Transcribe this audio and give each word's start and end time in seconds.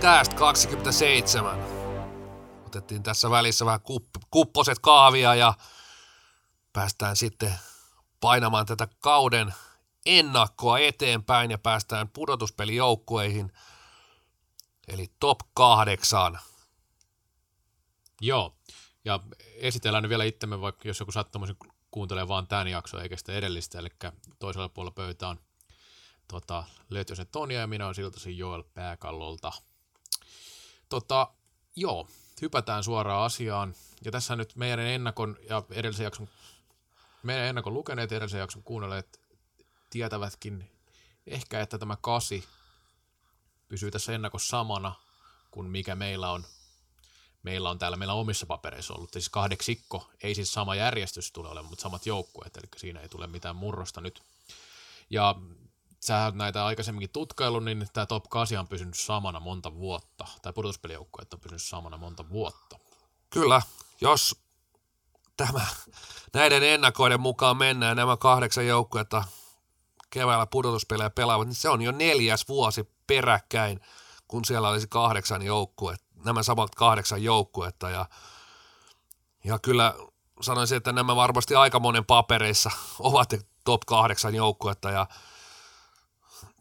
Cast 0.00 0.34
27. 0.34 1.58
Otettiin 2.66 3.02
tässä 3.02 3.30
välissä 3.30 3.64
vähän 3.64 3.80
kupp- 3.80 4.26
kupposet 4.30 4.78
kahvia 4.78 5.34
ja 5.34 5.54
päästään 6.72 7.16
sitten 7.16 7.54
painamaan 8.20 8.66
tätä 8.66 8.88
kauden 9.00 9.54
ennakkoa 10.06 10.78
eteenpäin 10.78 11.50
ja 11.50 11.58
päästään 11.58 12.08
pudotuspelijoukkueihin, 12.08 13.52
eli 14.88 15.06
top 15.20 15.38
kahdeksan. 15.54 16.38
Joo, 18.20 18.56
ja 19.04 19.20
esitellään 19.54 20.02
nyt 20.02 20.10
vielä 20.10 20.24
itsemme, 20.24 20.60
vaikka 20.60 20.88
jos 20.88 21.00
joku 21.00 21.12
sattumoisin 21.12 21.56
kuuntelee 21.90 22.28
vaan 22.28 22.46
tämän 22.46 22.68
jakson 22.68 23.02
eikä 23.02 23.16
sitä 23.16 23.32
edellistä, 23.32 23.78
eli 23.78 23.88
toisella 24.38 24.68
puolella 24.68 24.94
pöytä 24.94 25.28
on 25.28 25.40
tota, 26.28 26.64
Lötjösen 26.90 27.26
Tonia 27.32 27.60
ja 27.60 27.66
minä 27.66 27.84
olen 27.84 27.94
Siltasin 27.94 28.38
Joel 28.38 28.64
Pääkallolta. 28.74 29.52
Tota, 30.88 31.30
joo, 31.76 32.08
hypätään 32.42 32.84
suoraan 32.84 33.24
asiaan. 33.24 33.74
Ja 34.04 34.10
tässä 34.10 34.36
nyt 34.36 34.56
meidän 34.56 34.86
ennakon 34.86 35.36
ja 35.48 35.62
edellisen 35.70 36.04
jakson, 36.04 36.28
meidän 37.22 37.44
ennakon 37.44 37.74
lukeneet 37.74 38.12
edellisen 38.12 38.40
jakson 38.40 38.62
kuunnelleet 38.62 39.20
tietävätkin 39.90 40.70
ehkä, 41.26 41.60
että 41.60 41.78
tämä 41.78 41.96
kasi 42.00 42.44
pysyy 43.68 43.90
tässä 43.90 44.12
ennakossa 44.12 44.48
samana 44.58 44.94
kuin 45.50 45.70
mikä 45.70 45.94
meillä 45.94 46.30
on 46.30 46.44
meillä 47.42 47.70
on 47.70 47.78
täällä 47.78 47.96
meillä 47.96 48.14
on 48.14 48.20
omissa 48.20 48.46
papereissa 48.46 48.94
ollut. 48.94 49.12
Siis 49.12 49.28
kahdeksikko, 49.28 50.10
ei 50.22 50.34
siis 50.34 50.52
sama 50.52 50.74
järjestys 50.74 51.32
tule 51.32 51.48
olemaan, 51.48 51.70
mutta 51.70 51.82
samat 51.82 52.06
joukkueet, 52.06 52.56
eli 52.56 52.68
siinä 52.76 53.00
ei 53.00 53.08
tule 53.08 53.26
mitään 53.26 53.56
murrosta 53.56 54.00
nyt. 54.00 54.22
Ja 55.10 55.34
sä 56.00 56.24
oot 56.24 56.34
näitä 56.34 56.66
aikaisemminkin 56.66 57.10
tutkailu, 57.10 57.60
niin 57.60 57.86
tämä 57.92 58.06
top 58.06 58.24
8 58.30 58.58
on 58.58 58.68
pysynyt 58.68 58.94
samana 58.94 59.40
monta 59.40 59.74
vuotta, 59.74 60.26
tai 60.42 60.52
pudotuspelijoukkueet 60.52 61.34
on 61.34 61.40
pysynyt 61.40 61.62
samana 61.62 61.96
monta 61.96 62.28
vuotta. 62.28 62.78
Kyllä, 63.30 63.62
jos 64.00 64.36
tämä, 65.36 65.66
näiden 66.34 66.62
ennakoiden 66.62 67.20
mukaan 67.20 67.56
mennään 67.56 67.96
nämä 67.96 68.16
kahdeksan 68.16 68.66
joukkuetta 68.66 69.24
keväällä 70.10 70.46
pudotuspelejä 70.46 71.10
pelaavat, 71.10 71.48
niin 71.48 71.54
se 71.54 71.68
on 71.68 71.82
jo 71.82 71.92
neljäs 71.92 72.48
vuosi 72.48 72.88
peräkkäin, 73.06 73.80
kun 74.28 74.44
siellä 74.44 74.68
olisi 74.68 74.86
kahdeksan 74.88 75.42
joukkuetta, 75.42 76.06
nämä 76.24 76.42
samat 76.42 76.74
kahdeksan 76.74 77.22
joukkuetta. 77.22 77.90
Ja, 77.90 78.06
ja 79.44 79.58
kyllä 79.58 79.94
sanoisin, 80.40 80.76
että 80.76 80.92
nämä 80.92 81.16
varmasti 81.16 81.54
aika 81.54 81.80
monen 81.80 82.04
papereissa 82.04 82.70
ovat 82.98 83.34
top 83.64 83.80
kahdeksan 83.86 84.34
joukkuetta. 84.34 84.90
Ja 84.90 85.06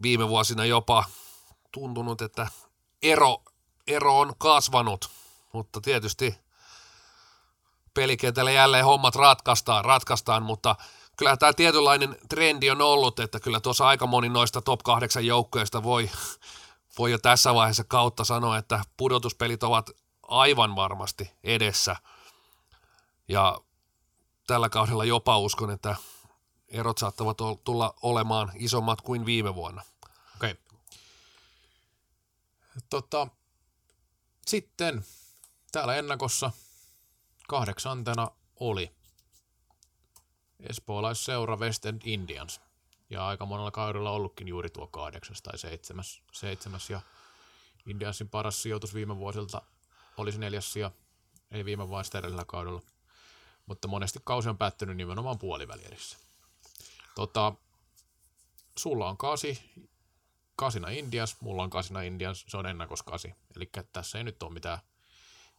viime 0.02 0.28
vuosina 0.30 0.66
jopa 0.66 1.04
tuntunut, 1.72 2.22
että 2.22 2.48
ero, 3.02 3.44
ero 3.88 4.20
on 4.20 4.34
kasvanut, 4.38 5.10
mutta 5.54 5.82
tietysti 5.82 6.36
pelikentällä 7.94 8.52
jälleen 8.52 8.86
hommat 8.86 9.16
ratkaistaan, 9.16 9.86
ratkaistaan 9.86 10.44
mutta 10.44 10.76
kyllä 11.18 11.38
tämä 11.38 11.54
tietynlainen 11.54 12.18
trendi 12.30 12.72
on 12.72 12.82
ollut, 12.82 13.20
että 13.20 13.40
kyllä 13.40 13.60
tuossa 13.60 13.88
aika 13.88 14.08
moni 14.08 14.30
noista 14.30 14.62
top 14.62 14.80
8 14.84 15.26
joukkoista 15.26 15.84
voi, 15.84 16.10
voi 16.98 17.12
jo 17.12 17.18
tässä 17.18 17.54
vaiheessa 17.54 17.84
kautta 17.84 18.24
sanoa, 18.24 18.58
että 18.58 18.82
pudotuspelit 18.98 19.64
ovat 19.64 19.90
aivan 20.28 20.76
varmasti 20.76 21.32
edessä. 21.44 21.96
Ja 23.28 23.58
tällä 24.48 24.70
kaudella 24.70 25.06
jopa 25.06 25.38
uskon, 25.38 25.72
että 25.72 25.96
erot 26.70 26.98
saattavat 26.98 27.38
tulla 27.64 27.94
olemaan 28.02 28.52
isommat 28.56 29.02
kuin 29.02 29.26
viime 29.26 29.56
vuonna. 29.56 29.82
Okei. 30.36 30.52
Okay. 30.52 30.64
Tota, 32.90 33.28
sitten 34.46 35.06
täällä 35.72 35.96
ennakossa 35.96 36.52
kahdeksantena 37.48 38.32
oli 38.60 38.92
espoolaisseura 40.60 41.58
West 41.58 41.86
End 41.86 42.02
Indians. 42.06 42.62
Ja 43.10 43.28
aika 43.28 43.46
monella 43.46 43.72
kaudella 43.72 44.12
ollutkin 44.12 44.48
juuri 44.48 44.70
tuo 44.70 44.88
kahdeksas 44.88 45.42
tai 45.42 45.58
seitsemäs. 45.58 46.22
seitsemäs 46.32 46.90
ja 46.90 47.02
Indiansin 47.86 48.30
paras 48.30 48.62
sijoitus 48.62 48.94
viime 48.94 49.18
vuosilta 49.18 49.62
olisi 50.18 50.40
neljäs 50.40 50.76
ja 50.76 50.92
ei 51.52 51.66
viime 51.66 51.90
vaan 51.90 52.06
sitä 52.06 52.22
kaudella. 52.48 52.82
Mutta 53.66 53.88
monesti 53.88 54.20
kausi 54.24 54.50
on 54.50 54.58
päättynyt 54.58 54.98
nimenomaan 54.98 55.40
puolivälierissä. 55.40 56.18
Tota, 57.18 57.54
sulla 58.78 59.10
on 59.10 59.18
kasi, 59.18 59.60
kasina 60.56 60.90
Indias, 60.90 61.36
mulla 61.42 61.64
on 61.64 61.70
kasina 61.70 62.02
Indias, 62.02 62.46
se 62.48 62.58
on 62.58 62.66
ennakoskasi. 62.66 63.34
Eli 63.56 63.70
tässä 63.94 64.18
ei 64.18 64.24
nyt 64.24 64.44
ole 64.44 64.54
mitään, 64.54 64.80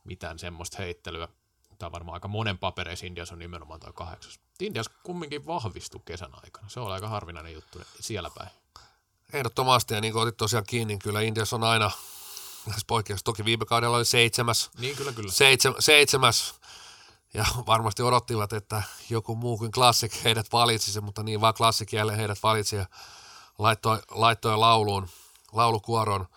mitään 0.04 0.38
semmoista 0.38 0.76
heittelyä. 0.78 1.28
Tämä 1.78 1.86
on 1.86 1.92
varmaan 1.92 2.14
aika 2.14 2.28
monen 2.28 2.58
papereissa 2.58 3.06
Indias 3.06 3.32
on 3.32 3.38
nimenomaan 3.38 3.80
tuo 3.80 3.92
kahdeksas. 3.92 4.40
Indias 4.60 4.88
kumminkin 5.02 5.46
vahvistui 5.46 6.00
kesän 6.04 6.30
aikana. 6.42 6.68
Se 6.68 6.80
on 6.80 6.92
aika 6.92 7.08
harvinainen 7.08 7.52
juttu 7.52 7.80
siellä 8.00 8.30
päin. 8.38 8.50
Ehdottomasti, 9.32 9.94
ja 9.94 10.00
niin 10.00 10.12
kuin 10.12 10.22
otit 10.22 10.36
tosiaan 10.36 10.66
kiinni, 10.66 10.86
niin 10.86 10.98
kyllä 10.98 11.20
Indias 11.20 11.52
on 11.52 11.64
aina, 11.64 11.90
poikkeus, 12.86 13.22
toki 13.24 13.44
viime 13.44 13.64
kaudella 13.64 13.96
oli 13.96 14.04
seitsemäs. 14.04 14.70
Niin, 14.78 14.96
kyllä, 14.96 15.12
kyllä. 15.12 15.32
Seitsemä, 15.32 15.76
seitsemäs 15.78 16.54
ja 17.34 17.44
varmasti 17.66 18.02
odottivat, 18.02 18.52
että 18.52 18.82
joku 19.10 19.34
muu 19.34 19.58
kuin 19.58 19.72
Classic 19.72 20.24
heidät 20.24 20.46
valitsisi, 20.52 21.00
mutta 21.00 21.22
niin 21.22 21.40
vaan 21.40 21.54
Classic 21.54 21.92
jälleen 21.92 22.18
heidät 22.18 22.42
valitsi 22.42 22.76
ja 22.76 22.86
laittoi, 23.58 24.02
laittoi 24.10 24.56
lauluun, 24.56 25.08
laulukuoron. 25.52 26.28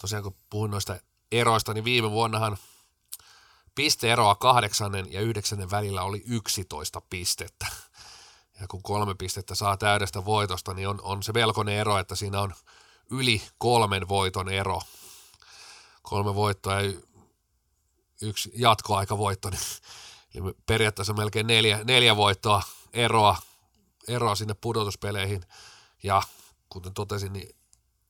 Tosiaan 0.00 0.22
kun 0.22 0.36
puhuin 0.50 0.70
noista 0.70 0.96
eroista, 1.32 1.74
niin 1.74 1.84
viime 1.84 2.10
vuonnahan 2.10 2.58
pisteeroa 3.74 4.34
kahdeksannen 4.34 5.12
ja 5.12 5.20
yhdeksännen 5.20 5.70
välillä 5.70 6.02
oli 6.02 6.22
11 6.26 7.02
pistettä. 7.10 7.66
Ja 8.60 8.66
kun 8.68 8.82
kolme 8.82 9.14
pistettä 9.14 9.54
saa 9.54 9.76
täydestä 9.76 10.24
voitosta, 10.24 10.74
niin 10.74 10.88
on, 10.88 11.00
on 11.02 11.22
se 11.22 11.34
velkoinen 11.34 11.74
ero, 11.74 11.98
että 11.98 12.14
siinä 12.14 12.40
on 12.40 12.54
yli 13.10 13.42
kolmen 13.58 14.08
voiton 14.08 14.48
ero. 14.48 14.82
Kolme 16.02 16.34
voittoa 16.34 16.80
ja 16.80 16.92
yksi 18.22 18.50
jatkoaikavoitto, 18.54 19.50
niin 19.50 19.60
Eli 20.38 20.54
periaatteessa 20.66 21.12
melkein 21.12 21.46
neljä, 21.46 21.80
neljä 21.84 22.16
voittoa 22.16 22.62
eroa, 22.92 23.36
eroa 24.08 24.34
sinne 24.34 24.54
pudotuspeleihin. 24.54 25.42
Ja 26.02 26.22
kuten 26.68 26.94
totesin, 26.94 27.32
niin 27.32 27.56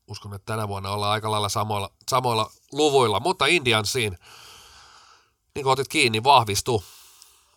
uskon, 0.09 0.35
että 0.35 0.53
tänä 0.53 0.69
vuonna 0.69 0.91
ollaan 0.91 1.13
aika 1.13 1.31
lailla 1.31 1.49
samoilla, 1.49 1.91
samoilla 2.11 2.51
luvuilla. 2.73 3.21
Mutta 3.21 3.47
Indiansiin, 3.47 4.19
niin 5.55 5.63
kuin 5.63 5.73
otit 5.73 5.89
kiinni, 5.89 6.25
vahvistuu. 6.25 6.85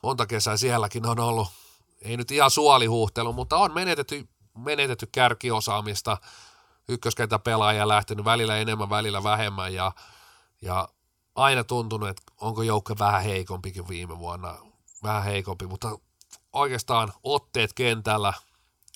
Monta 0.04 0.26
kesää 0.26 0.58
sielläkin 0.58 1.06
on 1.06 1.20
ollut, 1.20 1.48
ei 2.02 2.18
nyt 2.18 2.32
ihan 2.32 2.52
suolihuhtelu, 2.52 3.34
mutta 3.34 3.58
on 3.58 3.74
menetetty, 3.74 4.28
menetetty 4.58 5.08
kärkiosaamista. 5.12 6.18
Ykköskentä 6.90 7.40
pelaaja 7.40 7.88
lähtenyt 7.88 8.26
välillä 8.26 8.58
enemmän, 8.58 8.90
välillä 8.90 9.24
vähemmän 9.24 9.74
ja, 9.74 9.92
ja 10.62 10.90
aina 11.36 11.64
tuntunut, 11.64 12.10
että 12.10 12.22
onko 12.42 12.64
joukko 12.64 12.96
vähän 13.00 13.24
heikompikin 13.24 13.88
viime 13.88 14.20
vuonna, 14.20 14.58
vähän 15.04 15.24
heikompi, 15.24 15.68
mutta 15.68 16.00
oikeastaan 16.54 17.14
otteet 17.24 17.74
kentällä 17.74 18.34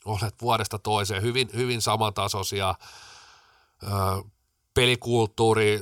olet 0.06 0.42
vuodesta 0.42 0.80
toiseen 0.80 1.22
hyvin, 1.22 1.50
hyvin 1.54 1.82
samantasoisia. 1.82 2.76
pelikulttuuri 4.74 5.82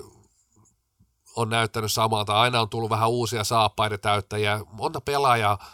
on 1.35 1.49
näyttänyt 1.49 1.91
samalta, 1.91 2.41
aina 2.41 2.61
on 2.61 2.69
tullut 2.69 2.89
vähän 2.89 3.09
uusia 3.09 3.43
saappaiden 3.43 3.99
täyttäjiä, 3.99 4.59
monta 4.71 5.01
pelaajaa, 5.01 5.65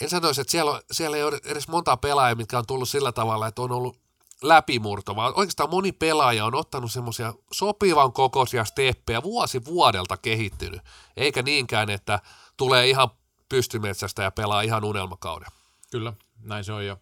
en 0.00 0.10
sanoisi, 0.10 0.40
että 0.40 0.50
siellä, 0.50 0.82
siellä 0.90 1.16
ei 1.16 1.22
ole 1.22 1.40
edes 1.44 1.68
monta 1.68 1.96
pelaajaa, 1.96 2.34
mitkä 2.34 2.58
on 2.58 2.66
tullut 2.66 2.88
sillä 2.88 3.12
tavalla, 3.12 3.46
että 3.46 3.62
on 3.62 3.72
ollut 3.72 4.01
läpimurto, 4.42 5.16
vaan 5.16 5.32
oikeastaan 5.36 5.70
moni 5.70 5.92
pelaaja 5.92 6.44
on 6.44 6.54
ottanut 6.54 6.92
semmoisia 6.92 7.34
sopivan 7.52 8.12
kokoisia 8.12 8.64
steppejä 8.64 9.22
vuosi 9.22 9.64
vuodelta 9.64 10.16
kehittynyt, 10.16 10.82
eikä 11.16 11.42
niinkään, 11.42 11.90
että 11.90 12.20
tulee 12.56 12.88
ihan 12.88 13.08
pystymetsästä 13.48 14.22
ja 14.22 14.30
pelaa 14.30 14.62
ihan 14.62 14.84
unelmakauden. 14.84 15.48
Kyllä, 15.90 16.12
näin 16.40 16.64
se 16.64 16.72
on 16.72 16.86
jo. 16.86 16.98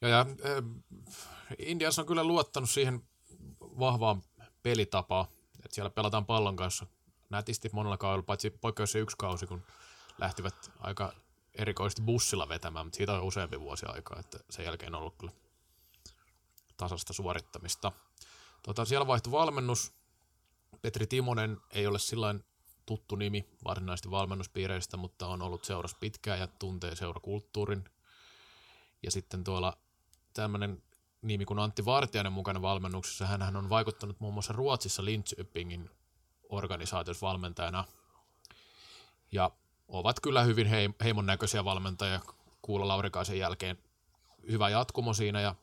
Ja, 0.00 0.08
ja 0.08 0.20
äh, 0.20 0.64
Indias 1.58 1.98
on 1.98 2.06
kyllä 2.06 2.24
luottanut 2.24 2.70
siihen 2.70 3.02
vahvaan 3.60 4.22
pelitapaan, 4.62 5.26
että 5.64 5.74
siellä 5.74 5.90
pelataan 5.90 6.26
pallon 6.26 6.56
kanssa 6.56 6.86
nätisti 7.30 7.70
monella 7.72 7.96
kaudella, 7.96 8.22
paitsi 8.22 8.50
poikkeus 8.50 8.92
se 8.92 8.98
yksi 8.98 9.16
kausi, 9.16 9.46
kun 9.46 9.62
lähtivät 10.18 10.70
aika 10.80 11.12
erikoisesti 11.54 12.02
bussilla 12.02 12.48
vetämään, 12.48 12.86
mutta 12.86 12.96
siitä 12.96 13.12
on 13.12 13.22
useampi 13.22 13.60
vuosi 13.60 13.86
aikaa, 13.86 14.20
että 14.20 14.38
sen 14.50 14.64
jälkeen 14.64 14.94
on 14.94 15.00
ollut 15.00 15.16
kyllä 15.18 15.32
tasasta 16.82 17.12
suorittamista. 17.12 17.92
Tota, 18.62 18.84
siellä 18.84 19.06
vaihtui 19.06 19.32
valmennus. 19.32 19.92
Petri 20.82 21.06
Timonen 21.06 21.60
ei 21.70 21.86
ole 21.86 21.98
sillain 21.98 22.44
tuttu 22.86 23.16
nimi 23.16 23.48
varsinaisesti 23.64 24.10
valmennuspiireistä, 24.10 24.96
mutta 24.96 25.26
on 25.26 25.42
ollut 25.42 25.64
seurassa 25.64 25.96
pitkään 26.00 26.40
ja 26.40 26.46
tuntee 26.46 26.96
seurakulttuurin. 26.96 27.84
Ja 29.02 29.10
sitten 29.10 29.44
tuolla 29.44 29.76
tämmöinen 30.34 30.82
nimi 31.22 31.44
kuin 31.44 31.58
Antti 31.58 31.84
Vartiainen 31.84 32.32
mukana 32.32 32.62
valmennuksessa. 32.62 33.26
Hän 33.26 33.56
on 33.56 33.68
vaikuttanut 33.68 34.20
muun 34.20 34.34
muassa 34.34 34.52
Ruotsissa 34.52 35.04
Linköpingin 35.04 35.90
organisaatiossa 36.48 37.26
valmentajana. 37.26 37.84
Ja 39.32 39.50
ovat 39.88 40.20
kyllä 40.20 40.42
hyvin 40.42 40.66
heimon 41.04 41.26
näköisiä 41.26 41.64
valmentajia. 41.64 42.20
Kuulla 42.62 42.88
Laurikaisen 42.88 43.38
jälkeen 43.38 43.78
hyvä 44.50 44.68
jatkumo 44.68 45.14
siinä 45.14 45.40
ja 45.40 45.54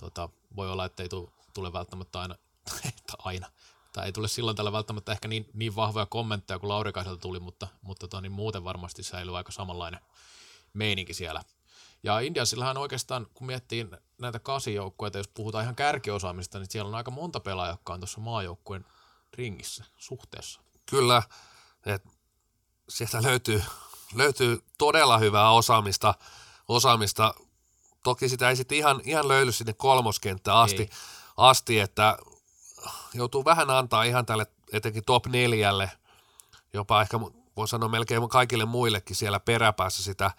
tota, 0.00 0.28
voi 0.56 0.70
olla, 0.70 0.84
että 0.84 1.02
ei 1.02 1.08
tule 1.54 1.72
välttämättä 1.72 2.20
aina, 2.20 2.34
aina 3.18 3.46
tai 3.92 4.06
ei 4.06 4.12
tule 4.12 4.28
silloin 4.28 4.56
tällä 4.56 4.72
välttämättä 4.72 5.12
ehkä 5.12 5.28
niin, 5.28 5.50
niin 5.54 5.76
vahvoja 5.76 6.06
kommentteja 6.06 6.58
kuin 6.58 6.68
Laurikaiselta 6.68 7.20
tuli, 7.20 7.40
mutta, 7.40 7.68
mutta 7.82 8.00
tota, 8.00 8.20
niin 8.20 8.32
muuten 8.32 8.64
varmasti 8.64 9.02
säilyy 9.02 9.36
aika 9.36 9.52
samanlainen 9.52 10.00
meininki 10.72 11.14
siellä. 11.14 11.42
Ja 12.02 12.20
Indiansillahan 12.20 12.76
oikeastaan, 12.76 13.26
kun 13.34 13.46
miettii 13.46 13.88
näitä 14.18 14.38
kasijoukkueita, 14.38 15.18
jos 15.18 15.28
puhutaan 15.28 15.62
ihan 15.62 15.76
kärkiosaamista, 15.76 16.58
niin 16.58 16.70
siellä 16.70 16.88
on 16.88 16.94
aika 16.94 17.10
monta 17.10 17.40
pelaajaa, 17.40 17.72
jotka 17.72 17.92
on 17.92 18.00
tuossa 18.00 18.20
maajoukkueen 18.20 18.84
ringissä 19.32 19.84
suhteessa. 19.96 20.60
Kyllä, 20.86 21.22
että 21.86 22.08
sieltä 22.88 23.22
löytyy, 23.22 23.62
löytyy 24.14 24.62
todella 24.78 25.18
hyvää 25.18 25.50
osaamista, 25.50 26.14
osaamista. 26.68 27.34
Toki 28.02 28.28
sitä 28.28 28.48
ei 28.48 28.56
sitten 28.56 28.78
ihan, 28.78 29.00
ihan 29.04 29.28
löydy 29.28 29.52
sinne 29.52 29.72
kolmoskenttään 29.72 30.56
asti, 30.56 30.90
asti, 31.36 31.80
että 31.80 32.18
joutuu 33.14 33.44
vähän 33.44 33.70
antaa 33.70 34.02
ihan 34.02 34.26
tälle 34.26 34.46
etenkin 34.72 35.04
top 35.04 35.26
neljälle, 35.26 35.90
jopa 36.72 37.02
ehkä 37.02 37.20
voi 37.56 37.68
sanoa 37.68 37.88
melkein 37.88 38.28
kaikille 38.28 38.64
muillekin 38.64 39.16
siellä 39.16 39.40
peräpäässä 39.40 40.02
sitä, 40.02 40.30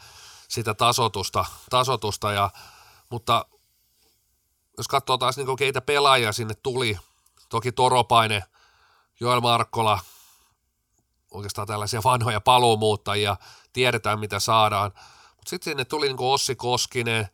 sitä 0.48 0.74
tasotusta, 0.74 1.46
tasotusta 1.70 2.32
ja, 2.32 2.50
mutta 3.10 3.46
jos 4.78 4.88
katsoo 4.88 5.18
taas 5.18 5.38
niin 5.38 5.56
keitä 5.58 5.82
pelaajia 5.82 6.32
sinne 6.32 6.54
tuli, 6.64 6.98
toki 7.50 7.72
Toropaine, 7.72 8.44
Joel 9.20 9.42
Markkola, 9.42 10.00
oikeastaan 11.32 11.68
tällaisia 11.68 12.02
vanhoja 12.12 12.42
paluumuuttajia, 12.42 13.38
tiedetään 13.74 14.20
mitä 14.20 14.40
saadaan, 14.40 14.92
mutta 15.36 15.50
sitten 15.50 15.72
sinne 15.72 15.86
tuli 15.86 16.08
niin 16.08 16.18
Ossi 16.20 16.56
Koskinen, 16.56 17.28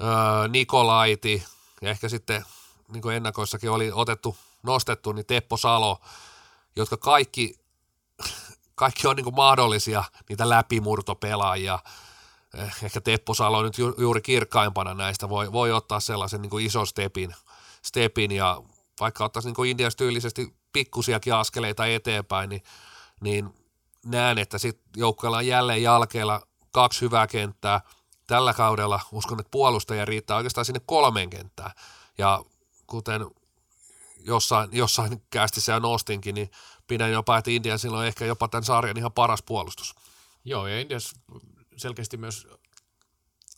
öö, 0.00 0.48
Nikolaiti 0.48 1.44
ja 1.82 1.90
ehkä 1.90 2.08
sitten 2.08 2.44
niin 2.92 3.02
kuin 3.02 3.16
ennakoissakin 3.16 3.70
oli 3.70 3.90
otettu, 3.92 4.36
nostettu, 4.62 5.12
niin 5.12 5.26
Teppo 5.26 5.56
Salo, 5.56 6.00
jotka 6.76 6.96
kaikki, 6.96 7.54
kaikki 8.74 9.06
on 9.06 9.16
niin 9.16 9.24
kuin 9.24 9.36
mahdollisia 9.36 10.04
niitä 10.28 10.48
läpimurtopelaajia. 10.48 11.78
Eh, 12.54 12.74
ehkä 12.82 13.00
Teppo 13.00 13.34
Salo 13.34 13.62
nyt 13.62 13.78
ju, 13.78 13.94
juuri 13.98 14.20
kirkkaimpana 14.20 14.94
näistä 14.94 15.28
voi, 15.28 15.52
voi 15.52 15.72
ottaa 15.72 16.00
sellaisen 16.00 16.42
niin 16.42 16.50
kuin 16.50 16.66
ison 16.66 16.86
stepin, 16.86 17.34
stepin 17.82 18.32
ja 18.32 18.62
vaikka 19.00 19.24
ottaisi 19.24 19.48
niin 19.48 19.66
Indias 19.66 19.96
tyylisesti 19.96 20.54
pikkusiakin 20.72 21.34
askeleita 21.34 21.86
eteenpäin, 21.86 22.50
niin, 22.50 22.62
niin 23.20 23.54
näen, 24.04 24.38
että 24.38 24.58
sitten 24.58 24.90
joukkueella 24.96 25.36
on 25.38 25.46
jälleen 25.46 25.82
jalkeilla 25.82 26.40
kaksi 26.72 27.00
hyvää 27.00 27.26
kenttää. 27.26 27.80
Tällä 28.28 28.54
kaudella 28.54 29.00
uskon, 29.12 29.40
että 29.40 29.50
puolustaja 29.50 30.04
riittää 30.04 30.36
oikeastaan 30.36 30.64
sinne 30.64 30.80
kolmeen 30.86 31.30
kenttään. 31.30 31.70
Ja 32.18 32.44
kuten 32.86 33.26
jossain, 34.20 34.70
jossain 34.72 35.22
kästissä 35.30 35.72
jo 35.72 35.78
nostinkin, 35.78 36.34
niin 36.34 36.50
pidän 36.86 37.12
jopa, 37.12 37.38
että 37.38 37.50
India 37.50 37.78
silloin 37.78 38.08
ehkä 38.08 38.24
jopa 38.24 38.48
tämän 38.48 38.64
sarjan 38.64 38.96
ihan 38.96 39.12
paras 39.12 39.42
puolustus. 39.42 39.94
Joo, 40.44 40.66
ja 40.66 40.80
Indias 40.80 41.14
selkeästi 41.76 42.16
myös 42.16 42.46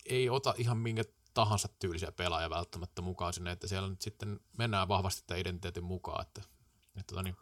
ei 0.05 0.29
ota 0.29 0.53
ihan 0.57 0.77
minkä 0.77 1.03
tahansa 1.33 1.67
tyylisiä 1.79 2.11
pelaajia 2.11 2.49
välttämättä 2.49 3.01
mukaan 3.01 3.33
sinne, 3.33 3.51
että 3.51 3.67
siellä 3.67 3.89
nyt 3.89 4.01
sitten 4.01 4.39
mennään 4.57 4.87
vahvasti 4.87 5.23
tämän 5.27 5.41
identiteetin 5.41 5.83
mukaan, 5.83 6.21
että, 6.21 6.41
että 6.95 7.07
tota 7.07 7.23
niin, 7.23 7.35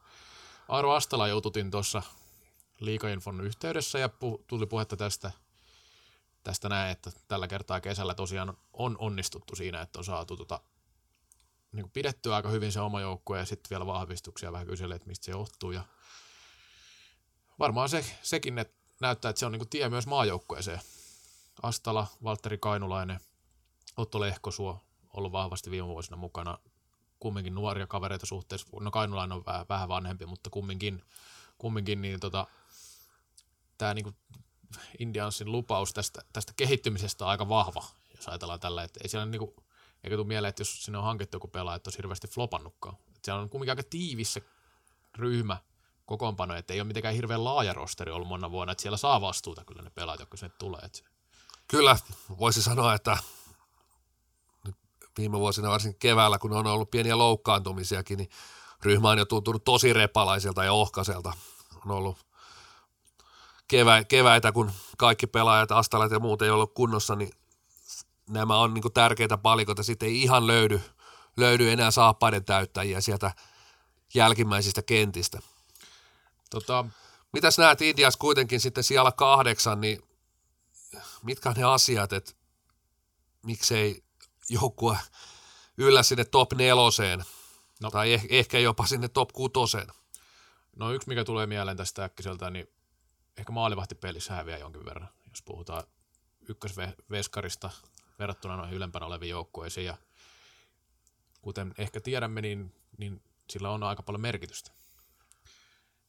Aaro 0.67 0.91
Astala 0.91 1.27
joututin 1.27 1.71
tuossa 1.71 2.01
liikainfon 2.79 3.41
yhteydessä 3.41 3.99
ja 3.99 4.09
pu, 4.09 4.43
tuli 4.47 4.65
puhetta 4.65 4.97
tästä, 4.97 5.31
tästä 6.43 6.69
näin, 6.69 6.91
että 6.91 7.11
tällä 7.27 7.47
kertaa 7.47 7.81
kesällä 7.81 8.13
tosiaan 8.13 8.57
on 8.73 8.95
onnistuttu 8.99 9.55
siinä, 9.55 9.81
että 9.81 9.99
on 9.99 10.05
saatu 10.05 10.37
tota 10.37 10.61
niin 11.71 11.83
kuin 11.83 11.91
pidettyä 11.91 12.35
aika 12.35 12.49
hyvin 12.49 12.71
se 12.71 12.79
oma 12.79 13.01
joukkue 13.01 13.39
ja 13.39 13.45
sitten 13.45 13.69
vielä 13.69 13.85
vahvistuksia 13.85 14.51
vähän 14.51 14.67
kysellä, 14.67 14.95
että 14.95 15.07
mistä 15.07 15.25
se 15.25 15.31
johtuu. 15.31 15.71
Ja 15.71 15.83
varmaan 17.59 17.89
se, 17.89 18.05
sekin 18.21 18.59
että 18.59 18.77
näyttää, 18.99 19.29
että 19.29 19.39
se 19.39 19.45
on 19.45 19.51
niin 19.51 19.59
kuin 19.59 19.69
tie 19.69 19.89
myös 19.89 20.07
maajoukkueeseen. 20.07 20.81
Astala, 21.63 22.07
Valtteri 22.23 22.57
Kainulainen, 22.57 23.19
Otto 23.97 24.19
Lehkosuo 24.19 24.83
ollut 25.13 25.31
vahvasti 25.31 25.71
viime 25.71 25.87
vuosina 25.87 26.17
mukana. 26.17 26.57
Kumminkin 27.19 27.55
nuoria 27.55 27.87
kavereita 27.87 28.25
suhteessa. 28.25 28.67
No 28.79 28.91
Kainulainen 28.91 29.37
on 29.37 29.45
vähän, 29.45 29.65
vähän 29.69 29.89
vanhempi, 29.89 30.25
mutta 30.25 30.49
kumminkin, 30.49 31.03
kumminkin 31.57 32.01
niin 32.01 32.19
tota, 32.19 32.47
tämä 33.77 33.93
niin 33.93 34.15
Indiansin 34.99 35.51
lupaus 35.51 35.93
tästä, 35.93 36.21
tästä 36.33 36.53
kehittymisestä 36.55 37.25
on 37.25 37.31
aika 37.31 37.49
vahva, 37.49 37.83
jos 38.15 38.27
ajatellaan 38.27 38.59
tällä, 38.59 38.83
että 38.83 38.99
ei 39.03 39.09
siellä 39.09 39.25
niin 39.25 39.39
kuin, 39.39 39.55
eikä 40.03 40.15
tule 40.15 40.27
mieleen, 40.27 40.49
että 40.49 40.61
jos 40.61 40.85
sinne 40.85 40.97
on 40.97 41.03
hankittu 41.03 41.35
joku 41.35 41.47
pelaaja, 41.47 41.75
että 41.75 41.87
olisi 41.87 41.97
hirveästi 41.97 42.27
flopannutkaan. 42.27 42.95
Että 43.07 43.19
siellä 43.23 43.41
on 43.41 43.49
kuitenkin 43.49 43.71
aika 43.71 43.89
tiivis 43.89 44.33
se 44.33 44.43
ryhmä 45.17 45.57
kokoonpano, 46.05 46.55
että 46.55 46.73
ei 46.73 46.79
ole 46.81 46.87
mitenkään 46.87 47.15
hirveän 47.15 47.43
laaja 47.43 47.73
rosteri 47.73 48.11
ollut 48.11 48.27
monna 48.27 48.51
vuonna, 48.51 48.71
että 48.71 48.81
siellä 48.81 48.97
saa 48.97 49.21
vastuuta 49.21 49.65
kyllä 49.65 49.81
ne 49.81 49.89
pelaajat, 49.89 50.19
jotka 50.19 50.37
sinne 50.37 50.55
tulee. 50.59 50.81
Että... 50.83 50.99
Kyllä, 51.67 51.97
voisi 52.39 52.63
sanoa, 52.63 52.93
että 52.93 53.17
viime 55.17 55.39
vuosina 55.39 55.69
varsinkin 55.69 55.99
keväällä, 55.99 56.39
kun 56.39 56.53
on 56.53 56.67
ollut 56.67 56.91
pieniä 56.91 57.17
loukkaantumisiakin, 57.17 58.17
niin 58.17 58.29
ryhmä 58.83 59.09
on 59.09 59.17
jo 59.17 59.25
tuntunut 59.25 59.63
tosi 59.63 59.93
repalaiselta 59.93 60.63
ja 60.63 60.73
ohkaiselta. 60.73 61.33
On 61.85 61.91
ollut 61.91 62.17
kevä, 63.69 64.03
keväitä, 64.03 64.51
kun 64.51 64.71
kaikki 64.97 65.27
pelaajat, 65.27 65.71
astalat 65.71 66.11
ja 66.11 66.19
muut 66.19 66.41
ei 66.41 66.49
ollut 66.49 66.73
kunnossa, 66.73 67.15
niin 67.15 67.31
nämä 68.29 68.57
on 68.57 68.73
niin 68.73 68.93
tärkeitä 68.93 69.37
palikoita. 69.37 69.83
Sitten 69.83 70.09
ei 70.09 70.21
ihan 70.21 70.47
löydy, 70.47 70.81
löydy 71.37 71.71
enää 71.71 71.91
saappaiden 71.91 72.45
täyttäjiä 72.45 73.01
sieltä 73.01 73.31
jälkimmäisistä 74.13 74.81
kentistä. 74.81 75.39
Tota, 76.49 76.85
Mitäs 77.33 77.57
näet 77.57 77.81
Indias 77.81 78.17
kuitenkin 78.17 78.59
sitten 78.59 78.83
siellä 78.83 79.11
kahdeksan, 79.11 79.81
niin 79.81 80.01
mitkä 81.23 81.49
on 81.49 81.55
ne 81.55 81.63
asiat, 81.63 82.13
että 82.13 82.31
miksei 83.43 84.03
joukkue 84.49 84.97
yllä 85.77 86.03
sinne 86.03 86.25
top 86.25 86.53
neloseen 86.53 87.23
no. 87.81 87.91
tai 87.91 88.17
eh- 88.17 88.27
ehkä 88.29 88.59
jopa 88.59 88.85
sinne 88.85 89.07
top 89.07 89.29
kutoseen? 89.33 89.87
No 90.75 90.91
yksi, 90.91 91.07
mikä 91.07 91.23
tulee 91.23 91.47
mieleen 91.47 91.77
tästä 91.77 92.03
äkkiseltä, 92.03 92.49
niin 92.49 92.67
ehkä 93.39 93.51
maalivahtipelissä 93.51 94.33
häviää 94.33 94.57
jonkin 94.57 94.85
verran, 94.85 95.09
jos 95.29 95.41
puhutaan 95.43 95.83
ykkösveskarista 96.49 97.69
verrattuna 98.19 98.57
noihin 98.57 98.75
ylempänä 98.75 99.05
oleviin 99.05 99.29
joukkueisiin. 99.29 99.85
Ja 99.85 99.97
kuten 101.41 101.73
ehkä 101.77 102.01
tiedämme, 102.01 102.41
niin, 102.41 102.75
niin 102.97 103.23
sillä 103.49 103.69
on 103.69 103.83
aika 103.83 104.03
paljon 104.03 104.21
merkitystä. 104.21 104.71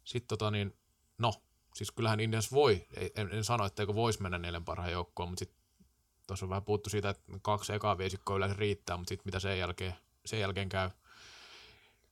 Sitten 0.04 0.28
tota 0.28 0.50
niin, 0.50 0.76
no, 1.18 1.34
siis 1.74 1.90
kyllähän 1.90 2.20
Indians 2.20 2.52
voi, 2.52 2.86
en, 3.16 3.28
en 3.32 3.44
sano, 3.44 3.66
etteikö 3.66 3.94
voisi 3.94 4.22
mennä 4.22 4.38
neljän 4.38 4.64
parhaan 4.64 4.92
joukkoon, 4.92 5.28
mutta 5.28 5.38
sitten 5.38 5.60
tuossa 6.26 6.46
on 6.46 6.50
vähän 6.50 6.64
puhuttu 6.64 6.90
siitä, 6.90 7.10
että 7.10 7.32
kaksi 7.42 7.72
ekaa 7.72 7.98
viisikkoa 7.98 8.36
yleensä 8.36 8.56
riittää, 8.58 8.96
mutta 8.96 9.08
sitten 9.08 9.26
mitä 9.26 9.40
sen 9.40 9.58
jälkeen, 9.58 9.94
sen 10.26 10.40
jälkeen 10.40 10.68
käy. 10.68 10.90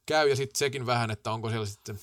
käy 0.07 0.29
ja 0.29 0.37
sitten 0.37 0.59
sekin 0.59 0.87
vähän, 0.87 1.11
että 1.11 1.33
onko 1.33 1.51
siellä 1.51 1.67
sitten, 1.67 2.01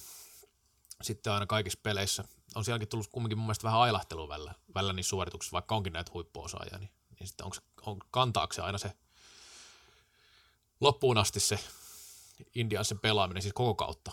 sitten 1.01 1.33
aina 1.33 1.45
kaikissa 1.45 1.79
peleissä, 1.83 2.23
on 2.55 2.65
sielläkin 2.65 2.87
tullut 2.87 3.07
kumminkin 3.07 3.37
mun 3.37 3.45
mielestä 3.45 3.63
vähän 3.63 3.79
ailahtelua 3.79 4.27
välillä, 4.27 4.53
välillä 4.75 4.93
niissä 4.93 5.09
suorituksissa, 5.09 5.53
vaikka 5.53 5.75
onkin 5.75 5.93
näitä 5.93 6.11
huippuosaajia, 6.13 6.77
niin, 6.77 6.91
niin 7.19 7.27
sitten 7.27 7.45
onko, 7.45 7.57
on, 7.81 7.99
kantaako 8.11 8.53
se 8.53 8.61
aina 8.61 8.77
se 8.77 8.91
loppuun 10.81 11.17
asti 11.17 11.39
se 11.39 11.59
Indiansen 12.55 12.99
pelaaminen 12.99 13.41
siis 13.41 13.53
koko 13.53 13.75
kautta? 13.75 14.11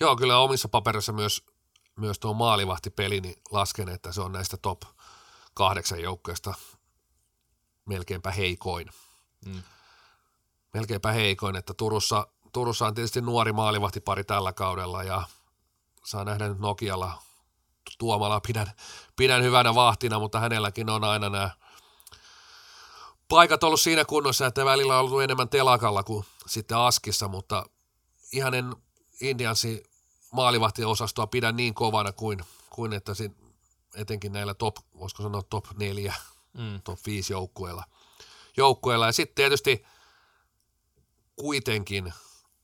Joo, 0.00 0.16
kyllä 0.16 0.38
omissa 0.38 0.68
paperissa 0.68 1.12
myös, 1.12 1.42
myös 1.96 2.18
tuo 2.18 2.34
maalivahtipeli, 2.34 3.20
niin 3.20 3.42
lasken, 3.50 3.88
että 3.88 4.12
se 4.12 4.20
on 4.20 4.32
näistä 4.32 4.56
top 4.56 4.82
kahdeksan 5.54 6.00
joukkoista 6.00 6.54
melkeinpä 7.86 8.30
heikoin. 8.30 8.88
Mm. 9.46 9.62
Melkeinpä 10.74 11.12
heikoin, 11.12 11.56
että 11.56 11.74
Turussa, 11.74 12.26
Turussa 12.52 12.86
on 12.86 12.94
tietysti 12.94 13.20
nuori 13.20 13.52
maalivahtipari 13.52 14.24
tällä 14.24 14.52
kaudella 14.52 15.02
ja 15.02 15.22
saa 16.04 16.24
nähdä 16.24 16.48
nyt 16.48 16.58
Nokialla 16.58 17.22
Tuomala 17.98 18.40
pidän, 18.40 18.72
pidän 19.16 19.42
hyvänä 19.42 19.74
vahtina, 19.74 20.18
mutta 20.18 20.40
hänelläkin 20.40 20.90
on 20.90 21.04
aina 21.04 21.28
nämä 21.28 21.50
paikat 23.28 23.64
ollut 23.64 23.80
siinä 23.80 24.04
kunnossa, 24.04 24.46
että 24.46 24.64
välillä 24.64 24.98
on 24.98 25.04
ollut 25.04 25.22
enemmän 25.22 25.48
telakalla 25.48 26.02
kuin 26.02 26.24
sitten 26.46 26.76
Askissa, 26.76 27.28
mutta 27.28 27.66
ihan 28.32 28.54
en 28.54 28.76
Indiansi 29.20 29.82
maalivahtiosastoa 30.32 31.26
pidän 31.26 31.56
niin 31.56 31.74
kovana 31.74 32.12
kuin, 32.12 32.40
kuin 32.70 32.92
että 32.92 33.14
sit, 33.14 33.32
etenkin 33.94 34.32
näillä 34.32 34.54
top, 34.54 34.76
voisiko 34.98 35.22
sanoa 35.22 35.42
top 35.42 35.64
neljä, 35.78 36.14
mm. 36.52 36.82
top 36.82 36.98
viisi 37.06 37.32
joukkueilla. 37.32 37.84
joukkueella. 38.56 39.06
Ja 39.06 39.12
sitten 39.12 39.34
tietysti 39.34 39.84
kuitenkin 41.36 42.12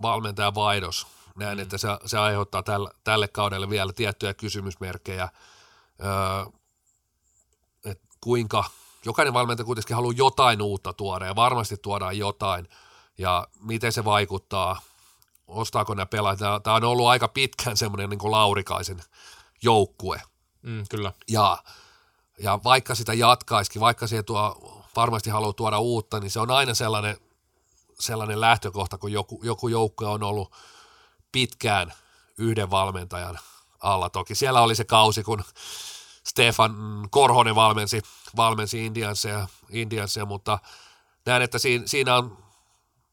valmentajan 0.02 0.54
vaihdos. 0.54 1.06
Näen, 1.36 1.60
että 1.60 1.78
se, 1.78 1.88
se 2.04 2.18
aiheuttaa 2.18 2.62
tälle, 2.62 2.90
tälle 3.04 3.28
kaudelle 3.28 3.70
vielä 3.70 3.92
tiettyjä 3.92 4.34
kysymysmerkkejä. 4.34 5.28
Öö, 6.04 6.52
et 7.84 8.00
kuinka 8.20 8.64
jokainen 9.04 9.34
valmentaja 9.34 9.64
kuitenkin 9.64 9.96
haluaa 9.96 10.14
jotain 10.16 10.62
uutta 10.62 10.92
tuoda 10.92 11.26
ja 11.26 11.36
varmasti 11.36 11.76
tuodaan 11.76 12.18
jotain. 12.18 12.68
Ja 13.18 13.48
miten 13.60 13.92
se 13.92 14.04
vaikuttaa, 14.04 14.80
ostaako 15.46 15.94
nämä 15.94 16.06
pelaajat. 16.06 16.62
Tämä 16.62 16.76
on 16.76 16.84
ollut 16.84 17.06
aika 17.06 17.28
pitkään 17.28 17.76
semmoinen 17.76 18.10
niin 18.10 18.30
Laurikaisen 18.30 19.02
joukkue. 19.62 20.22
Mm, 20.62 20.84
kyllä. 20.90 21.12
Ja, 21.28 21.58
ja 22.38 22.58
vaikka 22.64 22.94
sitä 22.94 23.14
jatkaisikin, 23.14 23.80
vaikka 23.80 24.06
se 24.06 24.22
tuo, 24.22 24.76
varmasti 24.96 25.30
haluaa 25.30 25.52
tuoda 25.52 25.78
uutta, 25.78 26.20
niin 26.20 26.30
se 26.30 26.40
on 26.40 26.50
aina 26.50 26.74
sellainen, 26.74 27.16
sellainen 28.00 28.40
lähtökohta, 28.40 28.98
kun 28.98 29.12
joku, 29.12 29.40
joku 29.44 29.68
joukkue 29.68 30.08
on 30.08 30.22
ollut 30.22 30.52
pitkään 31.36 31.92
yhden 32.38 32.70
valmentajan 32.70 33.38
alla. 33.78 34.10
Toki 34.10 34.34
siellä 34.34 34.60
oli 34.60 34.74
se 34.74 34.84
kausi, 34.84 35.22
kun 35.22 35.44
Stefan 36.24 36.74
Korhonen 37.10 37.54
valmensi, 37.54 38.02
valmensi 38.36 38.86
Indiansia, 38.86 39.48
Indiansia, 39.70 40.24
mutta 40.24 40.58
näen, 41.26 41.42
että 41.42 41.58
siinä, 41.58 41.86
siinä 41.86 42.16
on, 42.16 42.38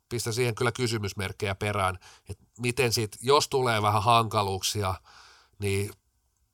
pistä 0.09 0.31
siihen 0.31 0.55
kyllä 0.55 0.71
kysymysmerkkejä 0.71 1.55
perään, 1.55 1.99
että 2.29 2.43
miten 2.59 2.93
sitten, 2.93 3.19
jos 3.23 3.47
tulee 3.47 3.81
vähän 3.81 4.03
hankaluuksia, 4.03 4.95
niin 5.59 5.91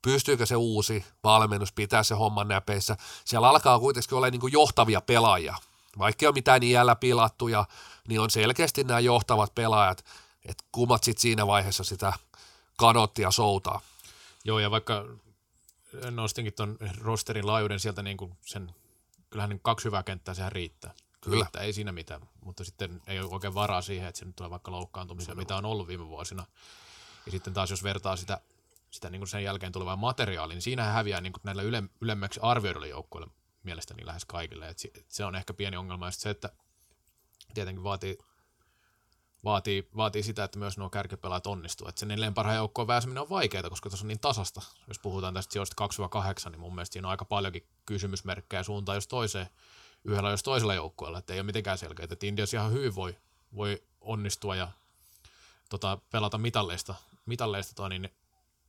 pystyykö 0.02 0.46
se 0.46 0.56
uusi 0.56 1.04
valmennus 1.24 1.72
pitää 1.72 2.02
se 2.02 2.14
homman 2.14 2.48
näpeissä. 2.48 2.96
Siellä 3.24 3.48
alkaa 3.48 3.78
kuitenkin 3.78 4.14
olla 4.14 4.30
niin 4.30 4.52
johtavia 4.52 5.00
pelaajia. 5.00 5.54
Vaikka 5.98 6.24
ei 6.24 6.28
ole 6.28 6.34
mitään 6.34 6.62
iällä 6.62 6.96
pilattuja, 6.96 7.64
niin 8.08 8.20
on 8.20 8.30
selkeästi 8.30 8.84
nämä 8.84 9.00
johtavat 9.00 9.54
pelaajat, 9.54 10.04
että 10.44 10.64
kummat 10.72 11.04
sitten 11.04 11.22
siinä 11.22 11.46
vaiheessa 11.46 11.84
sitä 11.84 12.12
kanottia 12.76 13.30
soutaa. 13.30 13.80
Joo, 14.44 14.58
ja 14.58 14.70
vaikka 14.70 15.04
nostinkin 16.10 16.54
tuon 16.54 16.78
rosterin 17.00 17.46
laajuuden 17.46 17.80
sieltä 17.80 18.02
niin 18.02 18.16
kuin 18.16 18.38
sen, 18.40 18.74
kyllähän 19.30 19.50
niin 19.50 19.60
kaksi 19.62 19.84
hyvää 19.84 20.02
kenttää 20.02 20.34
sehän 20.34 20.52
riittää. 20.52 20.94
Kyllä. 21.20 21.34
Riittää, 21.34 21.62
ei 21.62 21.72
siinä 21.72 21.92
mitään, 21.92 22.28
mutta 22.44 22.64
sitten 22.64 23.02
ei 23.06 23.20
ole 23.20 23.28
oikein 23.30 23.54
varaa 23.54 23.82
siihen, 23.82 24.08
että 24.08 24.18
sinne 24.18 24.32
tulee 24.36 24.50
vaikka 24.50 24.70
loukkaantumisia, 24.70 25.34
mitä 25.34 25.56
on 25.56 25.64
ollut 25.64 25.88
viime 25.88 26.06
vuosina. 26.06 26.46
Ja 27.26 27.32
sitten 27.32 27.54
taas 27.54 27.70
jos 27.70 27.82
vertaa 27.82 28.16
sitä, 28.16 28.40
sitä 28.90 29.10
niin 29.10 29.20
kuin 29.20 29.28
sen 29.28 29.44
jälkeen 29.44 29.72
tulevaa 29.72 29.96
materiaalia, 29.96 30.54
niin 30.54 30.62
siinähän 30.62 30.94
häviää 30.94 31.20
niin 31.20 31.32
kuin 31.32 31.40
näillä 31.44 31.62
yle, 31.62 31.82
ylemmäksi 32.00 32.40
arvioidulle 32.42 32.88
joukkoille 32.88 33.26
mielestäni 33.62 34.06
lähes 34.06 34.24
kaikille. 34.24 34.68
Et 34.68 34.78
se 35.08 35.24
on 35.24 35.34
ehkä 35.34 35.54
pieni 35.54 35.76
ongelma. 35.76 36.06
Ja 36.06 36.10
se, 36.10 36.30
että 36.30 36.52
tietenkin 37.54 37.84
vaatii 37.84 38.18
vaatii, 39.44 39.88
vaatii 39.96 40.22
sitä, 40.22 40.44
että 40.44 40.58
myös 40.58 40.78
nuo 40.78 40.90
kärkipelaajat 40.90 41.46
onnistuu. 41.46 41.88
Että 41.88 41.98
se 42.00 42.06
neljän 42.06 42.34
parhaan 42.34 42.56
joukkoon 42.56 42.86
pääseminen 42.86 43.22
on 43.22 43.30
vaikeaa, 43.30 43.70
koska 43.70 43.90
tässä 43.90 44.04
on 44.04 44.08
niin 44.08 44.20
tasasta. 44.20 44.62
Jos 44.88 44.98
puhutaan 44.98 45.34
tästä 45.34 45.52
sijoista 45.52 45.88
2-8, 46.46 46.50
niin 46.50 46.60
mun 46.60 46.74
mielestä 46.74 46.92
siinä 46.92 47.08
on 47.08 47.10
aika 47.10 47.24
paljonkin 47.24 47.66
kysymysmerkkejä 47.86 48.62
suuntaan 48.62 48.96
jos 48.96 49.08
toiseen, 49.08 49.46
yhdellä 50.04 50.30
jos 50.30 50.42
toisella 50.42 50.74
joukkueella, 50.74 51.18
että 51.18 51.32
ei 51.32 51.40
ole 51.40 51.46
mitenkään 51.46 51.78
selkeää. 51.78 52.08
Että 52.10 52.26
Indias 52.26 52.54
ihan 52.54 52.72
hyvin 52.72 52.94
voi, 52.94 53.16
voi 53.56 53.82
onnistua 54.00 54.56
ja 54.56 54.68
tota, 55.68 55.98
pelata 56.10 56.38
mitalleista, 56.38 56.94
mitalleista 57.26 57.74
toi, 57.74 57.88
niin 57.88 58.08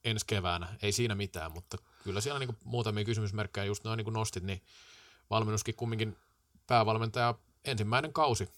ensi 0.04 0.26
keväänä. 0.26 0.68
Ei 0.82 0.92
siinä 0.92 1.16
mitään, 1.16 1.52
mutta 1.52 1.78
kyllä 2.04 2.22
siellä 2.22 2.40
niin 2.40 2.58
muutamia 2.64 3.06
kysymysmerkkejä, 3.06 3.66
just 3.66 3.84
noin 3.84 3.98
niin 3.98 4.14
nostit, 4.14 4.44
niin 4.44 4.62
valmennuskin 5.30 5.76
kumminkin 5.76 6.18
päävalmentaja 6.68 7.36
ensimmäinen 7.66 8.14
kausi 8.14 8.50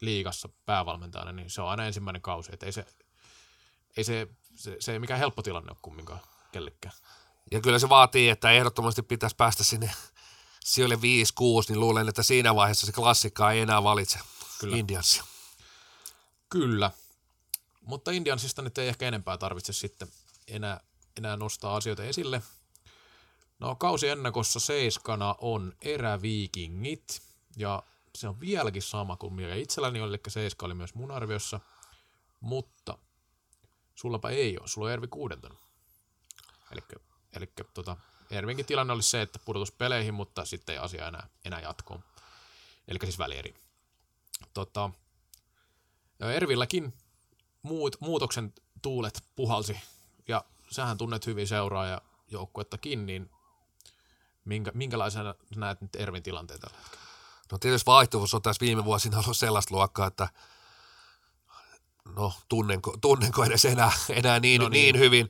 liigassa 0.00 0.48
päävalmentajana, 0.66 1.32
niin 1.32 1.50
se 1.50 1.62
on 1.62 1.68
aina 1.68 1.86
ensimmäinen 1.86 2.22
kausi. 2.22 2.50
Että 2.52 2.66
ei 2.66 2.72
se, 2.72 2.86
ei 3.96 4.04
se, 4.04 4.28
se, 4.54 4.76
se 4.80 4.92
ei 4.92 4.98
mikään 4.98 5.20
helppo 5.20 5.42
tilanne 5.42 5.70
ole 5.70 5.78
kumminkaan 5.82 6.20
kellekään. 6.52 6.94
Ja 7.50 7.60
kyllä 7.60 7.78
se 7.78 7.88
vaatii, 7.88 8.28
että 8.28 8.50
ehdottomasti 8.50 9.02
pitäisi 9.02 9.36
päästä 9.36 9.64
sinne 9.64 9.90
sijoille 10.64 10.94
5-6, 10.94 10.98
niin 11.68 11.80
luulen, 11.80 12.08
että 12.08 12.22
siinä 12.22 12.54
vaiheessa 12.54 12.86
se 12.86 12.92
klassikka 12.92 13.52
ei 13.52 13.60
enää 13.60 13.82
valitse 13.82 14.18
kyllä. 14.60 14.76
Indiansia. 14.76 15.24
Kyllä, 16.48 16.90
mutta 17.80 18.10
Indiansista 18.10 18.62
nyt 18.62 18.78
ei 18.78 18.88
ehkä 18.88 19.08
enempää 19.08 19.38
tarvitse 19.38 19.72
sitten 19.72 20.08
enää, 20.48 20.80
enää 21.16 21.36
nostaa 21.36 21.76
asioita 21.76 22.04
esille. 22.04 22.42
No 23.58 23.76
kausi 23.76 24.08
ennakossa 24.08 24.60
seiskana 24.60 25.34
on 25.38 25.72
eräviikingit 25.82 27.22
ja 27.56 27.82
se 28.16 28.28
on 28.28 28.40
vieläkin 28.40 28.82
sama 28.82 29.16
kuin 29.16 29.34
mikä 29.34 29.54
itselläni 29.54 30.00
oli, 30.00 30.10
eli 30.10 30.20
seiska 30.28 30.66
oli 30.66 30.74
myös 30.74 30.94
mun 30.94 31.10
arviossa, 31.10 31.60
mutta 32.40 32.98
sullapa 33.94 34.30
ei 34.30 34.58
ole, 34.58 34.68
sulla 34.68 34.86
on 34.86 34.92
Ervi 34.92 35.06
kuudentena. 35.06 35.54
Eli, 37.36 37.52
tota, 37.74 37.96
Ervinkin 38.30 38.66
tilanne 38.66 38.92
oli 38.92 39.02
se, 39.02 39.22
että 39.22 39.38
pudotus 39.38 39.72
peleihin, 39.72 40.14
mutta 40.14 40.44
sitten 40.44 40.72
ei 40.72 40.78
asia 40.78 41.08
enää, 41.08 41.28
enää 41.44 41.60
jatkoon. 41.60 42.04
Eli 42.88 42.98
siis 43.02 43.18
välieri. 43.18 43.54
Tota, 44.54 44.90
Ervilläkin 46.20 46.94
muut, 47.62 47.96
muutoksen 48.00 48.54
tuulet 48.82 49.24
puhalsi, 49.36 49.80
ja 50.28 50.44
sähän 50.70 50.98
tunnet 50.98 51.26
hyvin 51.26 51.48
seuraa 51.48 51.86
ja 51.86 52.02
joukkuettakin, 52.28 53.06
niin 53.06 53.30
minkä, 54.44 54.72
minkälaisena 54.74 55.34
näet 55.56 55.80
nyt 55.80 55.96
Ervin 55.96 56.22
tilanteen 56.22 56.60
tällä 56.60 56.76
hetkellä? 56.76 57.05
No 57.52 57.58
tietysti 57.58 57.86
vaihtuvuus 57.86 58.34
on 58.34 58.42
tässä 58.42 58.60
viime 58.60 58.84
vuosina 58.84 59.18
ollut 59.18 59.36
sellaista 59.36 59.74
luokkaa, 59.74 60.06
että 60.06 60.28
no 62.16 62.32
tunnenko, 62.48 62.96
tunnenko 63.00 63.44
edes 63.44 63.64
enää, 63.64 63.92
enää 64.08 64.40
niin, 64.40 64.60
no 64.60 64.68
niin. 64.68 64.82
niin 64.82 64.98
hyvin. 64.98 65.28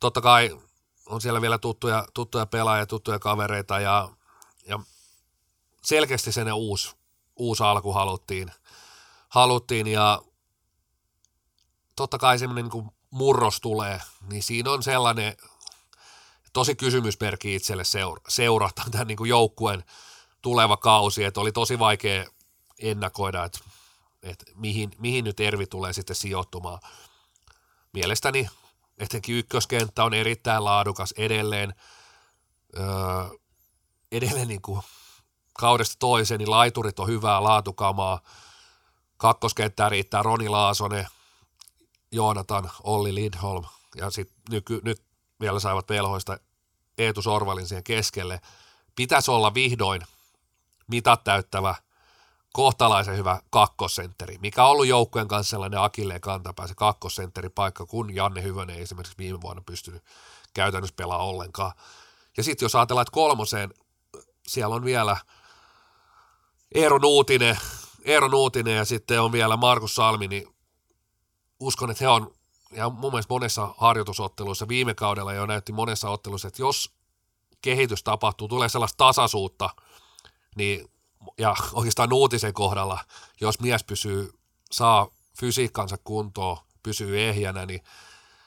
Totta 0.00 0.20
kai 0.20 0.58
on 1.06 1.20
siellä 1.20 1.40
vielä 1.40 1.58
tuttuja, 1.58 2.06
tuttuja 2.14 2.46
pelaajia, 2.46 2.86
tuttuja 2.86 3.18
kavereita 3.18 3.80
ja, 3.80 4.08
ja 4.66 4.78
selkeästi 5.82 6.32
sen 6.32 6.52
uusi, 6.52 6.96
uusi 7.36 7.62
alku 7.62 7.92
haluttiin, 7.92 8.50
haluttiin 9.28 9.86
ja 9.86 10.22
totta 11.96 12.18
kai 12.18 12.38
semmoinen 12.38 12.70
niin 12.72 12.90
murros 13.10 13.60
tulee, 13.60 14.00
niin 14.30 14.42
siinä 14.42 14.70
on 14.70 14.82
sellainen 14.82 15.36
tosi 16.52 16.74
kysymysmerkki 16.74 17.54
itselle 17.54 17.84
seura, 17.84 18.20
seurata 18.28 18.82
tämän 18.90 19.06
niin 19.06 19.28
joukkueen– 19.28 19.84
tuleva 20.44 20.76
kausi, 20.76 21.24
että 21.24 21.40
oli 21.40 21.52
tosi 21.52 21.78
vaikea 21.78 22.26
ennakoida, 22.78 23.44
että, 23.44 23.58
että 24.22 24.44
mihin, 24.54 24.90
mihin 24.98 25.24
nyt 25.24 25.40
Ervi 25.40 25.66
tulee 25.66 25.92
sitten 25.92 26.16
sijoittumaan. 26.16 26.78
Mielestäni 27.92 28.48
etenkin 28.98 29.36
ykköskenttä 29.36 30.04
on 30.04 30.14
erittäin 30.14 30.64
laadukas 30.64 31.14
edelleen, 31.16 31.74
öö, 32.78 32.84
edelleen 34.12 34.48
niin 34.48 34.62
kuin 34.62 34.82
kaudesta 35.52 35.96
toiseen, 35.98 36.38
niin 36.38 36.50
laiturit 36.50 36.98
on 36.98 37.08
hyvää 37.08 37.42
laatukamaa. 37.42 38.20
Kakkoskenttää 39.16 39.88
riittää 39.88 40.22
Roni 40.22 40.48
Laasonen, 40.48 41.06
Joonatan, 42.12 42.70
Olli 42.82 43.14
Lindholm 43.14 43.64
ja 43.96 44.10
sitten 44.10 44.36
nyt, 44.50 44.64
nyt 44.84 45.02
vielä 45.40 45.60
saivat 45.60 45.88
velhoista 45.88 46.38
Eetu 46.98 47.22
Sorvalin 47.22 47.68
siihen 47.68 47.84
keskelle. 47.84 48.40
Pitäisi 48.96 49.30
olla 49.30 49.54
vihdoin 49.54 50.02
mitat 50.86 51.24
täyttävä, 51.24 51.74
kohtalaisen 52.54 53.16
hyvä 53.16 53.40
kakkosentteri, 53.50 54.38
mikä 54.38 54.64
on 54.64 54.70
ollut 54.70 54.86
joukkueen 54.86 55.28
kanssa 55.28 55.50
sellainen 55.50 55.80
akilleen 55.80 56.20
kantapää, 56.20 56.66
se 56.66 56.74
paikka, 57.54 57.86
kun 57.86 58.14
Janne 58.14 58.42
Hyvönen 58.42 58.76
ei 58.76 58.82
esimerkiksi 58.82 59.18
viime 59.18 59.40
vuonna 59.40 59.62
pystynyt 59.66 60.02
käytännössä 60.54 60.94
pelaa 60.96 61.24
ollenkaan. 61.24 61.72
Ja 62.36 62.42
sitten 62.42 62.64
jos 62.64 62.74
ajatellaan, 62.74 63.02
että 63.02 63.12
kolmoseen 63.12 63.74
siellä 64.46 64.74
on 64.74 64.84
vielä 64.84 65.16
Eero 66.74 66.98
Nuutinen, 66.98 67.58
Eero 68.04 68.28
Nuutinen 68.28 68.76
ja 68.76 68.84
sitten 68.84 69.20
on 69.20 69.32
vielä 69.32 69.56
Markus 69.56 69.94
Salmi, 69.94 70.28
niin 70.28 70.54
uskon, 71.60 71.90
että 71.90 72.04
he 72.04 72.08
on, 72.08 72.34
ja 72.70 72.90
mun 72.90 73.12
mielestä 73.12 73.34
monessa 73.34 73.74
harjoitusotteluissa 73.78 74.68
viime 74.68 74.94
kaudella 74.94 75.32
jo 75.32 75.46
näytti 75.46 75.72
monessa 75.72 76.10
ottelussa, 76.10 76.48
että 76.48 76.62
jos 76.62 76.90
kehitys 77.62 78.02
tapahtuu, 78.02 78.48
tulee 78.48 78.68
sellaista 78.68 78.96
tasaisuutta– 78.96 79.70
niin, 80.54 80.90
ja 81.38 81.54
oikeastaan 81.72 82.12
uutisen 82.12 82.52
kohdalla, 82.52 82.98
jos 83.40 83.60
mies 83.60 83.84
pysyy, 83.84 84.32
saa 84.70 85.08
fysiikkansa 85.38 85.96
kuntoon, 86.04 86.56
pysyy 86.82 87.28
ehjänä, 87.28 87.66
niin 87.66 87.80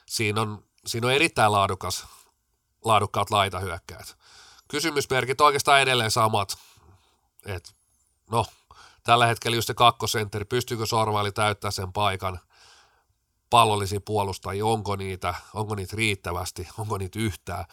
siinä 0.05 0.41
on, 0.41 0.65
siinä 0.85 1.07
on 1.07 1.13
erittäin 1.13 1.51
laadukas, 1.51 2.07
laadukkaat 2.85 3.31
laitahyökkäät. 3.31 4.17
Kysymysmerkit 4.67 5.41
oikeastaan 5.41 5.81
edelleen 5.81 6.11
samat, 6.11 6.57
että 7.45 7.71
no, 8.31 8.45
tällä 9.03 9.25
hetkellä 9.25 9.55
just 9.55 9.67
se 9.67 9.73
kakkosentteri, 9.73 10.45
pystyykö 10.45 10.85
Sorvaili 10.85 11.31
täyttää 11.31 11.71
sen 11.71 11.93
paikan, 11.93 12.39
pallollisia 13.49 14.01
puolustajia, 14.01 14.65
onko 14.65 14.95
niitä, 14.95 15.33
onko 15.53 15.75
niitä 15.75 15.95
riittävästi, 15.95 16.67
onko 16.77 16.97
niitä 16.97 17.19
yhtään, 17.19 17.65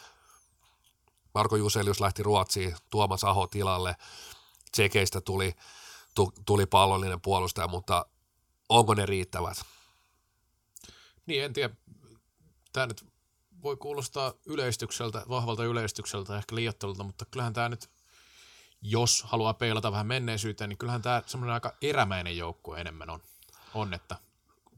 Marko 1.34 1.56
Juselius 1.56 2.00
lähti 2.00 2.22
Ruotsiin, 2.22 2.76
Tuomas 2.90 3.24
Aho 3.24 3.46
tilalle, 3.46 3.96
Tsekeistä 4.72 5.20
tuli, 5.20 5.54
tuli 6.46 6.66
pallollinen 6.66 7.20
puolustaja, 7.20 7.68
mutta 7.68 8.06
onko 8.68 8.94
ne 8.94 9.06
riittävät? 9.06 9.64
Niin, 11.26 11.44
en 11.44 11.52
tiedä. 11.52 11.74
Tämä 12.72 12.86
nyt 12.86 13.04
voi 13.62 13.76
kuulostaa 13.76 14.32
yleistykseltä, 14.46 15.22
vahvalta 15.28 15.64
yleistykseltä, 15.64 16.38
ehkä 16.38 16.54
liiottelulta, 16.54 17.04
mutta 17.04 17.24
kyllähän 17.24 17.52
tämä 17.52 17.68
nyt, 17.68 17.90
jos 18.82 19.22
haluaa 19.22 19.54
peilata 19.54 19.92
vähän 19.92 20.06
menneisyyteen, 20.06 20.68
niin 20.68 20.78
kyllähän 20.78 21.02
tämä 21.02 21.22
semmoinen 21.26 21.54
aika 21.54 21.76
erämäinen 21.82 22.36
joukko 22.36 22.76
enemmän 22.76 23.10
on. 23.10 23.20
on 23.74 23.94
että 23.94 24.16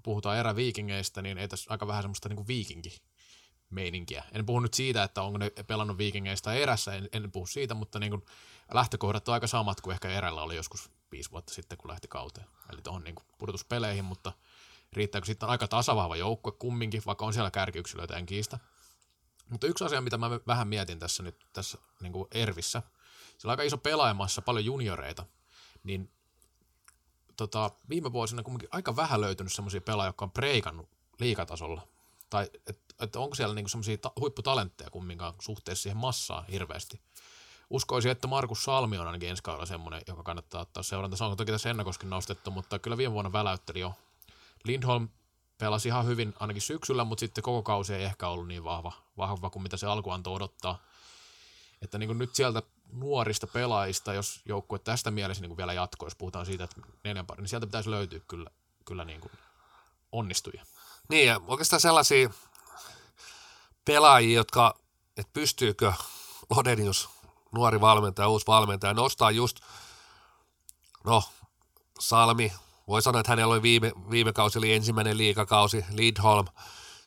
puhutaan 0.02 0.36
eräviikingeistä, 0.36 1.22
niin 1.22 1.38
ei 1.38 1.48
tässä 1.48 1.70
aika 1.70 1.86
vähän 1.86 2.02
semmoista 2.02 2.28
niin 2.28 2.36
kuin 2.36 2.46
viikinki 2.46 3.00
meininkiä. 3.70 4.24
En 4.32 4.46
puhu 4.46 4.60
nyt 4.60 4.74
siitä, 4.74 5.02
että 5.02 5.22
onko 5.22 5.38
ne 5.38 5.50
pelannut 5.66 5.98
viikingeistä 5.98 6.52
erässä, 6.52 6.94
en, 6.94 7.08
en 7.12 7.32
puhu 7.32 7.46
siitä, 7.46 7.74
mutta 7.74 7.98
niin 7.98 8.10
kuin 8.10 8.24
lähtökohdat 8.74 9.28
on 9.28 9.34
aika 9.34 9.46
samat 9.46 9.80
kuin 9.80 9.94
ehkä 9.94 10.08
erällä 10.08 10.42
oli 10.42 10.56
joskus 10.56 10.90
viisi 11.12 11.30
vuotta 11.30 11.54
sitten, 11.54 11.78
kun 11.78 11.90
lähti 11.90 12.08
kauteen. 12.08 12.46
Eli 12.72 12.82
tuohon 12.82 13.04
niin 13.04 13.14
pudotuspeleihin, 13.38 14.04
mutta 14.04 14.32
riittääkö 14.92 15.26
sitten 15.26 15.48
aika 15.48 15.68
tasavahva 15.68 16.16
joukkue 16.16 16.52
kumminkin, 16.52 17.02
vaikka 17.06 17.26
on 17.26 17.32
siellä 17.32 17.50
kärkiyksilöitä, 17.50 18.16
en 18.16 18.26
kiistä. 18.26 18.58
Mutta 19.48 19.66
yksi 19.66 19.84
asia, 19.84 20.00
mitä 20.00 20.18
mä 20.18 20.30
vähän 20.46 20.68
mietin 20.68 20.98
tässä 20.98 21.22
nyt 21.22 21.46
tässä 21.52 21.78
niin 22.00 22.12
kuin 22.12 22.28
Ervissä, 22.30 22.82
siellä 23.38 23.50
on 23.50 23.50
aika 23.50 23.62
iso 23.62 23.78
pelaajamassa, 23.78 24.42
paljon 24.42 24.64
junioreita, 24.64 25.26
niin 25.84 26.10
tota, 27.36 27.70
viime 27.88 28.12
vuosina 28.12 28.42
kumminkin 28.42 28.68
aika 28.72 28.96
vähän 28.96 29.20
löytynyt 29.20 29.52
semmoisia 29.52 29.80
pelaajia, 29.80 30.08
jotka 30.08 30.24
on 30.24 30.30
preikannut 30.30 30.88
liikatasolla. 31.20 31.88
Tai 32.30 32.50
että 32.96 33.04
et 33.04 33.16
onko 33.16 33.34
siellä 33.34 33.54
niinku 33.54 33.68
semmoisia 33.68 33.98
ta- 33.98 34.12
huipputalentteja 34.20 34.90
kumminkaan 34.90 35.34
suhteessa 35.38 35.82
siihen 35.82 35.96
massaan 35.96 36.46
hirveästi. 36.46 37.00
Uskoisin, 37.70 38.10
että 38.10 38.26
Markus 38.26 38.64
Salmi 38.64 38.98
on 38.98 39.06
ainakin 39.06 39.28
ensi 39.28 39.42
kaudella 39.42 39.66
semmoinen, 39.66 40.02
joka 40.06 40.22
kannattaa 40.22 40.60
ottaa 40.60 40.82
seuranta. 40.82 41.16
Se 41.16 41.24
on 41.24 41.36
toki 41.36 41.52
tässä 41.52 41.70
Ennakoskin 41.70 42.10
nostettu, 42.10 42.50
mutta 42.50 42.78
kyllä 42.78 42.96
viime 42.96 43.12
vuonna 43.12 43.32
väläytteli 43.32 43.80
jo. 43.80 43.94
Lindholm 44.64 45.08
pelasi 45.58 45.88
ihan 45.88 46.06
hyvin 46.06 46.34
ainakin 46.40 46.62
syksyllä, 46.62 47.04
mutta 47.04 47.20
sitten 47.20 47.44
koko 47.44 47.62
kausi 47.62 47.94
ei 47.94 48.04
ehkä 48.04 48.28
ollut 48.28 48.48
niin 48.48 48.64
vahva, 48.64 48.92
vahva 49.16 49.50
kuin 49.50 49.62
mitä 49.62 49.76
se 49.76 49.86
alku 49.86 50.10
antoi 50.10 50.34
odottaa. 50.34 50.78
Että 51.82 51.98
niin 51.98 52.18
nyt 52.18 52.34
sieltä 52.34 52.62
nuorista 52.92 53.46
pelaajista, 53.46 54.14
jos 54.14 54.40
joukkue 54.44 54.78
tästä 54.78 55.10
mielessä 55.10 55.42
niin 55.42 55.56
vielä 55.56 55.72
jatkoi, 55.72 56.06
jos 56.06 56.14
puhutaan 56.14 56.46
siitä, 56.46 56.64
että 56.64 56.80
neljän 57.04 57.26
pari, 57.26 57.42
niin 57.42 57.48
sieltä 57.48 57.66
pitäisi 57.66 57.90
löytyä 57.90 58.20
kyllä, 58.28 58.50
kyllä 58.84 59.04
niin 59.04 59.20
kuin 59.20 59.32
onnistujia. 60.12 60.66
Niin, 61.08 61.26
ja 61.26 61.40
oikeastaan 61.46 61.80
sellaisia 61.80 62.30
pelaajia, 63.86 64.36
jotka, 64.36 64.74
että 65.16 65.32
pystyykö 65.32 65.92
Lodenius, 66.56 67.08
nuori 67.52 67.80
valmentaja, 67.80 68.28
uusi 68.28 68.46
valmentaja, 68.46 68.94
nostaa 68.94 69.30
just, 69.30 69.56
no, 71.04 71.22
Salmi, 72.00 72.52
voi 72.88 73.02
sanoa, 73.02 73.20
että 73.20 73.32
hänellä 73.32 73.52
oli 73.52 73.62
viime, 73.62 73.92
viime 74.10 74.32
kausi 74.32 74.58
oli 74.58 74.72
ensimmäinen 74.72 75.18
liikakausi, 75.18 75.84
Lidholm, 75.92 76.46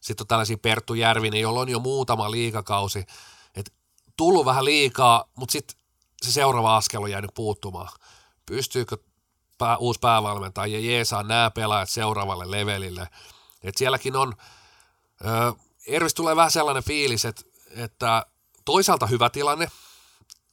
sitten 0.01 0.23
on 0.23 0.27
tällaisia 0.27 0.57
Perttu 0.57 0.93
Järvinen, 0.93 1.41
jolla 1.41 1.59
on 1.59 1.69
jo 1.69 1.79
muutama 1.79 2.31
liikakausi, 2.31 3.05
että 3.55 3.71
tullut 4.17 4.45
vähän 4.45 4.65
liikaa, 4.65 5.25
mutta 5.35 5.51
sitten 5.51 5.77
se 6.21 6.31
seuraava 6.31 6.77
askel 6.77 7.03
on 7.03 7.11
jäänyt 7.11 7.33
puuttumaan. 7.33 7.89
Pystyykö 8.45 8.97
pää, 9.57 9.77
uusi 9.77 9.99
päävalmentaja 9.99 10.73
ja 10.73 10.79
jeesaa 10.79 11.23
nämä 11.23 11.51
pelaajat 11.51 11.89
seuraavalle 11.89 12.51
levelille. 12.51 13.09
Et 13.63 13.77
sielläkin 13.77 14.15
on, 14.15 14.33
ö, 15.25 15.53
Ervis 15.89 16.13
tulee 16.13 16.35
vähän 16.35 16.51
sellainen 16.51 16.83
fiilis, 16.83 17.25
että, 17.25 17.41
että 17.69 18.25
toisaalta 18.65 19.07
hyvä 19.07 19.29
tilanne, 19.29 19.71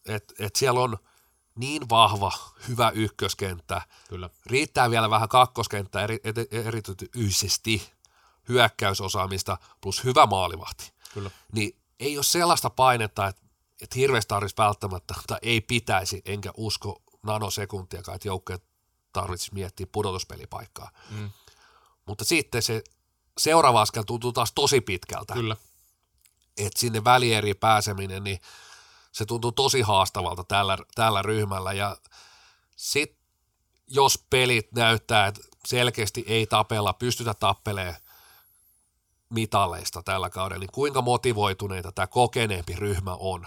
että, 0.06 0.34
että 0.38 0.58
siellä 0.58 0.80
on 0.80 0.98
niin 1.54 1.88
vahva, 1.88 2.32
hyvä 2.68 2.90
ykköskenttä. 2.94 3.82
Kyllä. 4.08 4.30
Riittää 4.46 4.90
vielä 4.90 5.10
vähän 5.10 5.28
kakkoskenttä 5.28 6.02
eri, 6.02 6.20
erityisesti 6.50 7.92
hyökkäysosaamista 8.48 9.58
plus 9.80 10.04
hyvä 10.04 10.26
maalivahti. 10.26 10.92
Kyllä. 11.14 11.30
Niin 11.52 11.78
ei 12.00 12.18
ole 12.18 12.24
sellaista 12.24 12.70
painetta, 12.70 13.26
että, 13.26 13.42
että 13.82 13.98
hirveästi 13.98 14.28
tarvitsisi 14.28 14.62
välttämättä, 14.62 15.14
tai 15.26 15.38
ei 15.42 15.60
pitäisi, 15.60 16.22
enkä 16.24 16.50
usko 16.56 17.02
nanosekuntiakaan, 17.22 18.16
että 18.16 18.28
joukkojen 18.28 18.60
tarvitsisi 19.12 19.54
miettiä 19.54 19.86
pudotuspelipaikkaa. 19.92 20.90
Mm. 21.10 21.30
Mutta 22.06 22.24
sitten 22.24 22.62
se 22.62 22.82
seuraava 23.38 23.80
askel 23.80 24.02
tuntuu 24.02 24.32
taas 24.32 24.52
tosi 24.52 24.80
pitkältä. 24.80 25.34
Kyllä. 25.34 25.56
Että 26.56 26.80
sinne 26.80 27.04
välieriin 27.04 27.56
pääseminen, 27.56 28.24
niin 28.24 28.40
se 29.12 29.26
tuntuu 29.26 29.52
tosi 29.52 29.80
haastavalta 29.80 30.44
tällä, 30.44 30.78
tällä 30.94 31.22
ryhmällä. 31.22 31.72
Ja 31.72 31.96
sitten 32.76 33.26
jos 33.86 34.24
pelit 34.30 34.72
näyttää, 34.72 35.26
että 35.26 35.40
selkeästi 35.66 36.24
ei 36.26 36.46
tapella, 36.46 36.92
pystytä 36.92 37.34
tappelemaan 37.34 37.96
mitalleista 39.30 40.02
tällä 40.02 40.30
kaudella, 40.30 40.60
niin 40.60 40.72
kuinka 40.72 41.02
motivoituneita 41.02 41.92
tämä 41.92 42.06
kokeneempi 42.06 42.76
ryhmä 42.76 43.14
on? 43.14 43.46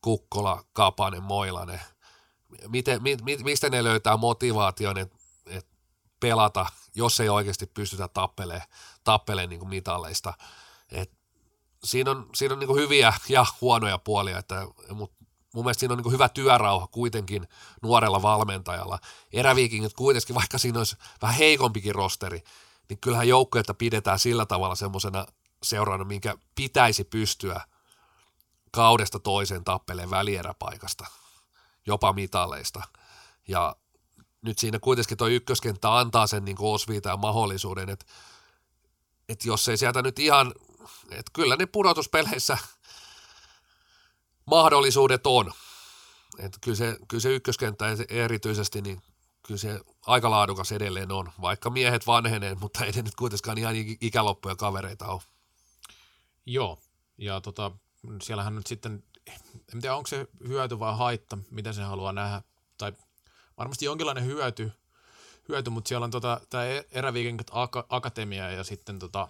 Kukkola, 0.00 0.64
Kapanen, 0.72 1.22
Moilanen. 1.22 1.80
Miten, 2.68 3.02
mi, 3.02 3.16
mi, 3.22 3.36
mistä 3.36 3.70
ne 3.70 3.84
löytää 3.84 4.16
motivaation, 4.16 4.98
että 4.98 5.16
et 5.46 5.66
pelata, 6.20 6.66
jos 6.94 7.20
ei 7.20 7.28
oikeasti 7.28 7.66
pystytä 7.66 8.08
tappelemaan, 8.08 8.68
tappelemaan 9.04 9.48
niin 9.50 9.68
mitalleista. 9.68 10.34
Et 10.92 11.12
siinä 11.84 12.10
on, 12.10 12.30
siinä 12.34 12.52
on 12.52 12.58
niin 12.58 12.74
hyviä 12.74 13.12
ja 13.28 13.46
huonoja 13.60 13.98
puolia, 13.98 14.38
että, 14.38 14.66
mutta 14.94 15.24
mun 15.54 15.64
mielestä 15.64 15.80
siinä 15.80 15.94
on 15.94 16.02
niin 16.02 16.12
hyvä 16.12 16.28
työrauha 16.28 16.86
kuitenkin 16.86 17.48
nuorella 17.82 18.22
valmentajalla. 18.22 18.98
Eräviikingit 19.32 19.92
kuitenkin, 19.92 20.34
vaikka 20.34 20.58
siinä 20.58 20.78
olisi 20.78 20.96
vähän 21.22 21.36
heikompikin 21.36 21.94
rosteri, 21.94 22.42
niin 22.88 22.98
kyllähän 22.98 23.28
joukkuetta 23.28 23.74
pidetään 23.74 24.18
sillä 24.18 24.46
tavalla 24.46 24.74
semmoisena 24.74 25.26
seuraana, 25.62 26.04
minkä 26.04 26.34
pitäisi 26.54 27.04
pystyä 27.04 27.60
kaudesta 28.70 29.18
toiseen 29.18 29.64
tappeleen 29.64 30.10
välieräpaikasta, 30.10 31.06
jopa 31.86 32.12
mitaleista. 32.12 32.82
Ja 33.48 33.76
nyt 34.42 34.58
siinä 34.58 34.78
kuitenkin 34.78 35.16
tuo 35.16 35.26
ykköskenttä 35.26 35.98
antaa 35.98 36.26
sen 36.26 36.44
niin 36.44 36.56
osviitaan 36.60 37.20
mahdollisuuden, 37.20 37.88
että, 37.88 38.06
että 39.30 39.48
jos 39.48 39.68
ei 39.68 39.76
sieltä 39.76 40.02
nyt 40.02 40.18
ihan, 40.18 40.54
että 41.10 41.30
kyllä 41.32 41.56
ne 41.56 41.66
pudotuspeleissä 41.66 42.58
mahdollisuudet 44.46 45.26
on. 45.26 45.52
Että 46.38 46.58
kyllä, 46.60 46.76
se, 46.76 46.96
kyllä 47.08 47.20
se 47.20 47.34
ykköskenttä 47.34 47.86
erityisesti, 48.08 48.82
niin 48.82 49.02
kyllä 49.42 49.58
se 49.58 49.80
aika 50.06 50.30
laadukas 50.30 50.72
edelleen 50.72 51.12
on, 51.12 51.32
vaikka 51.40 51.70
miehet 51.70 52.06
vanhenee, 52.06 52.54
mutta 52.54 52.84
ei 52.84 52.92
ne 52.92 53.02
nyt 53.02 53.14
kuitenkaan 53.14 53.58
ihan 53.58 53.74
ikäloppuja 54.00 54.56
kavereita 54.56 55.06
ole. 55.06 55.22
Joo, 56.46 56.78
ja 57.18 57.40
tota, 57.40 57.70
siellähän 58.22 58.54
nyt 58.54 58.66
sitten, 58.66 59.04
en 59.74 59.80
tiedä 59.80 59.96
onko 59.96 60.06
se 60.06 60.26
hyöty 60.48 60.78
vai 60.78 60.96
haitta, 60.96 61.38
miten 61.50 61.74
se 61.74 61.82
haluaa 61.82 62.12
nähdä, 62.12 62.42
tai 62.78 62.92
varmasti 63.58 63.84
jonkinlainen 63.84 64.24
hyöty, 64.24 64.72
hyöty 65.50 65.70
mutta 65.70 65.88
siellä 65.88 66.04
on 66.04 66.10
tota, 66.10 66.40
tämä 66.50 66.64
e-, 66.64 66.86
eräviikingit 66.92 67.50
akatemia 67.88 68.50
ja 68.50 68.64
sitten 68.64 68.98
tota, 68.98 69.28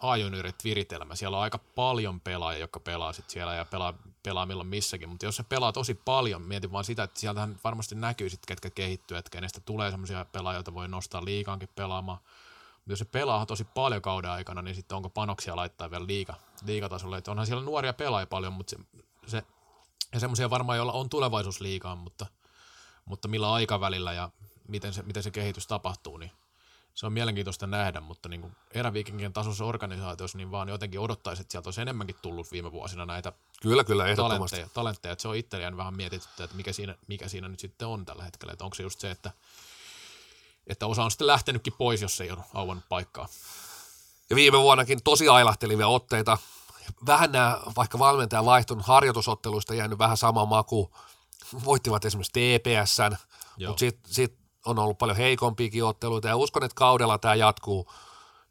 A-juniorit 0.00 0.64
viritelmä. 0.64 1.14
Siellä 1.14 1.36
on 1.36 1.42
aika 1.42 1.58
paljon 1.58 2.20
pelaajia, 2.20 2.60
jotka 2.60 2.80
pelaa 2.80 3.12
sit 3.12 3.30
siellä 3.30 3.54
ja 3.54 3.64
pelaa, 3.64 3.94
pelaa 4.22 4.46
milloin 4.46 4.68
missäkin, 4.68 5.08
mutta 5.08 5.26
jos 5.26 5.36
se 5.36 5.42
pelaa 5.42 5.72
tosi 5.72 5.94
paljon, 5.94 6.42
mietin 6.42 6.72
vaan 6.72 6.84
sitä, 6.84 7.02
että 7.02 7.20
sieltähän 7.20 7.60
varmasti 7.64 7.94
näkyy 7.94 8.30
sitten, 8.30 8.46
ketkä 8.48 8.70
kehittyy, 8.70 9.16
että 9.16 9.30
kenestä 9.30 9.60
tulee 9.60 9.90
sellaisia 9.90 10.26
pelaajia, 10.32 10.56
joita 10.56 10.74
voi 10.74 10.88
nostaa 10.88 11.24
liikaankin 11.24 11.68
pelaamaan. 11.74 12.18
Mutta 12.74 12.92
jos 12.92 12.98
se 12.98 13.04
pelaa 13.04 13.46
tosi 13.46 13.64
paljon 13.64 14.02
kauden 14.02 14.30
aikana, 14.30 14.62
niin 14.62 14.74
sitten 14.74 14.96
onko 14.96 15.10
panoksia 15.10 15.56
laittaa 15.56 15.90
vielä 15.90 16.06
liiga, 16.06 16.34
liigatasolle. 16.66 17.18
Että 17.18 17.30
onhan 17.30 17.46
siellä 17.46 17.64
nuoria 17.64 17.92
pelaajia 17.92 18.26
paljon, 18.26 18.52
mutta 18.52 18.76
se, 18.76 18.78
se 19.26 19.42
ja 20.12 20.20
semmoisia 20.20 20.50
varmaan, 20.50 20.76
joilla 20.76 20.92
on 20.92 21.08
tulevaisuus 21.08 21.60
liikaan, 21.60 21.98
mutta, 21.98 22.26
mutta 23.04 23.28
millä 23.28 23.52
aikavälillä 23.52 24.12
ja 24.12 24.30
miten 24.72 24.92
se, 24.92 25.02
miten 25.02 25.22
se 25.22 25.30
kehitys 25.30 25.66
tapahtuu, 25.66 26.16
niin 26.16 26.30
se 26.94 27.06
on 27.06 27.12
mielenkiintoista 27.12 27.66
nähdä, 27.66 28.00
mutta 28.00 28.28
niin 28.28 28.40
kuin 28.40 28.56
eräviikinkien 28.70 29.32
tasossa 29.32 29.64
organisaatiossa 29.64 30.38
niin 30.38 30.50
vaan 30.50 30.68
jotenkin 30.68 31.00
odottaisi, 31.00 31.42
että 31.42 31.52
sieltä 31.52 31.66
olisi 31.66 31.80
enemmänkin 31.80 32.16
tullut 32.22 32.52
viime 32.52 32.72
vuosina 32.72 33.06
näitä 33.06 33.32
kyllä, 33.62 33.84
kyllä, 33.84 34.16
talentteja, 34.16 34.68
talentteja. 34.74 35.12
Että 35.12 35.22
se 35.22 35.28
on 35.28 35.36
itselleen 35.36 35.76
vähän 35.76 35.96
mietitty, 35.96 36.42
että 36.42 36.56
mikä 36.56 36.72
siinä, 36.72 36.94
mikä 37.06 37.28
siinä 37.28 37.48
nyt 37.48 37.60
sitten 37.60 37.88
on 37.88 38.04
tällä 38.04 38.24
hetkellä. 38.24 38.52
Että 38.52 38.64
onko 38.64 38.74
se 38.74 38.82
just 38.82 39.00
se, 39.00 39.10
että, 39.10 39.30
että 40.66 40.86
osa 40.86 41.04
on 41.04 41.10
sitten 41.10 41.26
lähtenytkin 41.26 41.72
pois, 41.72 42.02
jos 42.02 42.20
ei 42.20 42.30
ole 42.30 42.40
auennut 42.54 42.84
paikkaa. 42.88 43.28
Ja 44.30 44.36
viime 44.36 44.58
vuonnakin 44.58 45.02
tosi 45.04 45.28
ailahtelivia 45.28 45.88
otteita. 45.88 46.38
Vähän 47.06 47.32
nämä, 47.32 47.60
vaikka 47.76 47.98
valmentaja 47.98 48.44
vaihtunut 48.44 48.86
harjoitusotteluista 48.86 49.74
jäänyt 49.74 49.98
vähän 49.98 50.16
sama 50.16 50.46
maku. 50.46 50.94
Voittivat 51.64 52.04
esimerkiksi 52.04 52.32
TPSn, 52.32 53.16
mutta 53.66 53.80
sitten 53.80 54.14
sit 54.14 54.41
on 54.66 54.78
ollut 54.78 54.98
paljon 54.98 55.16
heikompiakin 55.16 55.84
otteluita 55.84 56.28
ja 56.28 56.36
uskon, 56.36 56.64
että 56.64 56.74
kaudella 56.74 57.18
tämä 57.18 57.34
jatkuu 57.34 57.92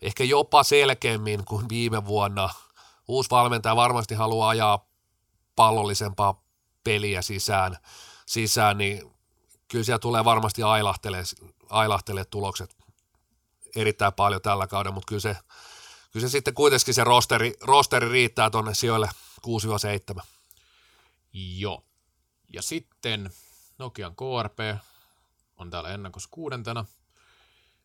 ehkä 0.01 0.23
jopa 0.23 0.63
selkeämmin 0.63 1.45
kuin 1.45 1.69
viime 1.69 2.05
vuonna. 2.05 2.49
Uusi 3.07 3.29
valmentaja 3.29 3.75
varmasti 3.75 4.15
haluaa 4.15 4.49
ajaa 4.49 4.85
pallollisempaa 5.55 6.43
peliä 6.83 7.21
sisään, 7.21 7.77
sisään 8.25 8.77
niin 8.77 9.11
kyllä 9.67 9.83
siellä 9.83 9.99
tulee 9.99 10.25
varmasti 10.25 10.63
ailahtelee, 10.63 11.23
ailahtelee 11.69 12.25
tulokset 12.25 12.77
erittäin 13.75 14.13
paljon 14.13 14.41
tällä 14.41 14.67
kaudella, 14.67 14.93
mutta 14.93 15.07
kyllä 15.07 15.21
se, 15.21 15.37
kyllä 16.11 16.27
se 16.27 16.31
sitten 16.31 16.53
kuitenkin 16.53 16.93
se 16.93 17.03
rosteri, 17.03 17.53
rosteri 17.61 18.09
riittää 18.09 18.49
tuonne 18.49 18.73
sijoille 18.73 19.09
6-7. 20.17 20.21
Joo. 21.33 21.83
Ja 22.53 22.61
sitten 22.61 23.31
Nokian 23.77 24.15
KRP 24.15 24.59
on 25.61 25.69
täällä 25.69 25.89
ennakossa 25.89 26.29
kuudentena. 26.31 26.85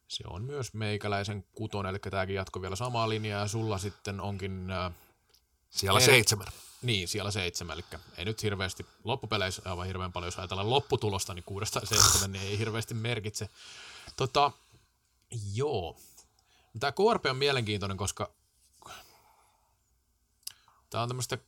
Se 0.08 0.24
on 0.26 0.44
myös 0.44 0.74
meikäläisen 0.74 1.44
kuton, 1.54 1.86
eli 1.86 1.98
tämäkin 1.98 2.34
jatko 2.34 2.62
vielä 2.62 2.76
samaa 2.76 3.08
linjaa, 3.08 3.40
ja 3.40 3.48
sulla 3.48 3.78
sitten 3.78 4.20
onkin... 4.20 4.70
Äh, 4.70 4.92
siellä 5.70 6.00
eri... 6.00 6.06
seitsemän. 6.06 6.46
Niin, 6.82 7.08
siellä 7.08 7.30
seitsemän, 7.30 7.74
eli 7.74 8.00
ei 8.16 8.24
nyt 8.24 8.42
hirveästi 8.42 8.86
loppupeleissä 9.04 9.62
aivan 9.64 9.86
hirveän 9.86 10.12
paljon, 10.12 10.26
jos 10.26 10.38
ajatellaan 10.38 10.70
lopputulosta, 10.70 11.34
niin 11.34 11.44
kuudesta 11.46 11.80
seitsemän, 11.84 12.32
niin 12.32 12.44
ei 12.44 12.58
hirveästi 12.58 12.94
merkitse. 12.94 13.48
Tota, 14.16 14.52
joo. 15.54 15.96
Tämä 16.80 16.92
KRP 16.92 17.26
on 17.26 17.36
mielenkiintoinen, 17.36 17.96
koska 17.96 18.30
tämä 20.90 21.02
on 21.02 21.08
tämmöistä, 21.08 21.38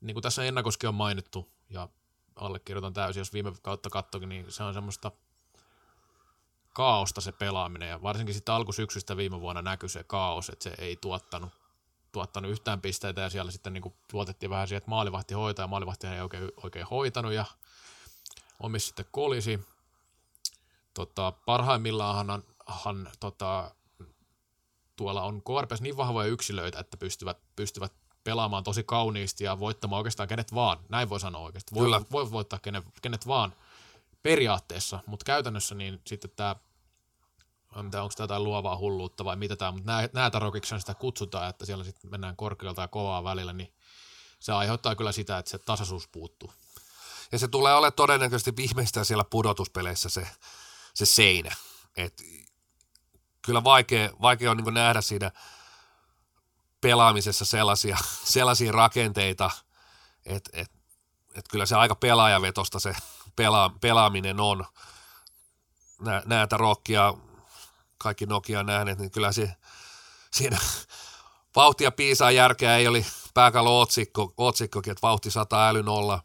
niin 0.00 0.14
kuin 0.14 0.22
tässä 0.22 0.44
ennakoskin 0.44 0.88
on 0.88 0.94
mainittu, 0.94 1.48
ja 1.70 1.88
allekirjoitan 2.40 2.92
täysin, 2.92 3.20
jos 3.20 3.32
viime 3.32 3.52
kautta 3.62 3.90
katsokin, 3.90 4.28
niin 4.28 4.52
se 4.52 4.62
on 4.62 4.74
semmoista 4.74 5.12
kaaosta 6.72 7.20
se 7.20 7.32
pelaaminen, 7.32 7.88
ja 7.88 8.02
varsinkin 8.02 8.34
sitten 8.34 8.54
alkusyksystä 8.54 9.16
viime 9.16 9.40
vuonna 9.40 9.62
näkyi 9.62 9.88
se 9.88 10.04
kaos, 10.04 10.48
että 10.48 10.62
se 10.62 10.74
ei 10.78 10.96
tuottanut, 10.96 11.52
tuottanut 12.12 12.50
yhtään 12.50 12.80
pisteitä, 12.80 13.20
ja 13.20 13.30
siellä 13.30 13.50
sitten 13.50 13.72
niin 13.72 13.94
tuotettiin 14.10 14.50
vähän 14.50 14.68
siihen, 14.68 14.78
että 14.78 14.90
maalivahti 14.90 15.34
hoitaa, 15.34 15.62
ja 15.62 15.68
maalivahti 15.68 16.06
ei 16.06 16.20
oikein, 16.20 16.52
oikein 16.62 16.86
hoitanut, 16.86 17.32
ja 17.32 17.44
omis 18.60 18.86
sitten 18.86 19.06
kolisi. 19.10 19.60
Tota, 20.94 21.32
parhaimmillaanhan 21.46 22.42
hän, 22.84 23.10
tota, 23.20 23.74
tuolla 24.96 25.22
on 25.22 25.42
KRPS 25.42 25.80
niin 25.80 25.96
vahvoja 25.96 26.28
yksilöitä, 26.28 26.78
että 26.80 26.96
pystyvät, 26.96 27.38
pystyvät 27.56 27.92
pelaamaan 28.28 28.64
tosi 28.64 28.84
kauniisti 28.84 29.44
ja 29.44 29.58
voittamaan 29.58 29.98
oikeastaan 29.98 30.28
kenet 30.28 30.54
vaan. 30.54 30.78
Näin 30.88 31.08
voi 31.08 31.20
sanoa 31.20 31.42
oikeasti. 31.42 31.74
Voi, 31.74 31.84
Kyllä. 31.84 32.00
voi 32.12 32.30
voittaa 32.30 32.58
kenet, 32.58 32.84
kenet 33.02 33.26
vaan 33.26 33.54
periaatteessa, 34.22 35.00
mutta 35.06 35.24
käytännössä 35.24 35.74
niin 35.74 36.00
sitten 36.06 36.30
tämä 36.36 36.56
onko 37.74 37.90
tämä 37.90 38.04
jotain 38.18 38.44
luovaa 38.44 38.76
hulluutta 38.76 39.24
vai 39.24 39.36
mitä 39.36 39.56
tämä, 39.56 39.72
mutta 39.72 39.92
näätärokiksi 40.12 40.80
sitä 40.80 40.94
kutsutaan, 40.94 41.50
että 41.50 41.66
siellä 41.66 41.84
sitten 41.84 42.10
mennään 42.10 42.36
korkealta 42.36 42.82
ja 42.82 42.88
kovaa 42.88 43.24
välillä, 43.24 43.52
niin 43.52 43.72
se 44.40 44.52
aiheuttaa 44.52 44.94
kyllä 44.94 45.12
sitä, 45.12 45.38
että 45.38 45.50
se 45.50 45.58
tasaisuus 45.58 46.08
puuttuu. 46.08 46.52
Ja 47.32 47.38
se 47.38 47.48
tulee 47.48 47.74
olemaan 47.74 47.92
todennäköisesti 47.92 48.56
viimeistään 48.56 49.06
siellä 49.06 49.24
pudotuspeleissä 49.24 50.08
se, 50.08 50.28
se 50.94 51.06
seinä. 51.06 51.56
Et 51.96 52.22
kyllä 53.42 53.64
vaikea, 53.64 54.10
vaikea 54.22 54.50
on 54.50 54.56
niin 54.56 54.74
nähdä 54.74 55.00
siinä 55.00 55.30
pelaamisessa 56.80 57.44
sellaisia, 57.44 57.98
sellaisia 58.34 58.72
rakenteita, 58.72 59.50
että 60.26 60.50
et, 60.52 60.70
et 61.34 61.48
kyllä 61.50 61.66
se 61.66 61.76
aika 61.76 61.94
pelaajavetosta 61.94 62.78
se 62.78 62.94
pela, 63.36 63.70
pelaaminen 63.80 64.40
on. 64.40 64.64
Nä, 66.00 66.22
näitä 66.26 66.56
rokkia, 66.56 67.14
kaikki 67.98 68.26
Nokia 68.26 68.62
nähneet, 68.62 68.98
niin 68.98 69.10
kyllä 69.10 69.32
se, 69.32 69.54
siinä 70.30 70.58
vauhtia 71.56 71.92
piisaa 71.92 72.30
järkeä 72.30 72.76
ei 72.76 72.88
oli 72.88 73.06
pääkallo 73.34 73.80
otsikko, 73.80 74.34
otsikkokin, 74.36 74.90
että 74.90 75.02
vauhti 75.02 75.30
100 75.30 75.68
äly 75.68 75.82
nolla. 75.82 76.22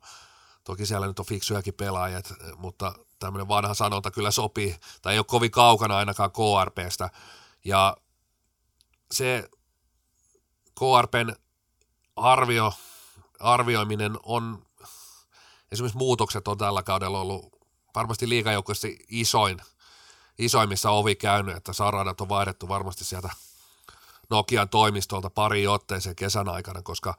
Toki 0.63 0.85
siellä 0.85 1.07
nyt 1.07 1.19
on 1.19 1.25
fiksujakin 1.25 1.73
pelaajat, 1.73 2.33
mutta 2.55 2.93
tämmöinen 3.19 3.47
vanha 3.47 3.73
sanonta 3.73 4.11
kyllä 4.11 4.31
sopii, 4.31 4.75
tai 5.01 5.13
ei 5.13 5.19
ole 5.19 5.25
kovin 5.25 5.51
kaukana 5.51 5.97
ainakaan 5.97 6.31
KRPstä. 6.31 7.09
Ja 7.65 7.97
se 9.11 9.49
KRPn 10.79 11.35
arvio, 12.15 12.73
arvioiminen 13.39 14.19
on, 14.23 14.65
esimerkiksi 15.71 15.97
muutokset 15.97 16.47
on 16.47 16.57
tällä 16.57 16.83
kaudella 16.83 17.19
ollut 17.19 17.53
varmasti 17.95 18.29
liikajoukkoissa 18.29 18.87
isoin, 19.09 19.61
isoimmissa 20.37 20.89
ovi 20.89 21.15
käynyt, 21.15 21.57
että 21.57 21.73
saradat 21.73 22.21
on 22.21 22.29
vaihdettu 22.29 22.67
varmasti 22.67 23.05
sieltä 23.05 23.29
Nokian 24.29 24.69
toimistolta 24.69 25.29
pari 25.29 25.67
otteeseen 25.67 26.15
kesän 26.15 26.49
aikana, 26.49 26.81
koska 26.81 27.17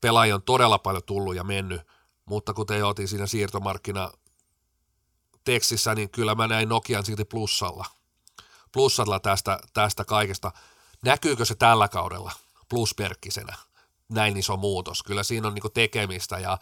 pelaajia 0.00 0.34
on 0.34 0.42
todella 0.42 0.78
paljon 0.78 1.02
tullut 1.02 1.36
ja 1.36 1.44
mennyt, 1.44 1.82
mutta 2.24 2.54
kuten 2.54 2.84
otin 2.84 3.08
siinä 3.08 3.26
siirtomarkkina 3.26 4.10
tekstissä, 5.44 5.94
niin 5.94 6.10
kyllä 6.10 6.34
mä 6.34 6.48
näin 6.48 6.68
Nokian 6.68 7.04
silti 7.04 7.24
plussalla. 7.24 7.86
Plussalla 8.72 9.20
tästä, 9.20 9.60
tästä 9.72 10.04
kaikesta. 10.04 10.52
Näkyykö 11.02 11.44
se 11.44 11.54
tällä 11.54 11.88
kaudella 11.88 12.32
plusperkkisenä? 12.70 13.56
Näin 14.08 14.36
iso 14.36 14.56
muutos. 14.56 15.02
Kyllä 15.02 15.22
siinä 15.22 15.48
on 15.48 15.54
niinku 15.54 15.70
tekemistä 15.70 16.38
ja 16.38 16.58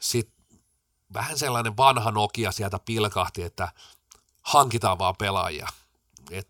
sitten 0.00 0.58
vähän 1.14 1.38
sellainen 1.38 1.76
vanha 1.76 2.10
Nokia 2.10 2.52
sieltä 2.52 2.78
pilkahti, 2.78 3.42
että 3.42 3.68
hankitaan 4.42 4.98
vaan 4.98 5.14
pelaajia. 5.18 5.68
Et 6.30 6.48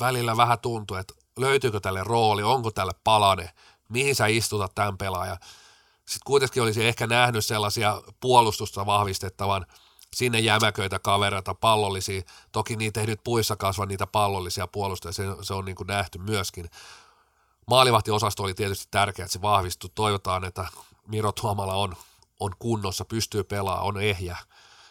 välillä 0.00 0.36
vähän 0.36 0.58
tuntuu, 0.58 0.96
että 0.96 1.14
löytyykö 1.38 1.80
tälle 1.80 2.04
rooli, 2.04 2.42
onko 2.42 2.70
tälle 2.70 2.92
palane, 3.04 3.50
mihin 3.88 4.14
sä 4.14 4.26
istutat 4.26 4.74
tämän 4.74 4.98
pelaajan. 4.98 5.38
Sitten 5.96 6.26
kuitenkin 6.26 6.62
olisi 6.62 6.84
ehkä 6.84 7.06
nähnyt 7.06 7.44
sellaisia 7.44 8.02
puolustusta 8.20 8.86
vahvistettavan– 8.86 9.66
sinne 10.14 10.40
jämäköitä 10.40 10.98
kavereita, 10.98 11.54
pallollisia. 11.54 12.22
Toki 12.52 12.76
niitä 12.76 13.00
ei 13.00 13.06
nyt 13.06 13.20
puissa 13.24 13.56
kasva 13.56 13.86
niitä 13.86 14.06
pallollisia 14.06 14.66
puolustajia, 14.66 15.12
se, 15.12 15.24
se 15.42 15.54
on 15.54 15.64
niin 15.64 15.76
kuin 15.76 15.86
nähty 15.86 16.18
myöskin. 16.18 16.70
Maalivahtiosasto 17.66 18.42
oli 18.42 18.54
tietysti 18.54 18.88
tärkeä, 18.90 19.24
että 19.24 19.32
se 19.32 19.42
vahvistui. 19.42 19.90
Toivotaan, 19.94 20.44
että 20.44 20.66
Miro 21.08 21.32
Tuomala 21.32 21.74
on, 21.74 21.96
on 22.40 22.52
kunnossa, 22.58 23.04
pystyy 23.04 23.44
pelaamaan, 23.44 23.86
on 23.86 24.00
ehjä. 24.00 24.36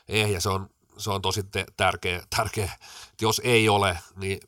ehjä. 0.08 0.40
Se, 0.40 0.50
on, 0.50 0.70
se 0.98 1.12
on 1.12 1.22
tosi 1.22 1.44
te- 1.44 1.66
tärkeä, 1.78 2.24
tärkeä. 2.36 2.72
Jos 3.22 3.42
ei 3.44 3.70
ole, 3.70 4.00
niin 4.16 4.40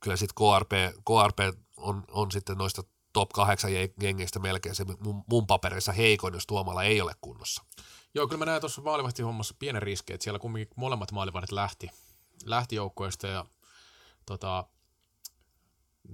kyllä 0.00 0.16
sitten 0.16 0.34
KRP, 0.34 0.70
KRP 1.04 1.38
on, 1.76 2.04
on 2.10 2.30
sitten 2.30 2.58
noista 2.58 2.82
top 3.12 3.28
8 3.30 3.70
jengeistä 4.02 4.38
melkein 4.38 4.74
se 4.74 4.84
mun, 5.00 5.24
mun 5.26 5.46
paperissa 5.46 5.92
heikoin, 5.92 6.34
jos 6.34 6.46
Tuomala 6.46 6.82
ei 6.82 7.00
ole 7.00 7.14
kunnossa. 7.20 7.64
Joo, 8.14 8.26
kyllä 8.26 8.38
mä 8.38 8.44
näen 8.44 8.60
tuossa 8.60 8.82
maalivahtihommassa 8.82 9.54
pienen 9.58 9.82
riski, 9.82 10.12
että 10.12 10.24
siellä 10.24 10.38
kumminkin 10.38 10.74
molemmat 10.76 11.12
maalivahdit 11.12 11.52
lähti, 11.52 11.90
lähti 12.44 12.76
joukkoista 12.76 13.26
ja 13.26 13.44
tota, 14.26 14.64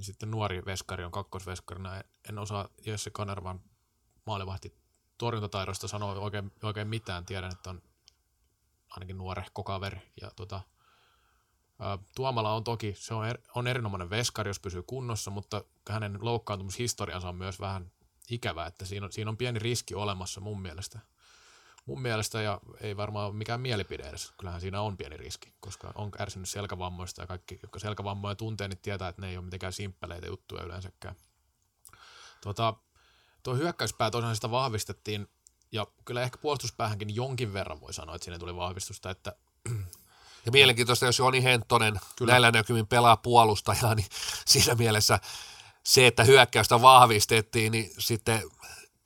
sitten 0.01 0.31
nuori 0.31 0.65
veskari 0.65 1.05
on 1.05 1.11
kakkosveskarina. 1.11 2.03
En 2.29 2.39
osaa 2.39 2.69
Jesse 2.87 3.11
Kanervan 3.11 3.61
maalivahti 4.27 4.79
torjuntataidosta 5.19 5.89
sanoa 5.89 6.13
oikein, 6.13 6.53
oikein 6.63 6.89
mitään. 6.89 7.27
Tiedän, 7.27 7.53
että 7.53 7.71
on 7.71 7.83
ainakin 8.91 9.19
nuorehko 9.19 9.63
kaveri. 9.65 10.13
Ja 10.21 10.31
tota, 10.37 10.61
ää, 11.79 11.99
Tuomala 12.17 12.53
on 12.53 12.65
toki, 12.65 12.95
se 12.97 13.15
on, 13.15 13.27
er, 13.27 13.39
on 13.55 13.67
erinomainen 13.67 14.11
veskari, 14.11 14.51
jos 14.51 14.61
pysyy 14.61 14.83
kunnossa, 14.83 15.31
mutta 15.31 15.65
hänen 15.91 16.19
loukkaantumushistoriansa 16.21 17.29
on 17.29 17.37
myös 17.37 17.61
vähän 17.61 17.93
ikävä, 18.31 18.67
että 18.67 18.85
siinä 18.85 19.07
on, 19.07 19.13
siinä 19.13 19.31
on 19.31 19.37
pieni 19.37 19.59
riski 19.59 19.95
olemassa 19.95 20.41
mun 20.41 20.63
mielestä– 20.63 20.99
mun 21.87 22.03
mielestä, 22.03 22.43
ja 22.43 22.61
ei 22.81 22.97
varmaan 22.97 23.27
ole 23.27 23.35
mikään 23.35 23.61
mielipide 23.61 24.03
edes, 24.03 24.33
kyllähän 24.39 24.61
siinä 24.61 24.81
on 24.81 24.97
pieni 24.97 25.17
riski, 25.17 25.53
koska 25.61 25.93
on 25.95 26.11
kärsinyt 26.11 26.49
selkävammoista 26.49 27.23
ja 27.23 27.27
kaikki, 27.27 27.59
jotka 27.63 27.79
selkävammoja 27.79 28.35
tuntee, 28.35 28.69
niin 28.69 28.79
tietää, 28.79 29.09
että 29.09 29.23
ne 29.23 29.29
ei 29.29 29.37
ole 29.37 29.45
mitenkään 29.45 29.73
simppeleitä 29.73 30.27
juttuja 30.27 30.65
yleensäkään. 30.65 31.17
Tota, 32.41 32.75
tuo 33.43 33.55
hyökkäyspää 33.55 34.11
tosiaan 34.11 34.35
sitä 34.35 34.51
vahvistettiin, 34.51 35.29
ja 35.73 35.87
kyllä 36.05 36.23
ehkä 36.23 36.39
puolustuspäähänkin 36.39 37.15
jonkin 37.15 37.53
verran 37.53 37.81
voi 37.81 37.93
sanoa, 37.93 38.15
että 38.15 38.25
siinä 38.25 38.39
tuli 38.39 38.57
vahvistusta, 38.57 39.11
että 39.11 39.37
ja 40.47 40.53
mielenkiintoista, 40.53 41.07
jos 41.07 41.19
Joni 41.19 41.43
Henttonen 41.43 42.01
Kyllä. 42.17 42.33
näillä 42.33 42.51
näkymin 42.51 42.87
pelaa 42.87 43.17
puolustajaa, 43.17 43.95
niin 43.95 44.07
siinä 44.47 44.75
mielessä 44.75 45.19
se, 45.85 46.07
että 46.07 46.25
hyökkäystä 46.25 46.83
vahvistettiin, 46.83 47.73
niin 47.73 47.91
sitten 47.99 48.43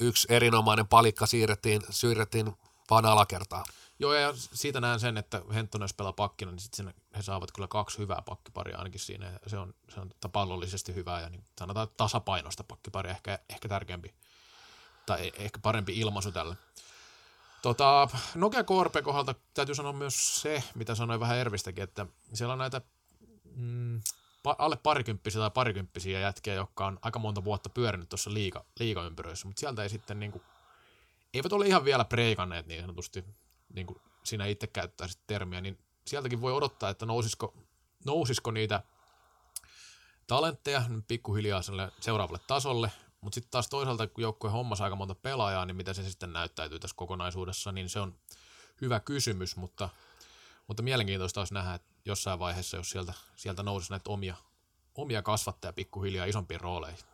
yksi 0.01 0.27
erinomainen 0.31 0.89
palikka 0.89 1.27
siirrettiin, 1.27 1.83
siirrettiin 1.91 2.53
vaan 2.91 3.07
alakertaa. 3.07 3.65
Joo, 3.99 4.15
ja 4.15 4.33
siitä 4.37 4.81
näen 4.81 5.01
sen, 5.01 5.17
että 5.17 5.43
Henttonen 5.55 5.85
jos 5.85 5.95
pelaa 5.95 6.13
pakkina, 6.13 6.51
niin 6.51 6.61
sitten 6.61 6.95
he 7.17 7.23
saavat 7.23 7.53
kyllä 7.53 7.69
kaksi 7.69 7.99
hyvää 7.99 8.23
pakkiparia 8.25 8.79
ainakin 8.79 9.01
siinä. 9.01 9.39
Se 9.47 9.59
on, 9.59 9.75
se 9.89 10.01
on 10.01 10.11
pallollisesti 10.33 10.95
hyvää 10.95 11.21
ja 11.21 11.31
niin 11.31 11.45
sanotaan 11.59 11.89
tasapainoista 11.97 12.65
pakkiparia, 12.65 13.13
ehkä, 13.13 13.39
ehkä 13.49 13.69
tärkeämpi 13.69 14.15
tai 15.07 15.27
e, 15.27 15.33
ehkä 15.37 15.59
parempi 15.63 15.99
ilmaisu 15.99 16.33
tälle. 16.33 16.57
Tota, 17.63 18.09
Nokia 18.35 18.65
KRP 18.65 19.05
kohdalta 19.05 19.35
täytyy 19.55 19.75
sanoa 19.75 19.93
myös 19.93 20.43
se, 20.43 20.63
mitä 20.75 20.95
sanoin 20.95 21.21
vähän 21.21 21.39
Ervistäkin, 21.39 21.85
että 21.85 22.07
siellä 22.35 22.53
on 22.53 22.59
näitä 22.59 22.81
mm, 23.57 24.01
alle 24.45 24.77
parikymppisiä 24.77 25.41
tai 25.41 25.51
parikymppisiä 25.51 26.21
jätkiä, 26.21 26.55
jotka 26.55 26.87
on 26.87 26.99
aika 27.03 27.19
monta 27.19 27.45
vuotta 27.45 27.69
pyörinyt 27.69 28.09
tuossa 28.09 28.35
liiga, 28.35 28.65
liigaympyröissä, 28.79 29.47
mutta 29.49 29.61
sieltä 29.61 29.83
ei 29.83 29.89
sitten 29.89 30.21
niin 30.21 30.33
kuin, 30.33 30.43
eivät 31.35 31.53
ole 31.53 31.67
ihan 31.67 31.85
vielä 31.85 32.05
preikanneet 32.05 32.67
niin 32.67 32.81
sanotusti 32.81 33.25
niin 33.75 33.87
kuin 33.87 34.01
sinä 34.25 34.47
itse 34.47 34.67
käyttäisit 34.67 35.21
termiä, 35.27 35.61
niin 35.61 35.79
sieltäkin 36.07 36.41
voi 36.41 36.53
odottaa, 36.53 36.91
että 36.91 37.07
nousisiko, 37.07 37.55
nousisiko 38.05 38.51
niitä 38.51 38.83
talentteja 40.27 40.83
pikkuhiljaa 41.09 41.63
seuraavalle 42.01 42.41
tasolle, 42.47 42.93
mutta 43.21 43.35
sitten 43.35 43.51
taas 43.51 43.69
toisaalta, 43.69 44.07
kun 44.07 44.23
joukkue 44.23 44.51
hommasi 44.51 44.83
aika 44.83 44.97
monta 44.97 45.15
pelaajaa, 45.15 45.67
niin 45.67 45.77
miten 45.77 45.95
se 45.95 46.11
sitten 46.11 46.33
näyttäytyy 46.33 46.79
tässä 46.79 46.97
kokonaisuudessa, 46.97 47.73
niin 47.73 47.89
se 47.89 48.01
on 48.01 48.15
hyvä 48.81 49.01
kysymys, 49.01 49.57
mutta, 49.57 49.89
mutta 50.67 50.83
mielenkiintoista 50.83 51.41
olisi 51.41 51.55
nähdä, 51.55 51.75
että 51.75 51.93
jossain 52.05 52.39
vaiheessa, 52.39 52.77
jos 52.77 52.91
sieltä, 52.91 53.15
sieltä 53.37 53.63
nousisi 53.63 53.93
näitä 53.93 54.11
omia, 54.11 54.35
omia 54.95 55.23
kasvattajia 55.23 55.73
pikkuhiljaa 55.73 56.27
isompiin 56.27 56.61
rooleihin. 56.61 57.05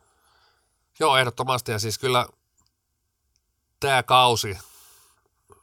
Joo, 0.99 1.17
ehdottomasti. 1.17 1.71
Ja 1.71 1.79
siis 1.79 1.97
kyllä 1.97 2.27
tämä 3.79 4.03
kausi 4.03 4.57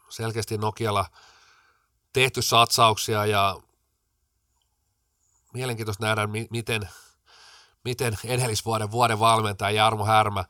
selkeästi 0.09 0.59
Nokialla 0.59 1.07
tehty 2.13 2.43
satsauksia 2.43 3.27
ja 3.27 3.61
mielenkiintoista 5.53 6.07
nähdä, 6.07 6.29
miten, 6.51 6.89
miten 7.85 8.19
edellisvuoden 8.25 8.91
vuoden 8.91 9.21
valmentaja 9.21 9.71
Jarmo 9.71 10.05
Härmä, 10.05 10.45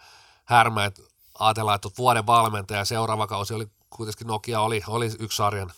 Härmä 0.44 0.84
että 0.84 1.02
ajatellaan, 1.38 1.74
että 1.74 1.88
vuoden 1.98 2.26
valmentaja 2.26 2.84
seuraava 2.84 3.26
kausi 3.26 3.54
oli 3.54 3.68
kuitenkin 3.90 4.26
Nokia 4.26 4.60
oli, 4.60 4.82
oli 4.86 5.10
yksi 5.18 5.36
sarjan, 5.36 5.72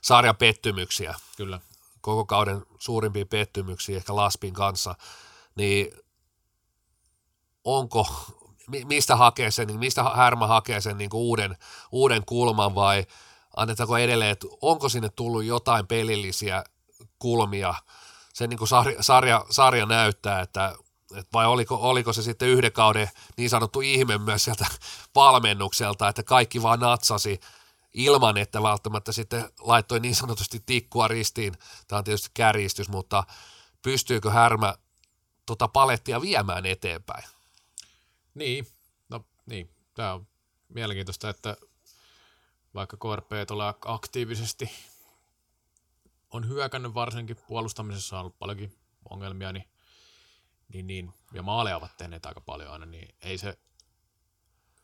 sarjan 0.00 0.36
pettymyksiä. 0.36 1.14
Kyllä. 1.36 1.60
Koko 2.00 2.24
kauden 2.24 2.66
suurimpia 2.78 3.26
pettymyksiä 3.26 3.96
ehkä 3.96 4.16
Laspin 4.16 4.54
kanssa. 4.54 4.94
Niin 5.54 5.92
onko, 7.64 8.06
mistä 8.84 9.16
hakee 9.16 9.50
sen, 9.50 9.66
niin 9.66 9.78
mistä 9.78 10.02
Härmä 10.02 10.46
hakee 10.46 10.80
sen 10.80 10.98
niin 10.98 11.10
kuin 11.10 11.20
uuden, 11.20 11.56
uuden 11.92 12.24
kulman 12.24 12.74
vai 12.74 13.06
annetaanko 13.56 13.98
edelleen, 13.98 14.30
että 14.30 14.46
onko 14.60 14.88
sinne 14.88 15.08
tullut 15.08 15.44
jotain 15.44 15.86
pelillisiä 15.86 16.64
kulmia, 17.18 17.74
se 18.32 18.46
niin 18.46 18.58
kuin 18.58 18.68
sarja, 18.68 19.02
sarja, 19.02 19.44
sarja 19.50 19.86
näyttää, 19.86 20.40
että, 20.40 20.74
vai 21.32 21.46
oliko, 21.46 21.78
oliko 21.80 22.12
se 22.12 22.22
sitten 22.22 22.48
yhden 22.48 22.72
kauden 22.72 23.08
niin 23.36 23.50
sanottu 23.50 23.80
ihme 23.80 24.18
myös 24.18 24.44
sieltä 24.44 24.66
valmennukselta, 25.14 26.08
että 26.08 26.22
kaikki 26.22 26.62
vaan 26.62 26.80
natsasi 26.80 27.40
ilman, 27.94 28.36
että 28.36 28.62
välttämättä 28.62 29.12
sitten 29.12 29.50
laittoi 29.60 30.00
niin 30.00 30.14
sanotusti 30.14 30.62
tikkua 30.66 31.08
ristiin. 31.08 31.54
Tämä 31.88 31.98
on 31.98 32.04
tietysti 32.04 32.30
kärjistys, 32.34 32.88
mutta 32.88 33.24
pystyykö 33.82 34.30
Härmä 34.30 34.74
tota 35.46 35.68
palettia 35.68 36.20
viemään 36.20 36.66
eteenpäin? 36.66 37.24
Niin, 38.34 38.66
no 39.08 39.24
niin, 39.46 39.70
tämä 39.94 40.14
on 40.14 40.26
mielenkiintoista, 40.68 41.30
että 41.30 41.56
vaikka 42.74 42.96
KRP 42.96 43.30
tulee 43.46 43.74
aktiivisesti 43.84 44.70
on 46.30 46.48
hyökännyt 46.48 46.94
varsinkin 46.94 47.36
puolustamisessa 47.48 48.16
on 48.16 48.20
ollut 48.20 48.38
paljonkin 48.38 48.78
ongelmia, 49.10 49.52
niin, 49.52 49.68
niin, 50.68 50.86
niin 50.86 51.12
ja 51.32 51.42
maaleja 51.42 51.76
ovat 51.76 51.96
tehneet 51.96 52.26
aika 52.26 52.40
paljon 52.40 52.72
aina, 52.72 52.86
niin 52.86 53.14
ei 53.20 53.38
se, 53.38 53.58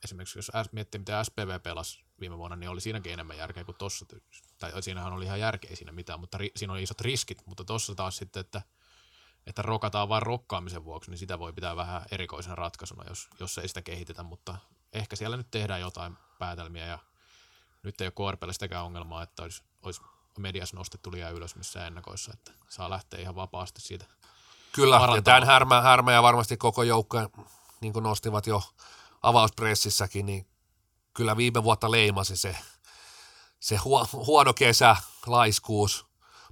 esimerkiksi 0.04 0.38
jos 0.38 0.52
miettii, 0.72 0.98
miten 0.98 1.24
SPV 1.24 1.61
pelasi 1.62 2.04
viime 2.20 2.38
vuonna, 2.38 2.56
niin 2.56 2.70
oli 2.70 2.80
siinäkin 2.80 3.12
enemmän 3.12 3.37
järkeä 3.37 3.64
kuin 3.64 3.76
tuossa. 3.78 4.06
Tai 4.58 4.82
siinähän 4.82 5.12
oli 5.12 5.24
ihan 5.24 5.40
järkeä 5.40 5.76
siinä 5.76 5.92
mitään, 5.92 6.20
mutta 6.20 6.38
ri, 6.38 6.50
siinä 6.56 6.72
oli 6.72 6.82
isot 6.82 7.00
riskit, 7.00 7.46
mutta 7.46 7.64
tuossa 7.64 7.94
taas 7.94 8.16
sitten, 8.16 8.40
että 8.40 8.62
että 9.46 9.62
rokataan 9.62 10.09
vain 10.09 10.22
rokkaamisen 10.22 10.85
vuoksi, 10.85 11.11
niin 11.11 11.18
sitä 11.18 11.38
voi 11.38 11.53
pitää 11.53 11.77
vähän 11.77 12.03
erikoisena 12.11 12.55
ratkaisuna, 12.55 13.05
jos, 13.09 13.29
jos 13.40 13.59
ei 13.59 13.68
sitä 13.68 13.83
kehitetä, 13.83 14.22
mutta 14.22 14.57
ehkä 14.92 15.16
siellä 15.16 15.37
nyt 15.37 15.51
tehdään 15.51 15.81
jotain 15.81 16.16
päätelmiä 16.38 16.87
ja 16.87 16.98
nyt 17.83 18.01
ei 18.01 18.11
ole 18.16 18.31
KRPlle 18.33 18.53
sitäkään 18.53 18.85
ongelmaa, 18.85 19.22
että 19.22 19.42
olisi, 19.42 19.62
olisi 19.83 20.01
mediassa 20.38 20.77
nostettu 20.77 21.12
liian 21.12 21.35
ylös 21.35 21.57
missä 21.57 21.87
ennakoissa, 21.87 22.33
että 22.35 22.53
saa 22.68 22.90
lähteä 22.90 23.20
ihan 23.20 23.35
vapaasti 23.35 23.81
siitä 23.81 24.05
Kyllä, 24.72 25.01
ja 25.14 25.22
tämän 25.22 25.46
härmä, 25.46 25.83
härmä 25.83 26.12
ja 26.12 26.22
varmasti 26.22 26.57
koko 26.57 26.83
joukko, 26.83 27.18
niin 27.81 27.92
kuin 27.92 28.03
nostivat 28.03 28.46
jo 28.46 28.62
avauspressissäkin, 29.22 30.27
niin 30.27 30.46
kyllä 31.14 31.37
viime 31.37 31.64
vuotta 31.64 31.90
leimasi 31.90 32.37
se, 32.37 32.57
se 33.61 33.77
huono 34.12 34.55
kesä, 34.55 34.96
laiskuus, 35.27 36.07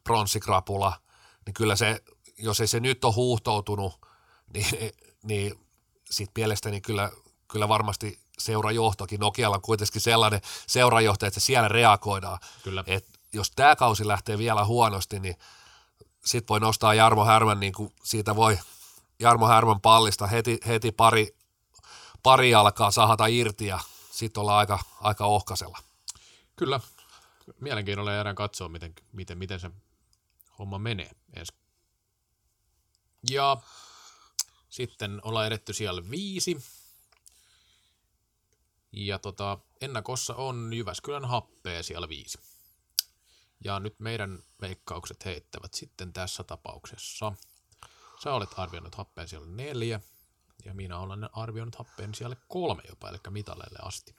pronssikrapula, 0.05 1.01
niin 1.47 1.55
kyllä 1.55 1.77
se 1.77 2.03
jos 2.39 2.61
ei 2.61 2.67
se 2.67 2.81
nyt 2.81 3.05
ole 3.05 3.15
huuhtoutunut, 3.15 4.01
niin, 4.55 4.93
niin 5.23 5.67
sitten 6.11 6.43
mielestäni 6.43 6.81
kyllä, 6.81 7.11
kyllä 7.49 7.69
varmasti 7.69 8.19
seurajohtokin, 8.39 9.21
Nokialla 9.21 9.57
on 9.57 9.63
kuitenkin 9.63 10.01
sellainen 10.01 10.41
seurajohtaja, 10.67 11.29
että 11.29 11.41
siellä 11.41 11.69
reagoidaan. 11.69 12.39
Kyllä. 12.65 12.85
Et 12.87 13.07
jos 13.33 13.51
tämä 13.51 13.77
kausi 13.77 14.07
lähtee 14.09 14.39
vielä 14.39 14.65
huonosti, 14.65 15.21
niin 15.21 15.37
sitten 16.25 16.49
voi 16.49 16.61
nostaa 16.61 16.95
Jarmo 16.95 17.25
Härmän, 17.25 17.61
niin 17.61 17.73
kuin 17.73 17.93
siitä 18.03 18.37
voi 18.37 18.59
Jarmo 19.21 19.47
Härmän 19.47 19.81
pallista 19.81 20.27
heti, 20.27 20.59
heti 20.67 20.93
pari, 20.93 21.37
pari 22.23 22.55
alkaa 22.55 22.91
sahata 22.91 23.27
irti 23.27 23.67
ja 23.67 23.79
sitten 24.11 24.41
ollaan 24.41 24.59
aika, 24.59 24.79
aika 25.01 25.27
ohkasella. 25.27 25.79
Kyllä. 26.57 26.81
Mielenkiinnolla 27.61 28.13
jäädään 28.13 28.37
katsoa, 28.37 28.69
miten, 28.69 28.95
miten, 29.13 29.39
miten 29.39 29.61
se 29.61 29.71
homma 30.59 30.79
menee 30.79 31.11
ensi 31.37 31.53
ja 33.31 33.57
sitten 34.69 35.21
ollaan 35.25 35.47
edetty 35.47 35.73
siellä 35.73 36.11
viisi. 36.11 36.65
Ja 38.93 39.19
tota, 39.19 39.59
ennakossa 39.81 40.35
on 40.35 40.73
Jyväskylän 40.73 41.25
happea 41.25 41.83
siellä 41.83 42.09
viisi. 42.09 42.39
Ja 43.65 43.81
nyt 43.81 44.01
meidän 44.01 44.43
veikkaukset 44.61 45.25
heittävät 45.25 45.75
sitten 45.75 46.13
tässä 46.13 46.45
tapauksessa. 46.45 47.33
Sä 48.23 48.35
olet 48.35 48.51
arvioinut 48.57 48.95
happeen 48.95 49.29
siellä 49.29 49.47
neljä, 49.47 50.01
ja 50.65 50.75
minä 50.75 50.99
olen 50.99 51.29
arvioinut 51.33 51.75
happeen 51.75 52.15
siellä 52.15 52.37
kolme 52.49 52.83
jopa, 52.89 53.09
eli 53.09 53.19
mitaleille 53.31 53.79
asti. 53.83 54.15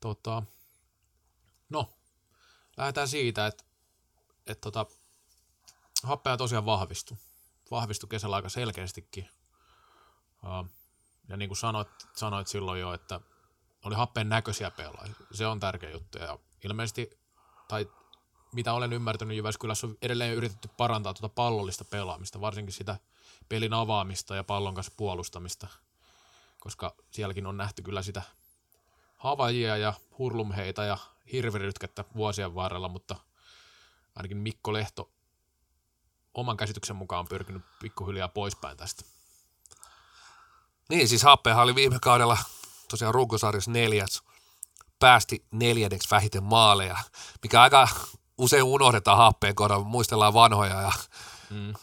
Tota, 0.00 0.42
no, 1.68 1.94
lähdetään 2.76 3.08
siitä, 3.08 3.46
että, 3.46 3.64
että 4.46 4.60
tota, 4.60 4.86
happea 6.02 6.36
tosiaan 6.36 6.66
vahvistui 6.66 7.16
vahvistui 7.72 8.08
kesällä 8.08 8.36
aika 8.36 8.48
selkeästikin. 8.48 9.28
Ja 11.28 11.36
niin 11.36 11.48
kuin 11.48 11.58
sanoit, 11.58 11.88
sanoit 12.14 12.48
silloin 12.48 12.80
jo, 12.80 12.92
että 12.92 13.20
oli 13.84 13.94
happeen 13.94 14.28
näköisiä 14.28 14.70
pelaajia. 14.70 15.14
Se 15.32 15.46
on 15.46 15.60
tärkeä 15.60 15.90
juttu. 15.90 16.18
Ja 16.18 16.38
ilmeisesti, 16.64 17.18
tai 17.68 17.90
mitä 18.52 18.72
olen 18.72 18.92
ymmärtänyt, 18.92 19.36
Jyväskylässä 19.36 19.86
on 19.86 19.98
edelleen 20.02 20.34
yritetty 20.34 20.68
parantaa 20.76 21.14
tuota 21.14 21.34
pallollista 21.34 21.84
pelaamista, 21.84 22.40
varsinkin 22.40 22.72
sitä 22.72 22.96
pelin 23.48 23.72
avaamista 23.72 24.36
ja 24.36 24.44
pallon 24.44 24.74
kanssa 24.74 24.92
puolustamista, 24.96 25.66
koska 26.60 26.94
sielläkin 27.10 27.46
on 27.46 27.56
nähty 27.56 27.82
kyllä 27.82 28.02
sitä 28.02 28.22
havajia 29.16 29.76
ja 29.76 29.94
hurlumheita 30.18 30.84
ja 30.84 30.98
hirvirytkettä 31.32 32.04
vuosien 32.16 32.54
varrella, 32.54 32.88
mutta 32.88 33.16
ainakin 34.16 34.36
Mikko 34.36 34.72
Lehto 34.72 35.11
oman 36.34 36.56
käsityksen 36.56 36.96
mukaan 36.96 37.28
pyrkinyt 37.28 37.62
pikkuhiljaa 37.80 38.28
poispäin 38.28 38.76
tästä. 38.76 39.04
Niin, 40.88 41.08
siis 41.08 41.22
Happehan 41.22 41.62
oli 41.62 41.74
viime 41.74 41.98
kaudella 42.02 42.38
tosiaan 42.88 43.14
runkosarjassa 43.14 43.70
neljäs, 43.70 44.22
päästi 44.98 45.46
neljänneksi 45.50 46.10
vähiten 46.10 46.42
maaleja, 46.42 46.96
mikä 47.42 47.62
aika 47.62 47.88
usein 48.38 48.62
unohdetaan 48.62 49.18
Happeen 49.18 49.54
kohdalla, 49.54 49.84
muistellaan 49.84 50.34
vanhoja 50.34 50.80
ja 50.80 50.92
mm. 51.50 51.74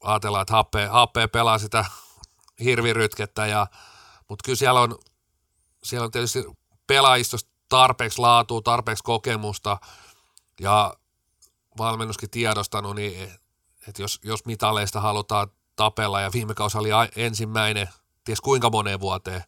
ajatellaan, 0.00 0.42
että 0.42 0.54
Happe, 0.54 0.86
Happe 0.86 1.26
pelaa 1.26 1.58
sitä 1.58 1.84
hirvirytkettä, 2.64 3.46
ja, 3.46 3.66
mutta 4.28 4.42
kyllä 4.44 4.56
siellä 4.56 4.80
on, 4.80 4.98
siellä 5.82 6.04
on 6.04 6.10
tietysti 6.10 6.44
pelaajistosta 6.86 7.50
tarpeeksi 7.68 8.18
laatua, 8.18 8.62
tarpeeksi 8.62 9.04
kokemusta 9.04 9.78
ja 10.60 10.94
valmennuskin 11.78 12.30
tiedostanut, 12.30 12.96
niin 12.96 13.30
että 13.88 14.02
jos, 14.02 14.20
jos 14.24 14.44
mitaleista 14.44 15.00
halutaan 15.00 15.48
tapella, 15.76 16.20
ja 16.20 16.30
viime 16.32 16.54
kausi 16.54 16.78
oli 16.78 16.88
ensimmäinen, 17.16 17.88
ties 18.24 18.40
kuinka 18.40 18.70
moneen 18.70 19.00
vuoteen, 19.00 19.44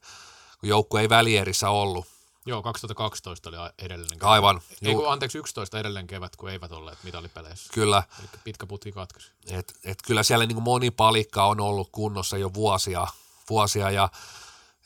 kun 0.61 0.69
joukku 0.69 0.97
ei 0.97 1.09
välierissä 1.09 1.71
ollut. 1.71 2.07
Joo, 2.47 2.63
2012 2.63 3.49
oli 3.49 3.57
edellinen 3.79 4.19
kevät. 4.19 4.31
Aivan. 4.31 4.61
Ei, 4.83 4.95
kun, 4.95 5.13
anteeksi, 5.13 5.39
11 5.39 5.79
edellinen 5.79 6.07
kevät, 6.07 6.37
kun 6.37 6.51
eivät 6.51 6.73
olleet 6.73 6.99
mitalipeleissä. 7.03 7.73
Kyllä. 7.75 8.03
Eli 8.19 8.29
pitkä 8.45 8.67
putki 8.67 8.93
katkesi. 8.93 9.33
Et, 9.51 9.75
et 9.85 9.99
kyllä 10.07 10.23
siellä 10.23 10.47
niin 10.47 10.63
moni 10.63 10.91
palikka 10.91 11.47
on 11.47 11.61
ollut 11.61 11.89
kunnossa 11.93 12.39
jo 12.39 12.55
vuosia, 12.55 13.07
vuosia 13.51 13.91
ja, 13.91 14.09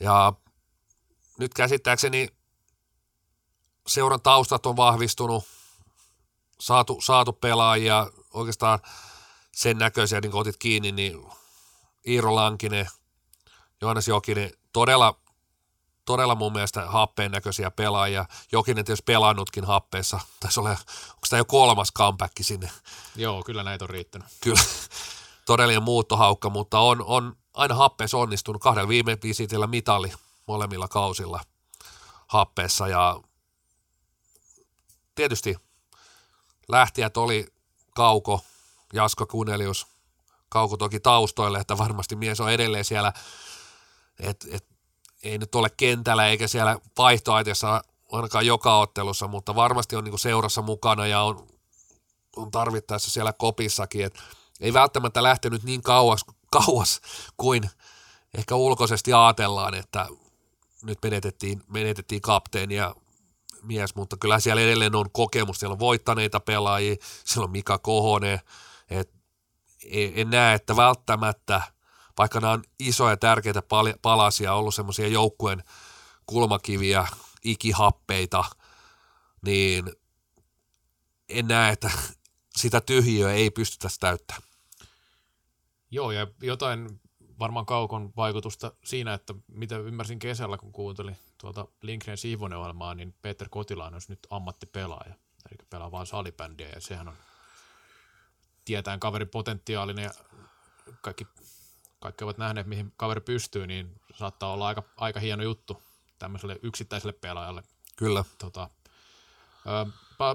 ja 0.00 0.32
nyt 1.38 1.54
käsittääkseni 1.54 2.28
seuran 3.86 4.20
taustat 4.20 4.66
on 4.66 4.76
vahvistunut, 4.76 5.44
saatu, 6.60 7.00
saatu 7.00 7.32
pelaajia, 7.32 8.06
oikeastaan 8.34 8.78
sen 9.52 9.78
näköisiä, 9.78 10.20
niin 10.20 10.30
kuin 10.30 10.40
otit 10.40 10.56
kiinni, 10.56 10.92
niin 10.92 11.26
Iiro 12.06 12.34
Lankinen, 12.34 12.88
Johannes 13.80 14.08
Jokinen, 14.08 14.50
todella 14.72 15.20
todella 16.06 16.34
mun 16.34 16.52
mielestä 16.52 16.86
happeen 16.86 17.30
näköisiä 17.30 17.70
pelaajia. 17.70 18.24
Jokinen 18.52 18.84
tietysti 18.84 19.04
pelannutkin 19.04 19.64
happeessa. 19.64 20.20
Taisi 20.40 20.60
olla, 20.60 20.70
onko 20.70 21.26
tämä 21.30 21.40
jo 21.40 21.44
kolmas 21.44 21.92
comeback 21.98 22.32
sinne? 22.40 22.70
Joo, 23.16 23.42
kyllä 23.42 23.62
näitä 23.62 23.84
on 23.84 23.90
riittänyt. 23.90 24.28
Kyllä, 24.40 24.60
todellinen 25.46 25.82
muuttohaukka, 25.82 26.50
mutta 26.50 26.78
on, 26.78 27.04
on 27.04 27.36
aina 27.54 27.74
happeessa 27.74 28.18
onnistunut. 28.18 28.62
Kahdella 28.62 28.88
viime 28.88 29.18
visitillä 29.22 29.66
mitali 29.66 30.12
molemmilla 30.46 30.88
kausilla 30.88 31.40
happeessa 32.26 32.88
ja 32.88 33.20
tietysti 35.14 35.56
lähtijät 36.68 37.16
oli 37.16 37.46
Kauko, 37.94 38.40
Jasko 38.92 39.26
Kunelius, 39.26 39.86
Kauko 40.48 40.76
toki 40.76 41.00
taustoille, 41.00 41.58
että 41.58 41.78
varmasti 41.78 42.16
mies 42.16 42.40
on 42.40 42.50
edelleen 42.52 42.84
siellä, 42.84 43.12
että 44.20 44.46
et, 44.50 44.66
ei 45.22 45.38
nyt 45.38 45.54
ole 45.54 45.70
kentällä 45.76 46.26
eikä 46.26 46.48
siellä 46.48 46.78
vaihtoaitiossa 46.98 47.84
ainakaan 48.12 48.46
joka 48.46 48.78
ottelussa, 48.78 49.28
mutta 49.28 49.54
varmasti 49.54 49.96
on 49.96 50.04
niin 50.04 50.18
seurassa 50.18 50.62
mukana 50.62 51.06
ja 51.06 51.22
on, 51.22 51.46
on 52.36 52.50
tarvittaessa 52.50 53.10
siellä 53.10 53.32
kopissakin, 53.32 54.04
että 54.04 54.22
ei 54.60 54.72
välttämättä 54.72 55.22
lähtenyt 55.22 55.62
niin 55.62 55.82
kauas, 55.82 56.24
kauas 56.50 57.00
kuin 57.36 57.70
ehkä 58.38 58.54
ulkoisesti 58.54 59.12
ajatellaan, 59.12 59.74
että 59.74 60.06
nyt 60.82 60.98
menetettiin, 61.02 61.62
menetettiin 61.68 62.20
kapteenia 62.20 62.94
mies, 63.66 63.94
mutta 63.94 64.16
kyllä 64.16 64.40
siellä 64.40 64.62
edelleen 64.62 64.94
on 64.94 65.10
kokemus, 65.12 65.60
siellä 65.60 65.72
on 65.72 65.78
voittaneita 65.78 66.40
pelaajia, 66.40 66.96
siellä 67.24 67.44
on 67.44 67.50
Mika 67.50 67.78
Kohonen, 67.78 68.40
et 68.90 69.10
en 69.92 70.30
näe, 70.30 70.54
että 70.54 70.76
välttämättä, 70.76 71.62
vaikka 72.18 72.40
nämä 72.40 72.52
on 72.52 72.62
isoja 72.78 73.16
tärkeitä 73.16 73.62
palasia, 74.02 74.54
ollut 74.54 74.74
semmoisia 74.74 75.08
joukkueen 75.08 75.64
kulmakiviä, 76.26 77.08
ikihappeita, 77.44 78.44
niin 79.46 79.92
en 81.28 81.48
näe, 81.48 81.72
että 81.72 81.90
sitä 82.56 82.80
tyhjiöä 82.80 83.32
ei 83.32 83.50
pystytä 83.50 83.88
täyttämään. 84.00 84.42
Joo, 85.90 86.10
ja 86.10 86.26
jotain 86.42 87.00
varmaan 87.38 87.66
kaukon 87.66 88.12
vaikutusta 88.16 88.72
siinä, 88.84 89.14
että 89.14 89.34
mitä 89.48 89.78
ymmärsin 89.78 90.18
kesällä, 90.18 90.58
kun 90.58 90.72
kuuntelin 90.72 91.16
tuolta 91.52 91.72
Lindgren 91.82 92.18
Siivonen 92.18 92.58
ohjelmaa, 92.58 92.94
niin 92.94 93.14
Peter 93.22 93.48
Kotilaan 93.48 93.92
olisi 93.92 94.12
nyt 94.12 94.26
ammattipelaaja, 94.30 95.14
eli 95.50 95.66
pelaa 95.70 95.90
vain 95.90 96.06
salibändiä, 96.06 96.68
ja 96.68 96.80
sehän 96.80 97.08
on 97.08 97.14
tietään 98.64 99.00
kaverin 99.00 99.28
potentiaalinen, 99.28 100.04
ja 100.04 100.10
kaikki, 101.00 101.26
kaikki 102.00 102.24
ovat 102.24 102.38
nähneet, 102.38 102.66
mihin 102.66 102.92
kaveri 102.96 103.20
pystyy, 103.20 103.66
niin 103.66 104.00
saattaa 104.14 104.52
olla 104.52 104.66
aika, 104.66 104.82
aika 104.96 105.20
hieno 105.20 105.42
juttu 105.42 105.82
tämmöiselle 106.18 106.58
yksittäiselle 106.62 107.12
pelaajalle. 107.12 107.62
Kyllä. 107.96 108.24
Tota, 108.38 108.70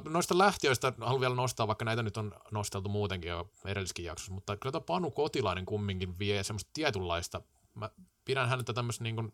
Noista 0.10 0.38
lähtiöistä 0.38 0.94
haluan 1.02 1.22
vielä 1.22 1.36
nostaa, 1.36 1.68
vaikka 1.68 1.86
näitä 1.86 2.04
nyt 2.04 2.18
on 2.18 2.34
nosteltu 2.52 2.90
muutenkin 2.90 3.30
jo 3.30 3.50
edelliskin 3.66 4.06
jaksossa, 4.06 4.34
mutta 4.34 4.58
kyllä 4.58 4.72
tämä 4.72 4.84
Panu 4.86 5.12
Kotilainen 5.12 5.66
kumminkin 5.66 6.20
vie 6.20 6.44
semmoista 6.44 6.72
tietynlaista, 6.74 7.42
mä 7.76 7.90
pidän 8.26 8.50
häntä 8.50 8.74
tämmöistä 8.74 9.04
niin 9.04 9.16
kuin, 9.16 9.34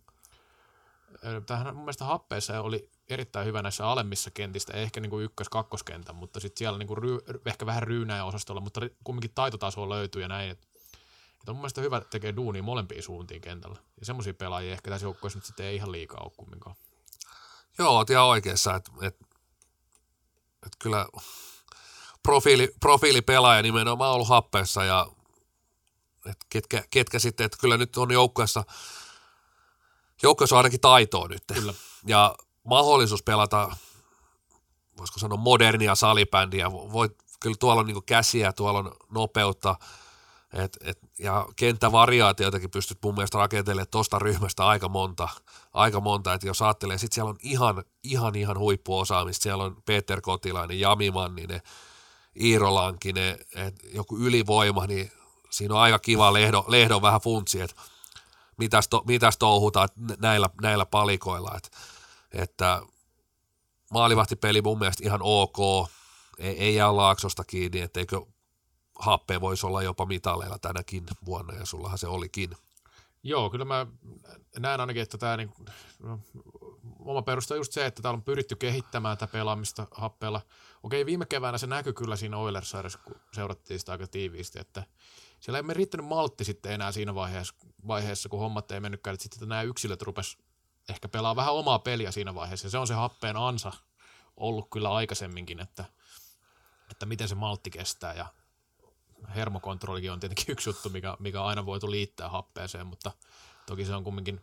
tähän 1.46 1.76
mun 1.76 1.84
mielestä 1.84 2.06
happeessa 2.06 2.62
oli 2.62 2.90
erittäin 3.10 3.48
hyvä 3.48 3.62
näissä 3.62 3.88
alemmissa 3.88 4.32
kentistä, 4.32 4.74
ehkä 4.74 5.00
niin 5.00 5.10
kuin 5.10 5.26
ykkös-kakkoskentän, 5.26 6.16
mutta 6.16 6.40
sitten 6.40 6.58
siellä 6.58 6.78
niin 6.78 6.88
kuin 6.88 6.98
ry, 6.98 7.18
ehkä 7.46 7.66
vähän 7.66 7.84
ryynäjä 7.84 8.26
osastolla, 8.26 8.62
mutta 8.62 8.82
kumminkin 9.04 9.32
taitotasoa 9.36 9.90
löytyy 9.90 10.22
ja 10.22 10.28
näin, 10.28 10.52
että 10.52 10.68
on 11.48 11.56
mun 11.56 11.62
mielestä 11.62 11.82
hyvä 11.82 12.02
tekee 12.02 12.36
duunia 12.36 12.64
molempiin 12.64 13.04
suuntiin 13.04 13.42
kentällä. 13.42 13.80
Ja 14.00 14.06
semmoisia 14.06 14.34
pelaajia 14.34 14.72
ehkä 14.72 14.92
tässä 14.92 15.06
joukkueessa 15.06 15.38
nyt 15.40 15.46
sitten 15.46 15.66
ei 15.66 15.76
ihan 15.76 15.92
liikaa 15.92 16.22
ole 16.24 16.32
kumminkaan. 16.38 16.76
Joo, 17.78 17.96
oot 17.96 18.10
ihan 18.10 18.26
oikeassa, 18.26 18.76
että, 18.76 18.92
että 19.02 19.26
että 20.66 20.78
kyllä 20.80 21.08
profiili, 22.24 22.74
profiilipelaaja 22.80 23.62
nimenomaan 23.62 24.14
ollut 24.14 24.28
happeessa 24.28 24.84
ja 24.84 25.08
että 26.26 26.46
ketkä, 26.50 26.84
ketkä 26.90 27.20
sitten, 27.20 27.46
että 27.46 27.58
kyllä 27.62 27.78
nyt 27.78 27.98
on 27.98 28.12
joukkueessa, 28.12 28.64
joukkueessa 30.24 30.56
on 30.56 30.58
ainakin 30.58 30.82
taitoa 30.82 31.28
nyt. 31.28 31.44
Kyllä. 31.54 31.74
Ja 32.06 32.36
mahdollisuus 32.64 33.24
pelata, 33.24 33.76
voisiko 34.98 35.20
sanoa 35.20 35.38
modernia 35.38 35.96
salibändiä, 35.96 36.72
voi, 36.72 37.10
kyllä 37.40 37.56
tuolla 37.60 37.82
on 37.82 37.88
niin 37.88 38.04
käsiä, 38.04 38.54
tuolla 38.54 38.80
on 38.80 38.92
nopeutta, 39.12 39.76
et, 40.54 40.78
et, 40.82 41.00
ja 41.20 41.48
kenttävariaatioitakin 41.56 42.72
pystyt 42.72 42.98
mun 43.04 43.16
mielestä 43.16 43.38
rakentelemaan 43.38 43.88
tuosta 43.92 44.20
ryhmästä 44.20 44.68
aika 44.68 44.90
monta, 44.90 45.30
aika 45.74 46.02
monta, 46.02 46.34
että 46.34 46.48
jos 46.48 46.62
ajattelee, 46.62 46.98
sitten 46.98 47.16
siellä 47.16 47.30
on 47.30 47.38
ihan, 47.44 47.84
ihan, 48.04 48.36
ihan 48.36 48.60
huippuosaamista, 48.60 49.44
siellä 49.44 49.64
on 49.64 49.78
Peter 49.86 50.22
Kotilainen, 50.22 50.80
Jami 50.80 51.12
Manninen, 51.12 51.62
Iiro 52.42 52.74
Lankinen, 52.74 53.40
joku 53.94 54.18
ylivoima, 54.18 54.88
niin 54.88 55.12
siinä 55.50 55.74
on 55.76 55.82
aika 55.82 56.00
kiva 56.00 56.34
lehdo, 56.34 56.66
lehdon 56.68 57.02
vähän 57.02 57.22
funtsi, 57.22 57.62
että 57.62 57.82
mitäs, 58.58 58.88
to, 58.88 59.04
mitäs 59.08 59.38
touhutaan 59.38 59.90
näillä, 60.20 60.50
näillä 60.62 60.86
palikoilla, 60.86 61.52
että, 61.58 61.70
että 62.34 62.82
maalivahtipeli 63.92 64.62
mun 64.62 64.80
mielestä 64.80 65.04
ihan 65.04 65.20
ok, 65.24 65.90
ei, 66.38 66.58
ei 66.58 66.76
jää 66.76 66.96
laaksosta 66.96 67.44
kiinni, 67.44 67.82
etteikö 67.82 68.22
happe 69.00 69.42
voisi 69.42 69.66
olla 69.66 69.84
jopa 69.84 70.06
mitaleilla 70.06 70.60
tänäkin 70.60 71.06
vuonna, 71.26 71.54
ja 71.54 71.66
sullahan 71.66 71.98
se 71.98 72.08
olikin. 72.08 72.56
Joo, 73.24 73.50
kyllä 73.50 73.66
mä 73.66 73.88
näen 74.60 74.80
ainakin, 74.80 75.02
että 75.02 75.18
tämä 75.18 75.38
niin, 75.38 75.54
no, 76.00 76.20
oma 77.00 77.22
perusta 77.22 77.54
on 77.54 77.58
just 77.58 77.72
se, 77.72 77.86
että 77.86 78.02
täällä 78.02 78.18
on 78.18 78.24
pyritty 78.24 78.56
kehittämään 78.56 79.18
tätä 79.18 79.32
pelaamista 79.32 79.88
happeella. 79.92 80.42
Okei, 80.84 81.06
viime 81.06 81.26
keväänä 81.26 81.58
se 81.58 81.68
näkyi 81.68 81.94
kyllä 81.94 82.16
siinä 82.16 82.38
oilers 82.38 82.98
kun 83.04 83.16
seurattiin 83.34 83.80
sitä 83.80 83.92
aika 83.92 84.08
tiiviisti, 84.08 84.60
että 84.60 84.84
siellä 85.40 85.60
ei 85.60 85.64
me 85.64 85.74
riittänyt 85.74 86.06
maltti 86.06 86.44
sitten 86.44 86.72
enää 86.72 86.92
siinä 86.92 87.16
vaiheessa, 87.16 87.56
vaiheessa 87.88 88.30
kun 88.30 88.40
hommat 88.40 88.72
ei 88.72 88.80
mennytkään, 88.80 89.14
että 89.14 89.24
sitten 89.24 89.50
nämä 89.50 89.62
yksilöt 89.62 90.02
rupes 90.02 90.38
ehkä 90.90 91.08
pelaa 91.08 91.36
vähän 91.36 91.54
omaa 91.54 91.80
peliä 91.80 92.12
siinä 92.12 92.36
vaiheessa, 92.36 92.68
ja 92.68 92.72
se 92.72 92.78
on 92.78 92.88
se 92.88 92.94
happeen 92.94 93.38
ansa 93.38 93.72
ollut 94.38 94.68
kyllä 94.70 94.94
aikaisemminkin, 94.94 95.60
että, 95.60 95.86
että 96.92 97.06
miten 97.06 97.28
se 97.28 97.36
maltti 97.36 97.70
kestää, 97.70 98.14
ja 98.14 98.26
hermokontrollikin 99.36 100.12
on 100.12 100.20
tietenkin 100.20 100.46
yksi 100.54 100.70
juttu, 100.70 100.90
mikä, 100.90 101.18
mikä 101.20 101.44
aina 101.44 101.66
voitu 101.66 101.92
liittää 101.92 102.30
happeeseen, 102.30 102.88
mutta 102.88 103.12
toki 103.66 103.86
se 103.86 103.96
on 103.96 104.04
kumminkin 104.04 104.42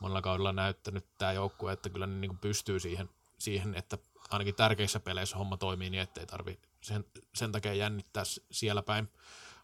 monella 0.00 0.22
kaudella 0.22 0.52
näyttänyt 0.52 1.06
tämä 1.18 1.32
joukkue, 1.32 1.72
että 1.72 1.90
kyllä 1.90 2.06
ne 2.06 2.14
niin 2.14 2.38
pystyy 2.38 2.80
siihen, 2.80 3.10
siihen, 3.38 3.74
että 3.74 3.98
ainakin 4.30 4.54
tärkeissä 4.54 5.00
peleissä 5.00 5.36
homma 5.36 5.56
toimii 5.56 5.90
niin, 5.90 6.02
ettei 6.02 6.26
tarvi 6.26 6.58
sen, 6.80 7.04
sen 7.34 7.52
takia 7.52 7.74
jännittää 7.74 8.24
siellä 8.50 8.82
päin. 8.82 9.08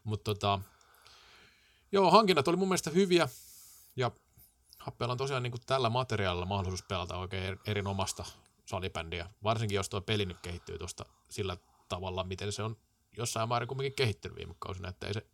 Mutta 0.03 0.23
tota, 0.23 0.59
joo, 1.91 2.11
hankinnat 2.11 2.47
oli 2.47 2.57
mun 2.57 2.67
mielestä 2.67 2.89
hyviä. 2.89 3.29
Ja 3.95 4.11
Happeella 4.79 5.11
on 5.11 5.17
tosiaan 5.17 5.43
niin 5.43 5.53
tällä 5.65 5.89
materiaalilla 5.89 6.45
mahdollisuus 6.45 6.87
pelata 6.87 7.17
oikein 7.17 7.59
erinomasta 7.67 8.25
salibändiä, 8.65 9.29
varsinkin 9.43 9.75
jos 9.75 9.89
tuo 9.89 10.01
peli 10.01 10.25
nyt 10.25 10.39
kehittyy 10.39 10.77
tuosta 10.77 11.05
sillä 11.29 11.57
tavalla, 11.89 12.23
miten 12.23 12.51
se 12.51 12.63
on 12.63 12.77
jossain 13.17 13.49
määrin 13.49 13.67
kumminkin 13.67 13.95
kehittynyt 13.95 14.37
viime 14.37 14.55
kausina, 14.59 14.89
että 14.89 15.07
ei 15.07 15.13
se, 15.13 15.25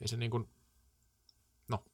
ei 0.00 0.08
se 0.08 0.16
niin 0.16 0.30
kuin, 0.30 0.48
no, 1.68 1.84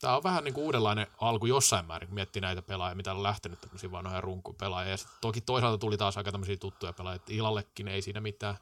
tämä 0.00 0.16
on 0.16 0.22
vähän 0.22 0.44
niin 0.44 0.54
kuin 0.54 0.64
uudenlainen 0.64 1.06
alku 1.20 1.46
jossain 1.46 1.86
määrin, 1.86 2.08
kun 2.08 2.14
miettii 2.14 2.42
näitä 2.42 2.62
pelaajia, 2.62 2.94
mitä 2.94 3.12
on 3.12 3.22
lähtenyt 3.22 3.60
tämmöisiä 3.60 3.90
vanhoja 3.90 4.20
runkupelaajia, 4.20 4.90
ja 4.90 4.96
sitten 4.96 5.18
toki 5.20 5.40
toisaalta 5.40 5.78
tuli 5.78 5.96
taas 5.96 6.16
aika 6.16 6.32
tämmöisiä 6.32 6.56
tuttuja 6.56 6.92
pelaajia, 6.92 7.16
että 7.16 7.32
Ilallekin 7.32 7.88
ei 7.88 8.02
siinä 8.02 8.20
mitään, 8.20 8.56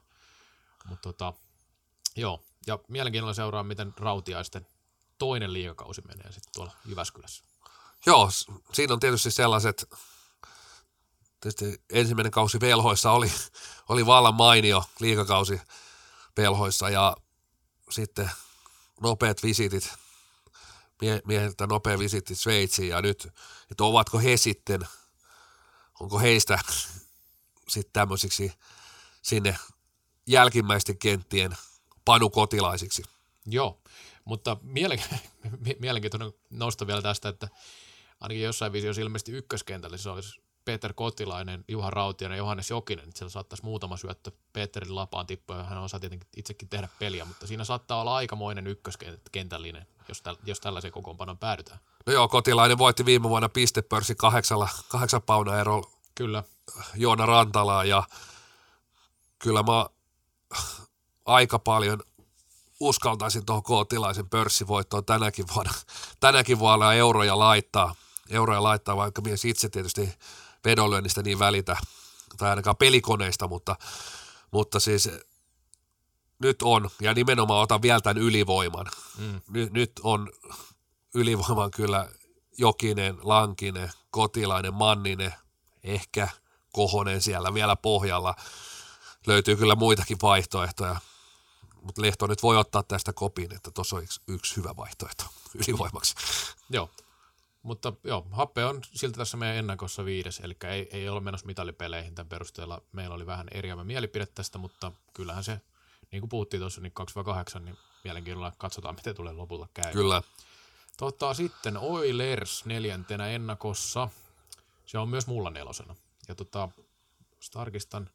mutta 0.85 1.13
tota, 1.13 1.33
joo, 2.15 2.43
ja 2.67 2.79
mielenkiinnolla 2.87 3.33
seuraa, 3.33 3.63
miten 3.63 3.93
Rautiaisten 3.97 4.67
toinen 5.17 5.53
liikakausi 5.53 6.01
menee 6.01 6.31
sitten 6.31 6.53
tuolla 6.55 6.71
Jyväskylässä. 6.85 7.43
Joo, 8.05 8.29
siinä 8.73 8.93
on 8.93 8.99
tietysti 8.99 9.31
sellaiset 9.31 9.85
tietysti 11.43 11.83
ensimmäinen 11.89 12.31
kausi 12.31 12.59
velhoissa 12.59 13.11
oli, 13.11 13.31
oli 13.89 14.05
vallan 14.05 14.35
mainio 14.35 14.83
liikakausi 14.99 15.61
velhoissa 16.37 16.89
ja 16.89 17.17
sitten 17.89 18.31
nopeat 19.01 19.43
visitit, 19.43 19.93
mie, 21.01 21.51
nopea 21.69 21.99
visitti 21.99 22.35
Sveitsiin 22.35 22.89
ja 22.89 23.01
nyt, 23.01 23.27
että 23.71 23.83
ovatko 23.83 24.19
he 24.19 24.37
sitten, 24.37 24.87
onko 25.99 26.19
heistä 26.19 26.59
sitten 27.73 27.93
tämmöisiksi 27.93 28.53
sinne 29.21 29.57
jälkimmäisten 30.27 30.97
kenttien 30.97 31.57
panukotilaisiksi. 32.05 33.03
Joo, 33.45 33.79
mutta 34.25 34.57
mielenkiintoinen 35.79 36.33
nosto 36.49 36.87
vielä 36.87 37.01
tästä, 37.01 37.29
että 37.29 37.47
ainakin 38.19 38.43
jossain 38.43 38.71
visiossa 38.71 39.01
ilmeisesti 39.01 39.31
ykköskentällä 39.31 39.97
se 39.97 40.09
olisi 40.09 40.41
Peter 40.65 40.93
Kotilainen, 40.93 41.65
Juha 41.67 41.89
Rautiainen 41.89 42.35
ja 42.35 42.37
Johannes 42.37 42.69
Jokinen, 42.69 43.05
että 43.07 43.17
siellä 43.17 43.29
saattaisi 43.29 43.63
muutama 43.63 43.97
syöttö 43.97 44.31
Peterin 44.53 44.95
lapaan 44.95 45.27
tippua, 45.27 45.57
ja 45.57 45.63
hän 45.63 45.77
osaa 45.77 45.99
tietenkin 45.99 46.27
itsekin 46.37 46.69
tehdä 46.69 46.89
peliä, 46.99 47.25
mutta 47.25 47.47
siinä 47.47 47.63
saattaa 47.63 48.01
olla 48.01 48.15
aikamoinen 48.15 48.67
ykköskentällinen, 48.67 49.87
jos, 50.07 50.21
täl, 50.21 50.35
jos 50.45 50.59
tällaisen 50.59 50.91
kokoonpanon 50.91 51.37
päädytään. 51.37 51.79
No 52.05 52.13
joo, 52.13 52.27
kotilainen 52.27 52.77
voitti 52.77 53.05
viime 53.05 53.29
vuonna 53.29 53.49
pistepörssi 53.49 54.15
kahdeksalla, 54.15 54.69
kahdeksan 54.89 55.21
pauna 55.21 55.59
erolla 55.59 55.93
Kyllä. 56.15 56.43
Joona 56.95 57.25
Rantalaa 57.25 57.83
ja 57.83 58.03
kyllä 59.39 59.63
mä 59.63 59.85
aika 61.25 61.59
paljon 61.59 62.03
uskaltaisin 62.79 63.45
tuohon 63.45 63.63
kootilaisen 63.63 64.29
pörssivoittoon 64.29 65.05
tänäkin 65.05 65.45
vuonna, 65.55 65.73
tänäkin 66.19 66.59
vuonna 66.59 66.93
euroja 66.93 67.39
laittaa, 67.39 67.95
euroja 68.29 68.63
laittaa, 68.63 68.97
vaikka 68.97 69.21
mies 69.21 69.45
itse 69.45 69.69
tietysti 69.69 70.13
vedonlyönnistä 70.65 71.21
niin 71.21 71.39
välitä, 71.39 71.77
tai 72.37 72.49
ainakaan 72.49 72.77
pelikoneista, 72.77 73.47
mutta, 73.47 73.75
mutta 74.51 74.79
siis 74.79 75.09
nyt 76.39 76.61
on, 76.61 76.89
ja 77.01 77.13
nimenomaan 77.13 77.61
otan 77.61 77.81
vielä 77.81 78.01
tämän 78.01 78.17
ylivoiman. 78.17 78.85
Mm. 79.17 79.41
Nyt, 79.49 79.73
nyt 79.73 79.91
on 80.03 80.29
ylivoiman 81.13 81.71
kyllä 81.71 82.09
Jokinen, 82.57 83.17
Lankinen, 83.21 83.91
Kotilainen, 84.11 84.73
Manninen, 84.73 85.33
ehkä 85.83 86.27
Kohonen 86.71 87.21
siellä 87.21 87.53
vielä 87.53 87.75
pohjalla. 87.75 88.35
Löytyy 89.27 89.55
kyllä 89.55 89.75
muitakin 89.75 90.17
vaihtoehtoja, 90.21 90.97
mutta 91.83 92.01
Lehto 92.01 92.27
nyt 92.27 92.43
voi 92.43 92.57
ottaa 92.57 92.83
tästä 92.83 93.13
kopin, 93.13 93.55
että 93.55 93.71
tuossa 93.71 93.95
on 93.95 94.03
yksi, 94.03 94.21
yksi 94.27 94.55
hyvä 94.55 94.75
vaihtoehto 94.77 95.23
ylivoimaksi. 95.67 96.15
Joo, 96.69 96.89
mutta 97.63 97.93
joo, 98.03 98.27
Happe 98.31 98.65
on 98.65 98.81
siltä 98.93 99.17
tässä 99.17 99.37
meidän 99.37 99.57
ennakossa 99.57 100.05
viides, 100.05 100.39
eli 100.39 100.57
ei, 100.67 100.89
ei 100.91 101.09
ole 101.09 101.19
menossa 101.19 101.45
mitalipeleihin 101.45 102.15
tämän 102.15 102.29
perusteella. 102.29 102.81
Meillä 102.91 103.15
oli 103.15 103.25
vähän 103.25 103.47
eriävä 103.51 103.83
mielipide 103.83 104.25
tästä, 104.25 104.57
mutta 104.57 104.91
kyllähän 105.13 105.43
se, 105.43 105.61
niin 106.11 106.21
kuin 106.21 106.29
puhuttiin 106.29 106.61
tuossa, 106.61 106.81
niin 106.81 106.93
2-8, 107.57 107.59
niin 107.59 107.77
mielenkiinnolla 108.03 108.53
katsotaan, 108.57 108.95
miten 108.95 109.15
tulee 109.15 109.33
lopulta 109.33 109.67
käy. 109.73 109.93
Kyllä. 109.93 110.23
Tota, 110.97 111.33
sitten 111.33 111.77
Oilers 111.77 112.65
neljäntenä 112.65 113.27
ennakossa. 113.27 114.09
Se 114.85 114.97
on 114.97 115.09
myös 115.09 115.27
mulla 115.27 115.49
nelosena. 115.49 115.95
Ja 116.27 116.35
tota, 116.35 116.69
tarkistan, 117.51 118.09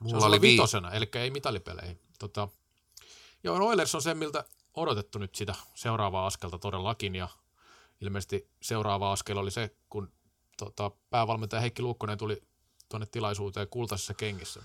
mulla 0.00 0.20
se 0.20 0.26
oli 0.26 0.40
vitosena, 0.40 0.90
eli 0.90 1.08
ei 1.14 1.30
mitalipeleihin. 1.30 2.00
Tota, 2.18 2.48
joo, 3.44 3.68
Oilers 3.68 3.94
on 3.94 4.02
se, 4.02 4.14
miltä 4.14 4.44
odotettu 4.74 5.18
nyt 5.18 5.34
sitä 5.34 5.54
seuraavaa 5.74 6.26
askelta 6.26 6.58
todellakin, 6.58 7.14
ja 7.14 7.28
ilmeisesti 8.00 8.50
seuraava 8.62 9.12
askel 9.12 9.36
oli 9.36 9.50
se, 9.50 9.76
kun 9.90 10.12
tota, 10.56 10.90
päävalmentaja 11.10 11.60
Heikki 11.60 11.82
Luukkonen 11.82 12.18
tuli 12.18 12.42
tuonne 12.88 13.06
tilaisuuteen 13.06 13.68
kultaisessa 13.68 14.14
kengissä. 14.14 14.62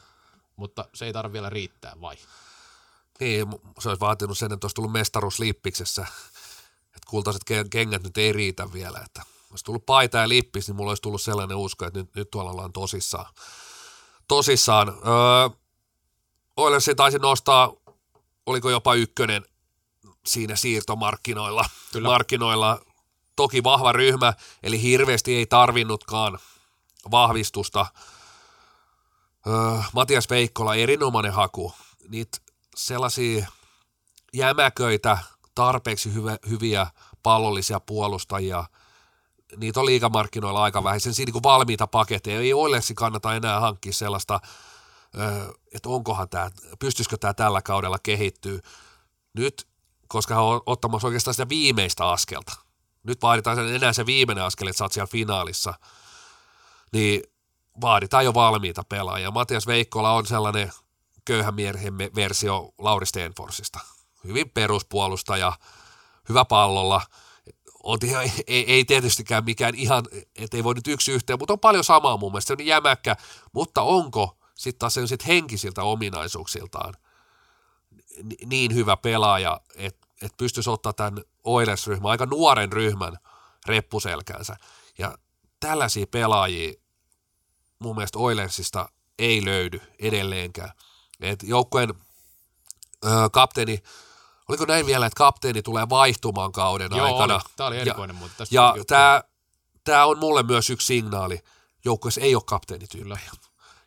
Mutta 0.55 0.85
se 0.93 1.05
ei 1.05 1.13
tarvitse 1.13 1.33
vielä 1.33 1.49
riittää, 1.49 2.01
vai? 2.01 2.15
Niin, 3.19 3.47
se 3.79 3.89
olisi 3.89 3.99
vaatinut 3.99 4.37
sen, 4.37 4.53
että 4.53 4.65
olisi 4.65 4.75
tullut 4.75 4.91
mestaruus. 4.91 5.39
Että 6.95 7.07
kultaiset 7.07 7.41
kengät 7.69 8.03
nyt 8.03 8.17
ei 8.17 8.33
riitä 8.33 8.73
vielä. 8.73 8.99
Että 9.05 9.21
olisi 9.51 9.65
tullut 9.65 9.85
paita 9.85 10.17
ja 10.17 10.29
lippis, 10.29 10.67
niin 10.67 10.75
mulla 10.75 10.91
olisi 10.91 11.01
tullut 11.01 11.21
sellainen 11.21 11.57
usko, 11.57 11.85
että 11.85 11.99
nyt, 11.99 12.15
nyt 12.15 12.31
tuolla 12.31 12.51
ollaan 12.51 12.73
tosissaan. 12.73 13.33
tosissaan. 14.27 14.89
Öö, 14.89 15.49
Oilersi 16.57 16.95
taisi 16.95 17.19
nostaa, 17.19 17.73
oliko 18.49 18.69
jopa 18.69 18.93
ykkönen 18.93 19.45
siinä 20.25 20.55
siirtomarkkinoilla. 20.55 21.65
Kyllä. 21.93 22.09
Markkinoilla 22.09 22.79
toki 23.35 23.63
vahva 23.63 23.91
ryhmä, 23.91 24.33
eli 24.63 24.81
hirveästi 24.81 25.35
ei 25.35 25.45
tarvinnutkaan 25.45 26.39
vahvistusta. 27.11 27.85
Öö, 29.47 29.53
Matias 29.93 30.29
Veikkola, 30.29 30.75
erinomainen 30.75 31.33
haku. 31.33 31.73
Niitä 32.07 32.37
sellaisia 32.75 33.47
jämäköitä, 34.33 35.17
tarpeeksi 35.55 36.13
hyvä, 36.13 36.37
hyviä 36.49 36.87
pallollisia 37.23 37.79
puolustajia, 37.79 38.63
niitä 39.57 39.79
on 39.79 39.85
liikamarkkinoilla 39.85 40.63
aika 40.63 40.83
vähän. 40.83 40.99
Sen 40.99 41.13
siinä 41.13 41.31
niin 41.33 41.43
valmiita 41.43 41.87
paketteja. 41.87 42.39
Ei 42.39 42.53
Oilersi 42.53 42.93
kannata 42.93 43.35
enää 43.35 43.59
hankkia 43.59 43.93
sellaista, 43.93 44.39
että 45.75 45.89
onkohan 45.89 46.29
tämä, 46.29 46.51
pystyisikö 46.79 47.17
tämä 47.17 47.33
tällä 47.33 47.61
kaudella 47.61 47.99
kehittyä. 47.99 48.59
Nyt, 49.33 49.67
koska 50.07 50.35
hän 50.35 50.43
on 50.43 50.61
ottamassa 50.65 51.07
oikeastaan 51.07 51.33
sitä 51.33 51.49
viimeistä 51.49 52.09
askelta, 52.09 52.55
nyt 53.03 53.21
vaaditaan 53.21 53.75
enää 53.75 53.93
se 53.93 54.05
viimeinen 54.05 54.43
askel, 54.43 54.67
että 54.67 54.77
sä 54.77 54.83
oot 54.83 54.91
siellä 54.93 55.07
finaalissa, 55.07 55.73
niin 56.93 57.23
vaaditaan 57.81 58.25
jo 58.25 58.33
valmiita 58.33 58.83
pelaajia. 58.83 59.31
Matias 59.31 59.67
Veikkola 59.67 60.11
on 60.11 60.25
sellainen 60.25 60.71
köyhän 61.25 61.55
miehen 61.55 61.97
versio 61.97 62.73
Lauri 62.77 63.05
Stenforsista. 63.05 63.79
Hyvin 64.23 64.49
peruspuolustaja, 64.49 65.53
hyvä 66.29 66.45
pallolla, 66.45 67.01
on, 67.83 67.99
ei, 68.47 68.73
ei 68.73 68.85
tietystikään 68.85 69.45
mikään 69.45 69.75
ihan, 69.75 70.05
ettei 70.35 70.63
voi 70.63 70.73
nyt 70.73 70.87
yksi 70.87 71.11
yhteen, 71.11 71.39
mutta 71.39 71.53
on 71.53 71.59
paljon 71.59 71.83
samaa 71.83 72.17
mun 72.17 72.31
mielestä, 72.31 72.47
se 72.47 72.53
on 72.53 72.65
jämäkkä, 72.65 73.15
mutta 73.53 73.81
onko 73.81 74.38
sitten 74.59 74.79
taas 74.79 74.97
sit 75.05 75.27
henkisiltä 75.27 75.83
ominaisuuksiltaan 75.83 76.93
niin 78.45 78.75
hyvä 78.75 78.97
pelaaja, 78.97 79.61
että 79.75 80.07
et 80.21 80.37
pystyisi 80.37 80.69
ottaa 80.69 80.93
tämän 80.93 81.23
Oilers-ryhmän, 81.43 82.11
aika 82.11 82.25
nuoren 82.25 82.71
ryhmän 82.71 83.17
reppuselkäänsä. 83.65 84.55
Ja 84.97 85.17
tällaisia 85.59 86.07
pelaajia 86.07 86.73
mun 87.79 87.95
mielestä 87.95 88.19
Oilersista 88.19 88.89
ei 89.19 89.45
löydy 89.45 89.81
edelleenkään. 89.99 90.71
Et 91.21 91.43
joukkueen 91.43 91.93
ö, 93.05 93.09
kapteeni, 93.31 93.83
oliko 94.49 94.65
näin 94.65 94.85
vielä, 94.85 95.05
että 95.05 95.17
kapteeni 95.17 95.61
tulee 95.61 95.89
vaihtumaan 95.89 96.51
kauden 96.51 96.91
Joo, 96.95 97.05
aikana. 97.05 97.35
Oli. 97.35 97.43
Tämä 97.55 97.67
oli 97.67 97.77
erikoinen, 97.77 98.15
ja, 98.15 98.19
mutta 98.19 98.43
Ja 98.51 98.75
tämä, 98.87 99.23
tämä 99.83 100.05
on 100.05 100.19
mulle 100.19 100.43
myös 100.43 100.69
yksi 100.69 100.87
signaali. 100.87 101.39
Joukkueessa 101.85 102.21
ei 102.21 102.35
ole 102.35 102.43
kapteenityyppejä. 102.45 103.31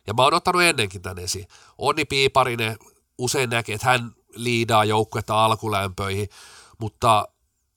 Ja 0.07 0.13
mä 0.13 0.23
oon 0.23 0.33
ottanut 0.33 0.61
ennenkin 0.61 1.01
tänne 1.01 1.23
esiin. 1.23 1.47
Onni 1.77 2.05
Piiparinen 2.05 2.77
usein 3.17 3.49
näkee, 3.49 3.75
että 3.75 3.87
hän 3.87 4.15
liidaa 4.35 4.85
joukkuetta 4.85 5.45
alkulämpöihin, 5.45 6.29
mutta 6.77 7.27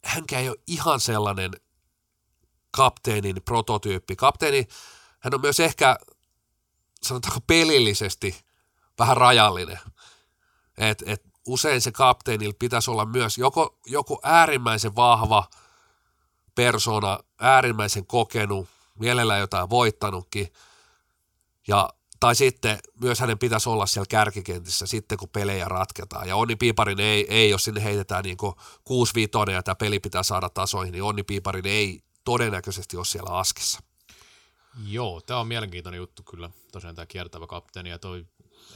hänkään 0.04 0.42
ei 0.42 0.48
ole 0.48 0.56
ihan 0.66 1.00
sellainen 1.00 1.50
kapteenin 2.70 3.42
prototyyppi. 3.42 4.16
Kapteeni, 4.16 4.68
hän 5.18 5.34
on 5.34 5.40
myös 5.40 5.60
ehkä, 5.60 5.98
sanotaanko 7.02 7.40
pelillisesti, 7.46 8.44
vähän 8.98 9.16
rajallinen. 9.16 9.78
Et, 10.78 11.02
et 11.06 11.22
usein 11.46 11.80
se 11.80 11.92
kapteenilla 11.92 12.54
pitäisi 12.58 12.90
olla 12.90 13.04
myös 13.04 13.38
joko, 13.38 13.78
joko 13.86 14.20
äärimmäisen 14.22 14.96
vahva 14.96 15.44
persona, 16.54 17.18
äärimmäisen 17.40 18.06
kokenut, 18.06 18.68
mielellään 18.98 19.40
jotain 19.40 19.70
voittanutkin, 19.70 20.52
ja 21.68 21.88
tai 22.26 22.34
sitten 22.34 22.78
myös 23.00 23.20
hänen 23.20 23.38
pitäisi 23.38 23.68
olla 23.68 23.86
siellä 23.86 24.06
kärkikentissä 24.08 24.86
sitten, 24.86 25.18
kun 25.18 25.28
pelejä 25.28 25.68
ratketaan. 25.68 26.28
Ja 26.28 26.36
Onni 26.36 26.56
Piiparin 26.56 27.00
ei, 27.00 27.26
ei 27.34 27.50
jos 27.50 27.64
sinne 27.64 27.84
heitetään 27.84 28.24
niin 28.24 28.36
6 28.84 29.14
5 29.14 29.30
ja 29.52 29.62
tämä 29.62 29.74
peli 29.74 30.00
pitää 30.00 30.22
saada 30.22 30.48
tasoihin, 30.48 30.92
niin 30.92 31.02
Onni 31.02 31.22
Piiparin 31.22 31.66
ei 31.66 32.02
todennäköisesti 32.24 32.96
ole 32.96 33.04
siellä 33.04 33.30
askissa. 33.30 33.80
Joo, 34.86 35.20
tämä 35.20 35.40
on 35.40 35.48
mielenkiintoinen 35.48 35.98
juttu 35.98 36.22
kyllä, 36.22 36.50
tosiaan 36.72 36.94
tämä 36.94 37.06
kiertävä 37.06 37.46
kapteeni 37.46 37.90
ja 37.90 37.98
toi 37.98 38.26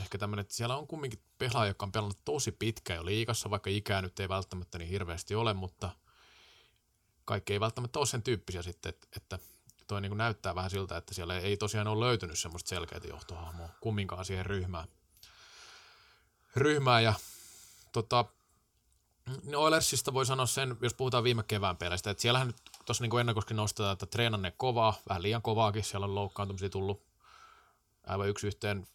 ehkä 0.01 0.18
tämmöinen, 0.18 0.40
että 0.40 0.55
siellä 0.55 0.76
on 0.76 0.86
kumminkin 0.86 1.20
pelaaja, 1.38 1.70
joka 1.70 1.86
on 1.86 1.92
pelannut 1.92 2.24
tosi 2.24 2.53
pitkään 2.53 2.96
jo 2.96 3.05
liikassa, 3.05 3.51
vaikka 3.51 3.70
ikää 3.70 4.03
nyt 4.03 4.20
ei 4.20 4.28
välttämättä 4.28 4.78
niin 4.78 4.90
hirveästi 4.90 5.34
ole, 5.34 5.55
mutta 5.55 5.90
kaikki 7.24 7.53
ei 7.53 7.61
välttämättä 7.61 7.98
ole 7.98 8.07
sen 8.07 8.22
tyyppisiä 8.22 8.62
sitten, 8.62 8.90
että, 8.90 9.07
että 9.16 9.38
toi 9.91 10.01
niin 10.01 10.16
näyttää 10.16 10.55
vähän 10.55 10.70
siltä, 10.70 10.97
että 10.97 11.14
siellä 11.14 11.38
ei 11.38 11.57
tosiaan 11.57 11.88
ole 11.88 12.07
löytynyt 12.07 12.38
semmoista 12.38 12.68
selkeää 12.68 13.01
johtohahmoa 13.09 13.68
kumminkaan 13.80 14.24
siihen 14.24 14.47
ryhmään. 14.47 14.88
Ryhmään 16.57 17.05
ja 17.05 17.14
tota, 17.93 18.24
no 19.45 19.61
Oilersista 19.61 20.14
voi 20.14 20.26
sanoa 20.26 20.47
sen, 20.47 20.76
jos 20.80 20.95
puhutaan 20.95 21.24
viime 21.24 21.43
kevään 21.43 21.76
peleistä, 21.76 22.11
että 22.11 22.20
siellähän 22.20 22.47
nyt 22.47 22.57
tuossa 22.86 23.05
niin 23.05 23.20
ennakoskin 23.20 23.57
nostetaan, 23.57 23.93
että 23.93 24.07
treenanne 24.07 24.53
kovaa, 24.57 24.95
vähän 25.09 25.22
liian 25.22 25.43
kovaakin, 25.43 25.84
siellä 25.84 26.05
on 26.05 26.14
loukkaantumisia 26.14 26.70
tullut 26.70 27.03
aivan 28.07 28.28
yksi 28.28 28.47
yhteen 28.47 28.86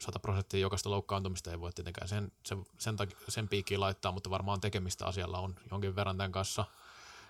100 0.00 0.18
prosenttia 0.18 0.60
jokaista 0.60 0.90
loukkaantumista 0.90 1.50
ei 1.50 1.60
voi 1.60 1.72
tietenkään 1.72 2.08
sen, 2.08 2.32
sen, 2.46 2.66
sen, 2.78 2.96
sen 3.28 3.48
piikkiin 3.48 3.80
laittaa, 3.80 4.12
mutta 4.12 4.30
varmaan 4.30 4.60
tekemistä 4.60 5.06
asialla 5.06 5.38
on 5.38 5.54
jonkin 5.70 5.96
verran 5.96 6.16
tämän 6.16 6.32
kanssa. 6.32 6.64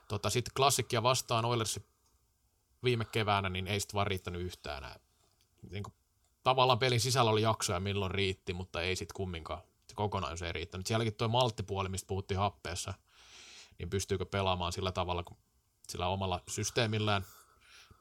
Tota, 0.08 0.30
sitten 0.30 0.54
klassikkia 0.56 1.02
vastaan 1.02 1.44
Oilersi 1.44 1.89
viime 2.84 3.04
keväänä, 3.04 3.48
niin 3.48 3.66
ei 3.66 3.80
sitten 3.80 3.94
vaan 3.94 4.06
riittänyt 4.06 4.42
yhtään. 4.42 5.00
Niin 5.70 5.82
kuin, 5.82 5.94
tavallaan 6.42 6.78
pelin 6.78 7.00
sisällä 7.00 7.30
oli 7.30 7.42
jaksoja, 7.42 7.80
milloin 7.80 8.10
riitti, 8.10 8.52
mutta 8.52 8.82
ei 8.82 8.96
sitten 8.96 9.14
kumminkaan. 9.14 9.62
Se 9.88 9.94
kokonaisuus 9.94 10.42
ei 10.42 10.52
riittänyt. 10.52 10.86
Sielläkin 10.86 11.14
tuo 11.14 11.28
malttipuoli, 11.28 11.88
mistä 11.88 12.06
puhuttiin 12.06 12.38
happeessa, 12.38 12.94
niin 13.78 13.90
pystyykö 13.90 14.26
pelaamaan 14.26 14.72
sillä 14.72 14.92
tavalla, 14.92 15.22
kun 15.22 15.36
sillä 15.88 16.06
omalla 16.06 16.42
systeemillään, 16.48 17.24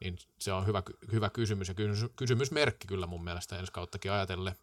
niin 0.00 0.18
se 0.38 0.52
on 0.52 0.66
hyvä, 0.66 0.82
hyvä 1.12 1.30
kysymys 1.30 1.68
ja 1.68 1.74
kysymysmerkki 2.16 2.86
kyllä 2.86 3.06
mun 3.06 3.24
mielestä 3.24 3.58
ensi 3.58 3.72
kauttakin 3.72 4.12
ajatellen. 4.12 4.54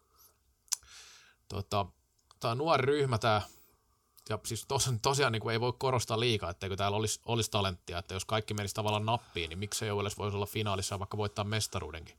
Tota, 1.48 1.86
tämä 2.40 2.54
nuori 2.54 2.86
ryhmä, 2.86 3.18
tämä 3.18 3.42
ja 4.28 4.38
siis 4.44 4.64
tos, 4.68 4.90
tosiaan 5.02 5.32
niin 5.32 5.42
kuin 5.42 5.52
ei 5.52 5.60
voi 5.60 5.72
korostaa 5.78 6.20
liikaa, 6.20 6.50
etteikö 6.50 6.76
täällä 6.76 6.96
olisi, 6.96 7.20
olisi 7.24 7.50
talenttia, 7.50 7.98
että 7.98 8.14
jos 8.14 8.24
kaikki 8.24 8.54
menisi 8.54 8.74
tavallaan 8.74 9.06
nappiin, 9.06 9.48
niin 9.48 9.58
miksei 9.58 9.90
Oilers 9.90 10.18
voisi 10.18 10.36
olla 10.36 10.46
finaalissa 10.46 10.98
vaikka 10.98 11.16
voittaa 11.16 11.44
mestaruudenkin. 11.44 12.18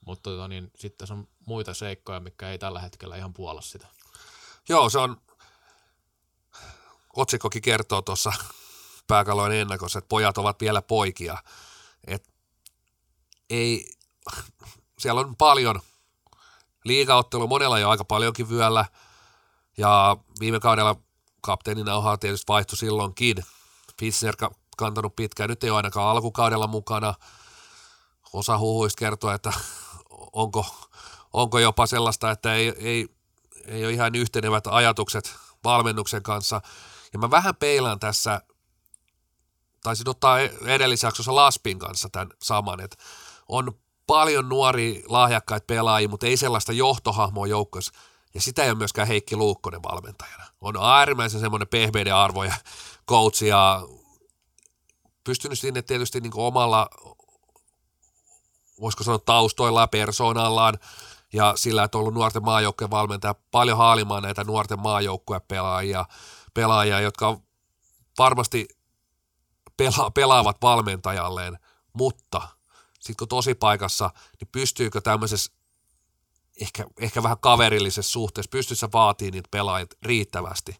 Mutta 0.00 0.30
tota, 0.30 0.48
niin, 0.48 0.70
sitten 0.74 1.12
on 1.12 1.28
muita 1.46 1.74
seikkoja, 1.74 2.20
mikä 2.20 2.50
ei 2.50 2.58
tällä 2.58 2.80
hetkellä 2.80 3.16
ihan 3.16 3.34
puolla 3.34 3.60
sitä. 3.60 3.86
Joo, 4.68 4.90
se 4.90 4.98
on, 4.98 5.20
otsikkokin 7.16 7.62
kertoo 7.62 8.02
tuossa 8.02 8.32
pääkallojen 9.06 9.60
ennakossa, 9.60 9.98
että 9.98 10.08
pojat 10.08 10.38
ovat 10.38 10.60
vielä 10.60 10.82
poikia. 10.82 11.38
Et 12.06 12.28
ei, 13.50 13.90
siellä 14.98 15.20
on 15.20 15.36
paljon 15.36 15.80
liigaottelu, 16.84 17.48
monella 17.48 17.78
jo 17.78 17.90
aika 17.90 18.04
paljonkin 18.04 18.48
vyöllä, 18.48 18.84
ja 19.76 20.16
viime 20.40 20.60
kaudella 20.60 20.96
kapteenin 21.44 21.86
nauhaa 21.86 22.16
tietysti 22.16 22.48
vaihtui 22.48 22.78
silloinkin. 22.78 23.44
Fitzner 24.00 24.34
kantanut 24.76 25.16
pitkään, 25.16 25.50
nyt 25.50 25.64
ei 25.64 25.70
ole 25.70 25.76
ainakaan 25.76 26.08
alkukaudella 26.08 26.66
mukana. 26.66 27.14
Osa 28.32 28.58
huhuista 28.58 28.98
kertoo, 28.98 29.30
että 29.30 29.52
onko, 30.32 30.66
onko 31.32 31.58
jopa 31.58 31.86
sellaista, 31.86 32.30
että 32.30 32.54
ei, 32.54 32.74
ei, 32.76 33.08
ei 33.66 33.84
ole 33.84 33.92
ihan 33.92 34.14
yhtenevät 34.14 34.66
ajatukset 34.66 35.36
valmennuksen 35.64 36.22
kanssa. 36.22 36.60
Ja 37.12 37.18
mä 37.18 37.30
vähän 37.30 37.56
peilaan 37.56 37.98
tässä, 37.98 38.40
taisin 39.82 40.08
ottaa 40.08 40.38
edellisjaksossa 40.66 41.34
Laspin 41.34 41.78
kanssa 41.78 42.08
tämän 42.08 42.28
saman, 42.42 42.80
että 42.80 42.96
on 43.48 43.72
paljon 44.06 44.48
nuoria 44.48 45.02
lahjakkaita 45.08 45.64
pelaajia, 45.66 46.08
mutta 46.08 46.26
ei 46.26 46.36
sellaista 46.36 46.72
johtohahmoa 46.72 47.46
joukkoissa. 47.46 47.92
Ja 48.34 48.40
sitä 48.40 48.64
ei 48.64 48.70
ole 48.70 48.78
myöskään 48.78 49.08
Heikki 49.08 49.36
Luukkonen 49.36 49.82
valmentajana. 49.82 50.44
On 50.60 50.76
äärimmäisen 50.76 51.40
semmoinen 51.40 51.68
pehmeiden 51.68 52.14
arvo 52.14 52.44
ja 52.44 52.54
coach 53.08 53.42
ja 53.42 53.82
pystynyt 55.24 55.58
sinne 55.58 55.82
tietysti 55.82 56.20
niin 56.20 56.32
omalla, 56.34 56.88
voisiko 58.80 59.04
sanoa 59.04 59.18
taustoilla 59.18 59.80
ja 59.80 59.86
persoonallaan 59.86 60.78
ja 61.32 61.52
sillä, 61.56 61.84
että 61.84 61.98
on 61.98 62.00
ollut 62.00 62.14
nuorten 62.14 62.44
maajoukkojen 62.44 62.90
valmentaja 62.90 63.34
paljon 63.50 63.78
haalimaan 63.78 64.22
näitä 64.22 64.44
nuorten 64.44 64.80
maajoukkojen 64.80 65.42
pelaajia, 65.48 66.04
pelaajia, 66.54 67.00
jotka 67.00 67.40
varmasti 68.18 68.68
pela, 69.76 70.10
pelaavat 70.10 70.56
valmentajalleen, 70.62 71.58
mutta 71.92 72.48
sitten 72.92 73.16
kun 73.16 73.28
tosi 73.28 73.54
paikassa, 73.54 74.10
niin 74.40 74.48
pystyykö 74.52 75.00
tämmöisessä 75.00 75.52
ehkä, 76.60 76.84
ehkä 77.00 77.22
vähän 77.22 77.38
kaverillisessa 77.38 78.12
suhteessa, 78.12 78.50
pystyssä 78.50 78.88
vaatii 78.92 79.30
niitä 79.30 79.48
pelaajat 79.50 79.90
riittävästi. 80.02 80.76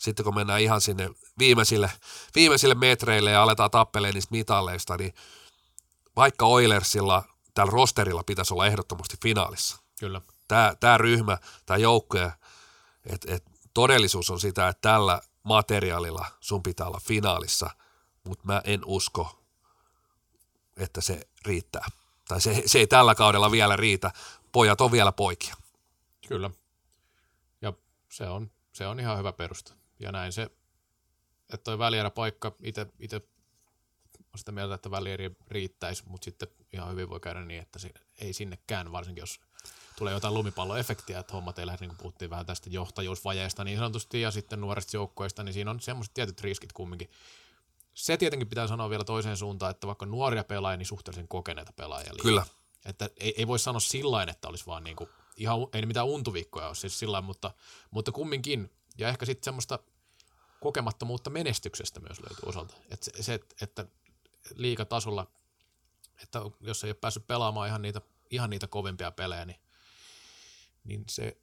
Sitten 0.00 0.24
kun 0.24 0.34
mennään 0.34 0.60
ihan 0.60 0.80
sinne 0.80 1.10
viimeisille, 1.38 1.90
viimeisille 2.34 2.74
metreille 2.74 3.30
ja 3.30 3.42
aletaan 3.42 3.70
tappeleen 3.70 4.14
niistä 4.14 4.32
mitalleista, 4.34 4.96
niin 4.96 5.14
vaikka 6.16 6.46
Oilersilla 6.46 7.22
tällä 7.54 7.70
rosterilla 7.70 8.24
pitäisi 8.24 8.54
olla 8.54 8.66
ehdottomasti 8.66 9.16
finaalissa. 9.22 9.76
Kyllä. 10.00 10.20
Tämä, 10.48 10.74
tämä 10.80 10.98
ryhmä, 10.98 11.38
tämä 11.66 11.78
joukkoja, 11.78 12.32
että 13.06 13.34
et 13.34 13.44
todellisuus 13.74 14.30
on 14.30 14.40
sitä, 14.40 14.68
että 14.68 14.88
tällä 14.88 15.20
materiaalilla 15.42 16.26
sun 16.40 16.62
pitää 16.62 16.86
olla 16.86 17.00
finaalissa, 17.06 17.70
mutta 18.24 18.46
mä 18.46 18.62
en 18.64 18.80
usko, 18.84 19.42
että 20.76 21.00
se 21.00 21.20
riittää. 21.46 21.88
Tai 22.28 22.40
se, 22.40 22.62
se 22.66 22.78
ei 22.78 22.86
tällä 22.86 23.14
kaudella 23.14 23.50
vielä 23.50 23.76
riitä. 23.76 24.10
Pojat 24.52 24.80
on 24.80 24.92
vielä 24.92 25.12
poikia. 25.12 25.54
Kyllä. 26.28 26.50
Ja 27.62 27.72
se 28.12 28.28
on, 28.28 28.50
se 28.72 28.86
on 28.86 29.00
ihan 29.00 29.18
hyvä 29.18 29.32
perusta. 29.32 29.74
Ja 30.00 30.12
näin 30.12 30.32
se, 30.32 30.42
että 31.52 31.64
toi 31.64 31.78
paikka 32.14 32.52
itse 33.00 33.20
on 34.32 34.38
sitä 34.38 34.52
mieltä, 34.52 34.74
että 34.74 34.90
välieri 34.90 35.30
riittäisi, 35.48 36.02
mutta 36.06 36.24
sitten 36.24 36.48
ihan 36.72 36.90
hyvin 36.90 37.10
voi 37.10 37.20
käydä 37.20 37.44
niin, 37.44 37.62
että 37.62 37.78
se 37.78 37.90
ei 38.18 38.32
sinnekään, 38.32 38.92
varsinkin 38.92 39.22
jos 39.22 39.40
tulee 39.98 40.14
jotain 40.14 40.34
lumipalloefektiä, 40.34 41.18
että 41.18 41.32
hommat 41.32 41.58
ei 41.58 41.66
lähde, 41.66 41.78
niin 41.80 41.88
kuin 41.88 41.98
puhuttiin 41.98 42.30
vähän 42.30 42.46
tästä 42.46 42.70
johtajuusvajeesta 42.70 43.64
niin 43.64 43.78
sanotusti, 43.78 44.20
ja 44.20 44.30
sitten 44.30 44.60
nuorista 44.60 44.96
joukkoista, 44.96 45.42
niin 45.42 45.52
siinä 45.52 45.70
on 45.70 45.80
semmoiset 45.80 46.14
tietyt 46.14 46.40
riskit 46.40 46.72
kumminkin. 46.72 47.10
Se 47.94 48.16
tietenkin 48.16 48.48
pitää 48.48 48.66
sanoa 48.66 48.90
vielä 48.90 49.04
toiseen 49.04 49.36
suuntaan, 49.36 49.70
että 49.70 49.86
vaikka 49.86 50.06
nuoria 50.06 50.44
pelaajia, 50.44 50.76
niin 50.76 50.86
suhteellisen 50.86 51.28
kokeneita 51.28 51.72
pelaajia. 51.72 52.12
Liikaa. 52.12 52.22
Kyllä. 52.22 52.44
Että 52.84 53.10
ei, 53.16 53.34
ei 53.36 53.46
voi 53.46 53.58
sanoa 53.58 53.80
sillä 53.80 54.22
että 54.22 54.48
olisi 54.48 54.66
vaan 54.66 54.84
niin 54.84 54.96
kuin, 54.96 55.10
ihan, 55.36 55.58
ei 55.72 55.86
mitään 55.86 56.06
untuviikkoja 56.06 56.66
ole 56.66 56.74
siis 56.74 56.98
sillä 56.98 57.20
mutta, 57.20 57.54
mutta 57.90 58.12
kumminkin, 58.12 58.70
ja 58.98 59.08
ehkä 59.08 59.26
sitten 59.26 59.44
semmoista 59.44 59.78
kokemattomuutta 60.60 61.30
menestyksestä 61.30 62.00
myös 62.00 62.20
löytyy 62.20 62.48
osalta. 62.48 62.74
Että 62.90 63.04
se, 63.04 63.22
se 63.22 63.40
että 63.62 63.86
liikatasolla, 64.54 65.26
että 66.22 66.40
jos 66.60 66.84
ei 66.84 66.90
ole 66.90 66.94
päässyt 66.94 67.26
pelaamaan 67.26 67.68
ihan 67.68 67.82
niitä, 67.82 68.00
ihan 68.30 68.50
niitä 68.50 68.66
kovimpia 68.66 69.10
pelejä, 69.10 69.44
niin, 69.44 69.60
niin 70.84 71.04
se, 71.08 71.36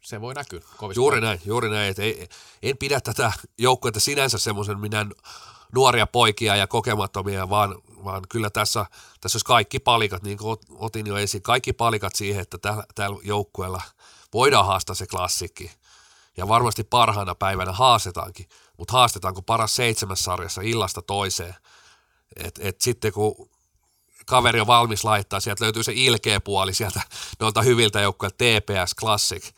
se 0.00 0.20
voi 0.20 0.34
näkyä 0.34 0.60
kovin. 0.76 0.94
Juuri 0.96 1.20
näin, 1.20 1.40
juuri 1.44 1.68
näin. 1.68 1.90
Että 1.90 2.02
ei, 2.02 2.28
en 2.62 2.78
pidä 2.78 3.00
tätä 3.00 3.32
joukkuetta 3.58 4.00
sinänsä 4.00 4.38
semmoisen 4.38 4.80
minä 4.80 5.06
nuoria 5.74 6.06
poikia 6.06 6.56
ja 6.56 6.66
kokemattomia, 6.66 7.50
vaan, 7.50 7.74
vaan 8.04 8.22
kyllä 8.28 8.50
tässä, 8.50 8.86
tässä 9.20 9.36
olisi 9.36 9.46
kaikki 9.46 9.78
palikat, 9.78 10.22
niin 10.22 10.38
kuin 10.38 10.58
otin 10.70 11.06
jo 11.06 11.16
esiin, 11.16 11.42
kaikki 11.42 11.72
palikat 11.72 12.14
siihen, 12.14 12.42
että 12.42 12.58
tällä, 12.58 12.84
tällä 12.94 13.18
joukkueella 13.22 13.82
voidaan 14.32 14.66
haastaa 14.66 14.94
se 14.94 15.06
klassikki. 15.06 15.70
Ja 16.36 16.48
varmasti 16.48 16.84
parhaana 16.84 17.34
päivänä 17.34 17.72
haastetaankin, 17.72 18.48
mutta 18.78 18.92
haastetaanko 18.92 19.42
paras 19.42 19.76
seitsemäs 19.76 20.24
sarjassa 20.24 20.62
illasta 20.62 21.02
toiseen– 21.02 21.54
et, 22.36 22.60
et 22.62 22.80
sitten 22.80 23.12
kun 23.12 23.50
kaveri 24.26 24.60
on 24.60 24.66
valmis 24.66 25.04
laittaa, 25.04 25.40
sieltä 25.40 25.64
löytyy 25.64 25.82
se 25.82 25.92
ilkeä 25.94 26.40
puoli 26.40 26.74
sieltä 26.74 27.00
noilta 27.40 27.62
hyviltä 27.62 28.00
joukkoilta 28.00 28.36
TPS 28.36 28.94
Classic, 29.00 29.50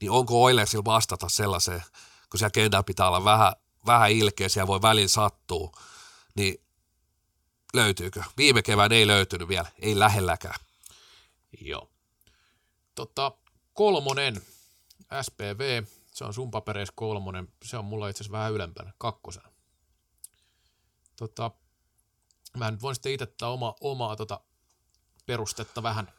niin 0.00 0.10
onko 0.10 0.44
Oilersilla 0.44 0.84
vastata 0.84 1.28
sellaiseen, 1.28 1.82
kun 2.30 2.38
siellä 2.38 2.50
kentällä 2.50 2.82
pitää 2.82 3.08
olla 3.08 3.24
vähän, 3.24 3.52
vähän 3.86 4.10
ilkeä, 4.10 4.48
siellä 4.48 4.66
voi 4.66 4.82
välillä 4.82 5.08
sattua, 5.08 5.72
niin 6.34 6.60
löytyykö? 7.78 8.22
Viime 8.36 8.62
kevään 8.62 8.92
ei 8.92 9.06
löytynyt 9.06 9.48
vielä, 9.48 9.68
ei 9.78 9.98
lähelläkään. 9.98 10.60
Joo. 11.60 11.90
Tota, 12.94 13.32
kolmonen, 13.74 14.42
SPV, 15.22 15.82
se 16.12 16.24
on 16.24 16.34
sun 16.34 16.50
papereissa 16.50 16.94
kolmonen, 16.96 17.48
se 17.64 17.76
on 17.76 17.84
mulla 17.84 18.08
itse 18.08 18.22
asiassa 18.22 18.38
vähän 18.38 18.52
ylempänä, 18.52 18.92
kakkosena. 18.98 19.48
Tota, 21.16 21.50
Mä 22.56 22.70
nyt 22.70 22.82
voin 22.82 22.94
sitten 22.94 23.12
itse 23.12 23.46
oma, 23.46 23.74
omaa 23.80 24.16
tota 24.16 24.40
perustetta 25.26 25.82
vähän, 25.82 26.12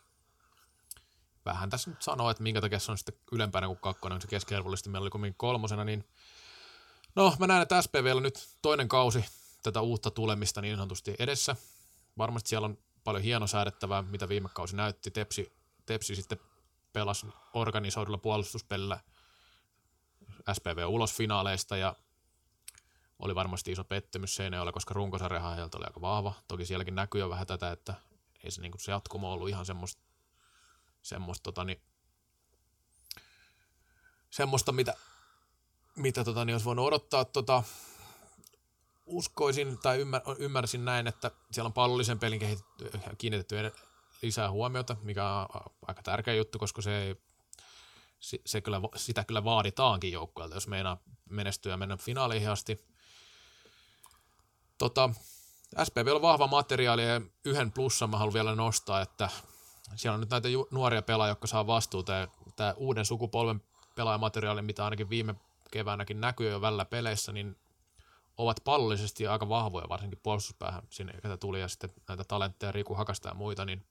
vähän 1.45 1.69
tässä 1.69 1.89
nyt 1.89 2.01
sanoa, 2.01 2.31
että 2.31 2.43
minkä 2.43 2.61
takia 2.61 2.79
se 2.79 2.91
on 2.91 2.97
sitten 2.97 3.15
ylempänä 3.31 3.67
kuin 3.67 3.79
kakkonen, 3.79 4.21
se 4.21 4.27
keskiarvollisesti 4.27 4.89
meillä 4.89 5.09
oli 5.13 5.33
kolmosena, 5.37 5.83
niin 5.83 6.07
no 7.15 7.35
mä 7.39 7.47
näen, 7.47 7.61
että 7.61 7.81
SPVllä 7.81 8.21
nyt 8.21 8.49
toinen 8.61 8.87
kausi 8.87 9.25
tätä 9.63 9.81
uutta 9.81 10.11
tulemista 10.11 10.61
niin 10.61 10.75
sanotusti 10.75 11.15
edessä. 11.19 11.55
Varmasti 12.17 12.49
siellä 12.49 12.65
on 12.65 12.77
paljon 13.03 13.23
hienosäädettävää, 13.23 14.01
mitä 14.01 14.29
viime 14.29 14.49
kausi 14.53 14.75
näytti. 14.75 15.11
Tepsi, 15.11 15.53
Tepsi 15.85 16.15
sitten 16.15 16.39
pelasi 16.93 17.27
organisoidulla 17.53 18.17
puolustuspelillä 18.17 18.99
SPV 20.53 20.85
ulos 20.87 21.13
finaaleista 21.13 21.77
ja 21.77 21.95
oli 23.19 23.35
varmasti 23.35 23.71
iso 23.71 23.83
pettymys 23.83 24.35
Seinäjoella, 24.35 24.71
koska 24.71 24.93
runkosarjahan 24.93 25.55
heiltä 25.55 25.77
oli 25.77 25.85
aika 25.85 26.01
vahva. 26.01 26.33
Toki 26.47 26.65
sielläkin 26.65 26.95
näkyy 26.95 27.21
jo 27.21 27.29
vähän 27.29 27.47
tätä, 27.47 27.71
että 27.71 27.93
ei 28.43 28.51
se, 28.51 28.61
niin 28.61 28.73
se 28.77 28.91
jatkumo 28.91 29.33
ollut 29.33 29.49
ihan 29.49 29.65
semmoista, 29.65 30.01
semmoista, 31.01 31.43
tota, 31.43 31.63
niin, 31.63 31.81
semmoista 34.29 34.71
mitä, 34.71 34.93
mitä 35.95 36.23
tota, 36.23 36.45
niin 36.45 36.53
olisi 36.53 36.65
voinut 36.65 36.85
odottaa. 36.85 37.25
Tota, 37.25 37.63
uskoisin 39.09 39.77
tai 39.77 39.99
ymmär, 39.99 40.21
ymmärsin 40.37 40.85
näin, 40.85 41.07
että 41.07 41.31
siellä 41.51 41.67
on 41.67 41.73
pallollisen 41.73 42.19
pelin 42.19 42.41
kiinnitetty 43.17 43.55
lisää 44.21 44.51
huomiota, 44.51 44.95
mikä 45.03 45.25
on 45.25 45.47
aika 45.87 46.03
tärkeä 46.03 46.33
juttu, 46.33 46.59
koska 46.59 46.81
se 46.81 47.01
ei 47.01 47.15
se 48.45 48.61
kyllä, 48.61 48.81
sitä 48.95 49.23
kyllä 49.23 49.43
vaaditaankin 49.43 50.11
joukkueelta, 50.11 50.55
jos 50.55 50.67
meinaa 50.67 50.97
menestyä 51.29 51.73
ja 51.73 51.77
mennä 51.77 51.97
finaaleihin 51.97 52.49
asti. 52.49 52.85
Tota, 54.77 55.09
SPV 55.83 56.11
on 56.15 56.21
vahva 56.21 56.47
materiaali 56.47 57.03
ja 57.03 57.21
yhden 57.45 57.71
plussan 57.71 58.09
mä 58.09 58.17
haluan 58.17 58.33
vielä 58.33 58.55
nostaa, 58.55 59.01
että 59.01 59.29
siellä 59.95 60.13
on 60.13 60.19
nyt 60.19 60.29
näitä 60.29 60.47
nuoria 60.71 61.01
pelaajia, 61.01 61.31
jotka 61.31 61.47
saa 61.47 61.67
vastuuta 61.67 62.11
ja 62.11 62.27
tämä 62.55 62.73
uuden 62.77 63.05
sukupolven 63.05 63.61
pelaajamateriaali, 63.95 64.61
mitä 64.61 64.83
ainakin 64.83 65.09
viime 65.09 65.35
keväänäkin 65.71 66.21
näkyy 66.21 66.49
jo 66.49 66.61
välillä 66.61 66.85
peleissä, 66.85 67.31
niin 67.31 67.55
ovat 68.39 68.57
pallollisesti 68.63 69.27
aika 69.27 69.49
vahvoja, 69.49 69.89
varsinkin 69.89 70.19
puolustuspäähän 70.23 70.81
sinne, 70.89 71.13
ketä 71.13 71.37
tuli, 71.37 71.61
ja 71.61 71.67
sitten 71.67 71.93
näitä 72.07 72.23
talentteja, 72.23 72.71
Riku 72.71 72.95
Hakasta 72.95 73.29
ja 73.29 73.35
muita, 73.35 73.65
niin 73.65 73.85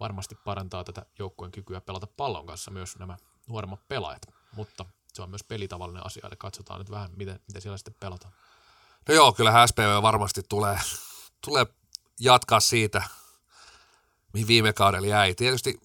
varmasti 0.00 0.34
parantaa 0.34 0.84
tätä 0.84 1.06
joukkueen 1.18 1.52
kykyä 1.52 1.80
pelata 1.80 2.06
pallon 2.06 2.46
kanssa 2.46 2.70
myös 2.70 2.96
nämä 2.98 3.16
nuoremmat 3.48 3.88
pelaajat. 3.88 4.22
Mutta 4.56 4.84
se 5.12 5.22
on 5.22 5.30
myös 5.30 5.44
pelitavallinen 5.44 6.06
asia, 6.06 6.26
eli 6.26 6.36
katsotaan 6.38 6.78
nyt 6.78 6.90
vähän, 6.90 7.10
miten, 7.16 7.40
miten 7.46 7.62
siellä 7.62 7.78
sitten 7.78 7.94
pelataan. 8.00 8.32
No 9.08 9.14
joo, 9.14 9.32
kyllä 9.32 9.66
SPV 9.66 10.02
varmasti 10.02 10.42
tulee, 10.48 10.78
tulee 11.44 11.66
jatkaa 12.20 12.60
siitä, 12.60 13.02
mihin 14.32 14.46
viime 14.48 14.72
kaudella 14.72 15.08
jäi. 15.08 15.34
Tietysti 15.34 15.80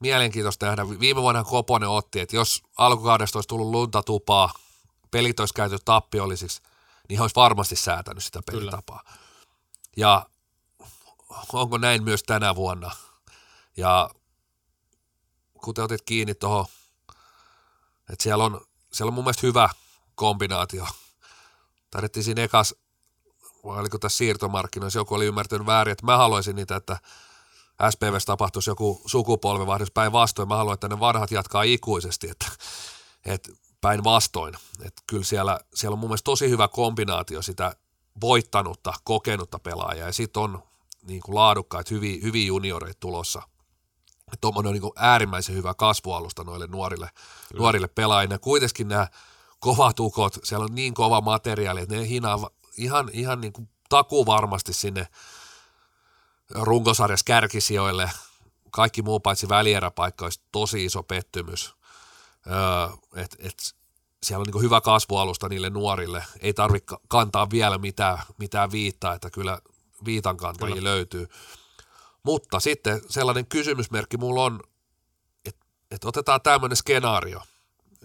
mielenkiintoista 0.00 0.66
nähdä. 0.66 0.88
Viime 0.88 1.22
vuonna 1.22 1.44
Koponen 1.44 1.88
otti, 1.88 2.20
että 2.20 2.36
jos 2.36 2.62
alkukaudesta 2.78 3.38
olisi 3.38 3.48
tullut 3.48 3.70
lunta 3.70 4.02
tupaa, 4.02 4.52
pelit 5.10 5.40
olisi 5.40 5.54
käyty 5.54 5.78
tappiollisiksi, 5.84 6.62
niin 7.08 7.18
he 7.18 7.22
olisi 7.22 7.36
varmasti 7.36 7.76
säätänyt 7.76 8.24
sitä 8.24 8.40
pelitapaa. 8.46 9.02
Kyllä. 9.04 9.20
Ja 9.96 10.26
onko 11.52 11.78
näin 11.78 12.04
myös 12.04 12.22
tänä 12.22 12.54
vuonna? 12.54 12.90
Ja 13.76 14.10
kuten 15.64 15.84
otit 15.84 16.02
kiinni 16.02 16.34
tuohon, 16.34 16.66
että 18.12 18.22
siellä 18.22 18.44
on, 18.44 18.60
siellä 18.92 19.10
on 19.10 19.14
mun 19.14 19.24
mielestä 19.24 19.46
hyvä 19.46 19.68
kombinaatio. 20.14 20.86
Tarvittiin 21.90 22.24
siinä 22.24 22.42
ekas, 22.42 22.74
vai 23.64 23.80
oliko 23.80 23.98
tässä 23.98 24.18
siirtomarkkinoissa, 24.18 24.98
joku 24.98 25.14
oli 25.14 25.26
ymmärtänyt 25.26 25.66
väärin, 25.66 25.92
että 25.92 26.06
mä 26.06 26.16
haluaisin 26.16 26.56
niitä, 26.56 26.76
että 26.76 26.98
SPVssä 27.90 28.26
tapahtuisi 28.26 28.70
joku 28.70 29.02
sukupolvenvaihdos 29.06 29.90
päinvastoin. 29.90 30.48
Mä 30.48 30.56
haluan, 30.56 30.74
että 30.74 30.88
ne 30.88 31.00
vanhat 31.00 31.30
jatkaa 31.30 31.62
ikuisesti, 31.62 32.28
että, 32.30 32.46
että 33.26 33.52
päinvastoin. 33.80 34.54
Että 34.84 35.02
kyllä 35.06 35.24
siellä, 35.24 35.60
siellä 35.74 35.92
on 35.92 35.98
mun 35.98 36.10
mielestä 36.10 36.24
tosi 36.24 36.50
hyvä 36.50 36.68
kombinaatio 36.68 37.42
sitä 37.42 37.76
voittanutta, 38.20 38.92
kokenutta 39.04 39.58
pelaajaa 39.58 40.06
ja 40.06 40.12
sitten 40.12 40.42
on 40.42 40.62
niin 41.02 41.20
kuin 41.20 41.34
laadukkaita, 41.34 41.94
hyviä, 41.94 42.18
hyviä 42.22 42.46
junioreita 42.46 43.00
tulossa. 43.00 43.42
Tuommoinen 44.40 44.68
on 44.68 44.74
niin 44.74 44.82
kuin 44.82 44.92
äärimmäisen 44.96 45.54
hyvä 45.54 45.74
kasvualusta 45.74 46.44
noille 46.44 46.66
nuorille, 46.66 47.10
nuorille 47.54 47.88
pelaajille. 47.88 48.38
Kuitenkin 48.38 48.88
nämä 48.88 49.08
kovat 49.60 50.00
ukot, 50.00 50.38
siellä 50.44 50.64
on 50.64 50.74
niin 50.74 50.94
kova 50.94 51.20
materiaali, 51.20 51.80
että 51.80 51.94
ne 51.94 52.08
hinaa 52.08 52.50
ihan, 52.76 53.10
ihan 53.12 53.40
niin 53.40 53.52
kuin 53.52 53.68
takuu 53.88 54.26
varmasti 54.26 54.72
sinne 54.72 55.06
runkosarjassa 56.50 57.24
kärkisijoille. 57.24 58.10
Kaikki 58.70 59.02
muu 59.02 59.20
paitsi 59.20 59.48
välieräpaikka 59.48 60.24
olisi 60.24 60.40
tosi 60.52 60.84
iso 60.84 61.02
pettymys. 61.02 61.74
Öö, 62.46 62.96
et, 63.22 63.36
et 63.38 63.74
siellä 64.22 64.42
on 64.42 64.46
niin 64.52 64.62
hyvä 64.62 64.80
kasvualusta 64.80 65.48
niille 65.48 65.70
nuorille. 65.70 66.24
Ei 66.40 66.54
tarvitse 66.54 66.96
kantaa 67.08 67.50
vielä 67.50 67.78
mitään, 67.78 68.18
mitään 68.38 68.72
viittaa, 68.72 69.14
että 69.14 69.30
kyllä 69.30 69.58
viitan 70.04 70.36
kantajia 70.36 70.74
kyllä. 70.74 70.90
löytyy. 70.90 71.28
Mutta 72.22 72.60
sitten 72.60 73.00
sellainen 73.08 73.46
kysymysmerkki 73.46 74.16
mulla 74.16 74.44
on, 74.44 74.60
että 75.44 75.66
et 75.90 76.04
otetaan 76.04 76.40
tämmöinen 76.40 76.76
skenaario, 76.76 77.42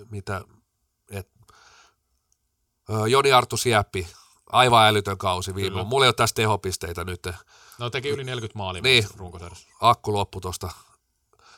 mitä, 0.10 0.42
et, 1.10 1.30
Joni 3.10 3.32
Arttu 3.32 3.58
Sieppi, 3.58 4.08
aivan 4.50 4.88
älytön 4.88 5.18
kausi 5.18 5.56
viime 5.56 5.84
Mulla 5.84 6.06
ei 6.06 6.08
ole 6.08 6.14
tässä 6.14 6.36
tehopisteitä 6.36 7.04
nyt. 7.04 7.28
No 7.80 7.90
teki 7.90 8.10
yli 8.10 8.24
40 8.24 8.58
maalia 8.58 8.82
niin, 8.82 9.08
runkosarjassa. 9.18 9.68
Akku 9.82 10.14
loppu 10.14 10.42
tuosta 10.42 10.70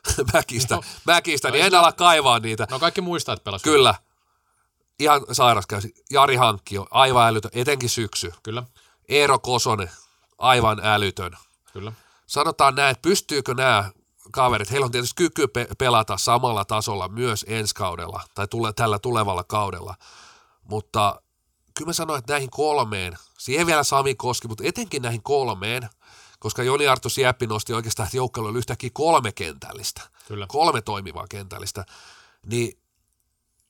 mäkistä, 0.33 0.75
no, 0.75 0.81
mäkistä 1.05 1.47
no, 1.47 1.51
niin 1.51 1.65
en 1.65 1.75
ala 1.75 1.91
kaivaa 1.91 2.39
niitä. 2.39 2.67
No 2.71 2.79
kaikki 2.79 3.01
muistaa, 3.01 3.33
että 3.33 3.43
pelasi. 3.43 3.63
Kyllä. 3.63 3.95
Ihan 4.99 5.21
sairas 5.31 5.67
käsi. 5.67 5.93
Jari 6.11 6.35
Hankkio, 6.35 6.87
aivan 6.91 7.27
älytön, 7.27 7.51
etenkin 7.53 7.89
syksy. 7.89 8.33
Kyllä. 8.43 8.63
Eero 9.09 9.39
Kosonen, 9.39 9.91
aivan 10.37 10.79
älytön. 10.83 11.37
Kyllä. 11.73 11.91
Sanotaan 12.27 12.75
näin, 12.75 12.91
että 12.91 13.01
pystyykö 13.01 13.53
nämä 13.53 13.91
kaverit, 14.31 14.71
heillä 14.71 14.85
on 14.85 14.91
tietysti 14.91 15.15
kyky 15.15 15.47
pe- 15.47 15.67
pelata 15.77 16.17
samalla 16.17 16.65
tasolla 16.65 17.07
myös 17.07 17.45
ensi 17.47 17.75
kaudella 17.75 18.21
tai 18.35 18.47
tule, 18.47 18.73
tällä 18.73 18.99
tulevalla 18.99 19.43
kaudella, 19.43 19.95
mutta 20.63 21.21
kyllä 21.77 21.89
mä 21.89 21.93
sanoin, 21.93 22.19
että 22.19 22.33
näihin 22.33 22.49
kolmeen, 22.49 23.17
siihen 23.37 23.67
vielä 23.67 23.83
Sami 23.83 24.15
Koski, 24.15 24.47
mutta 24.47 24.63
etenkin 24.67 25.01
näihin 25.01 25.23
kolmeen, 25.23 25.89
koska 26.39 26.63
Joni 26.63 26.87
Arto 26.87 27.09
Sieppi 27.09 27.47
nosti 27.47 27.73
oikeastaan, 27.73 28.07
että 28.07 28.17
joukkueella 28.17 28.49
oli 28.49 28.57
yhtäkkiä 28.57 28.89
kolme 28.93 29.31
kentällistä, 29.31 30.01
Kyllä. 30.27 30.45
kolme 30.49 30.81
toimivaa 30.81 31.27
kentällistä, 31.29 31.85
niin 32.45 32.79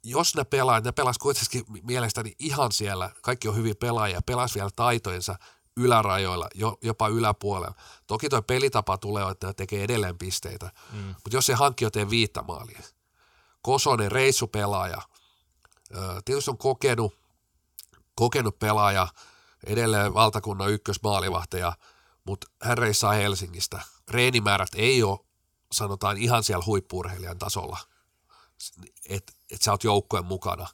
jos 0.04 0.36
ne 0.36 0.44
pelaajat, 0.44 0.84
ne 0.84 0.92
pelas 0.92 1.18
kuitenkin 1.18 1.66
mielestäni 1.84 2.36
ihan 2.40 2.72
siellä, 2.72 3.12
kaikki 3.22 3.48
on 3.48 3.56
hyvin 3.56 3.78
pelaajia, 3.78 4.22
pelas 4.22 4.56
vielä 4.56 4.70
taitojensa 4.76 5.36
ylärajoilla, 5.78 6.48
jo, 6.56 6.78
jopa 6.82 7.08
yläpuolella. 7.08 7.76
Toki 8.08 8.30
tuo 8.30 8.42
pelitapa 8.42 8.98
tulee, 8.98 9.32
että 9.32 9.48
ne 9.48 9.54
tekee 9.54 9.84
edelleen 9.84 10.18
pisteitä, 10.18 10.72
mm. 10.92 11.00
mutta 11.00 11.30
jos 11.32 11.46
se 11.46 11.54
hankki 11.54 11.86
joten 11.86 12.10
viittä 12.10 12.42
maalia, 12.42 12.82
Kosonen, 13.62 14.12
reissupelaaja, 14.12 15.02
tietysti 16.26 16.52
on 16.52 16.58
kokenut, 16.58 17.14
kokenut 18.16 18.60
pelaaja, 18.60 19.08
edelleen 19.66 20.14
valtakunnan 20.14 20.72
ykkösmaalivahteja, 20.72 21.74
mutta 22.28 22.48
hän 22.62 22.78
reissaa 22.78 23.14
Helsingistä. 23.14 23.82
Reenimäärät 24.10 24.70
ei 24.76 25.04
ole, 25.04 25.20
sanotaan, 25.72 26.18
ihan 26.18 26.44
siellä 26.44 26.66
huippurheilijan 26.66 27.40
tasolla, 27.40 27.78
että 29.10 29.34
et 29.52 29.62
sä 29.62 29.72
oot 29.72 29.84
joukkojen 29.84 30.26
mukana. 30.26 30.68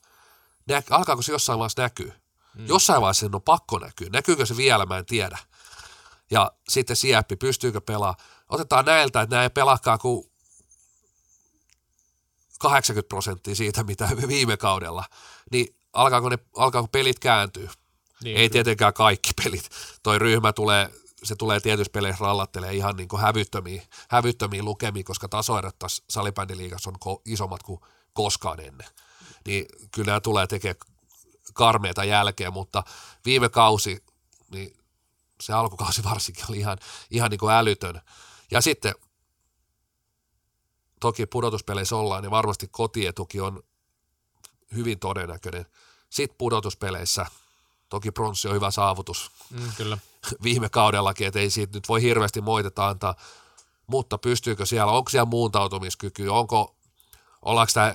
Nä, 0.68 0.84
alkaako 0.90 1.22
se 1.22 1.32
jossain 1.32 1.60
vaiheessa 1.60 1.82
näkyy? 1.82 2.14
Mm. 2.56 2.68
Jossain 2.68 3.02
vaiheessa 3.02 3.26
sen 3.26 3.36
on 3.36 3.42
pakko 3.42 3.80
näkyä. 3.80 4.10
Näkyykö 4.10 4.46
se 4.46 4.58
vielä, 4.58 4.86
mä 4.86 4.98
en 4.98 5.06
tiedä. 5.06 5.38
Ja 6.32 6.52
sitten 6.70 6.96
Sieppi, 6.96 7.36
pystyykö 7.36 7.82
pelaa? 7.82 8.16
Otetaan 8.50 8.86
näiltä, 8.86 9.22
että 9.22 9.36
nämä 9.36 9.44
ei 9.44 9.50
pelaakaan 9.50 10.00
kuin 10.00 10.32
80 12.60 13.10
prosenttia 13.10 13.56
siitä, 13.56 13.84
mitä 13.84 14.10
viime 14.28 14.58
kaudella. 14.58 15.04
Niin 15.52 15.76
alkaako, 15.94 16.30
ne, 16.30 16.38
alkaako 16.58 16.88
pelit 16.88 17.20
kääntyä? 17.20 17.72
Niin, 18.24 18.38
ei 18.38 18.50
kyllä. 18.50 18.54
tietenkään 18.54 18.94
kaikki 18.94 19.32
pelit. 19.44 19.70
Toi 20.04 20.20
ryhmä 20.20 20.54
tulee, 20.54 20.90
se 21.24 21.36
tulee 21.36 21.60
tietyissä 21.60 21.92
peleissä 21.92 22.26
rallattelee 22.26 22.74
ihan 22.74 22.96
niin 22.96 23.08
kuin 23.08 23.22
hävyttömiä, 23.22 23.82
hävyttömiä 24.10 24.64
lukemia, 24.64 25.04
koska 25.04 25.28
tasoerot 25.28 25.80
tässä 25.80 26.04
salibändiliigassa 26.10 26.90
on 26.90 26.96
ko- 26.96 27.22
isommat 27.26 27.64
kuin 27.64 27.82
koskaan 28.14 28.60
ennen. 28.60 28.88
Niin 29.46 29.66
kyllä 29.92 30.06
nämä 30.06 30.20
tulee 30.20 30.48
tekemään 30.48 30.76
karmeita 31.54 32.04
jälkeen, 32.04 32.54
mutta 32.54 32.84
viime 33.26 33.50
kausi, 33.50 34.04
niin 34.52 34.78
se 35.42 35.54
alkukausi 35.54 36.04
varsinkin 36.12 36.46
oli 36.50 36.58
ihan, 36.58 36.78
ihan 37.12 37.32
niin 37.32 37.40
kuin 37.40 37.54
älytön. 37.54 38.02
Ja 38.52 38.62
sitten 38.62 38.96
toki 41.00 41.26
pudotuspeleissä 41.26 41.96
ollaan, 41.96 42.24
niin 42.24 42.32
varmasti 42.32 42.68
kotietuki 42.68 43.42
on 43.42 43.64
hyvin 44.76 45.00
todennäköinen. 45.00 45.66
Sitten 46.10 46.38
pudotuspeleissä, 46.38 47.26
toki 47.90 48.12
pronssi 48.12 48.48
on 48.48 48.56
hyvä 48.56 48.72
saavutus 48.72 49.32
mm, 49.50 49.72
kyllä. 49.78 49.98
viime 50.44 50.70
kaudellakin, 50.70 51.28
että 51.28 51.40
ei 51.40 51.50
siitä 51.50 51.78
nyt 51.78 51.90
voi 51.90 52.02
hirveästi 52.02 52.42
moiteta 52.42 52.88
antaa, 52.88 53.16
mutta 53.88 54.18
pystyykö 54.18 54.66
siellä, 54.66 54.92
onko 54.92 55.10
siellä 55.10 55.30
muuntautumiskyky, 55.30 56.28
onko, 56.28 56.76
ollaanko 57.42 57.72
tämä 57.74 57.94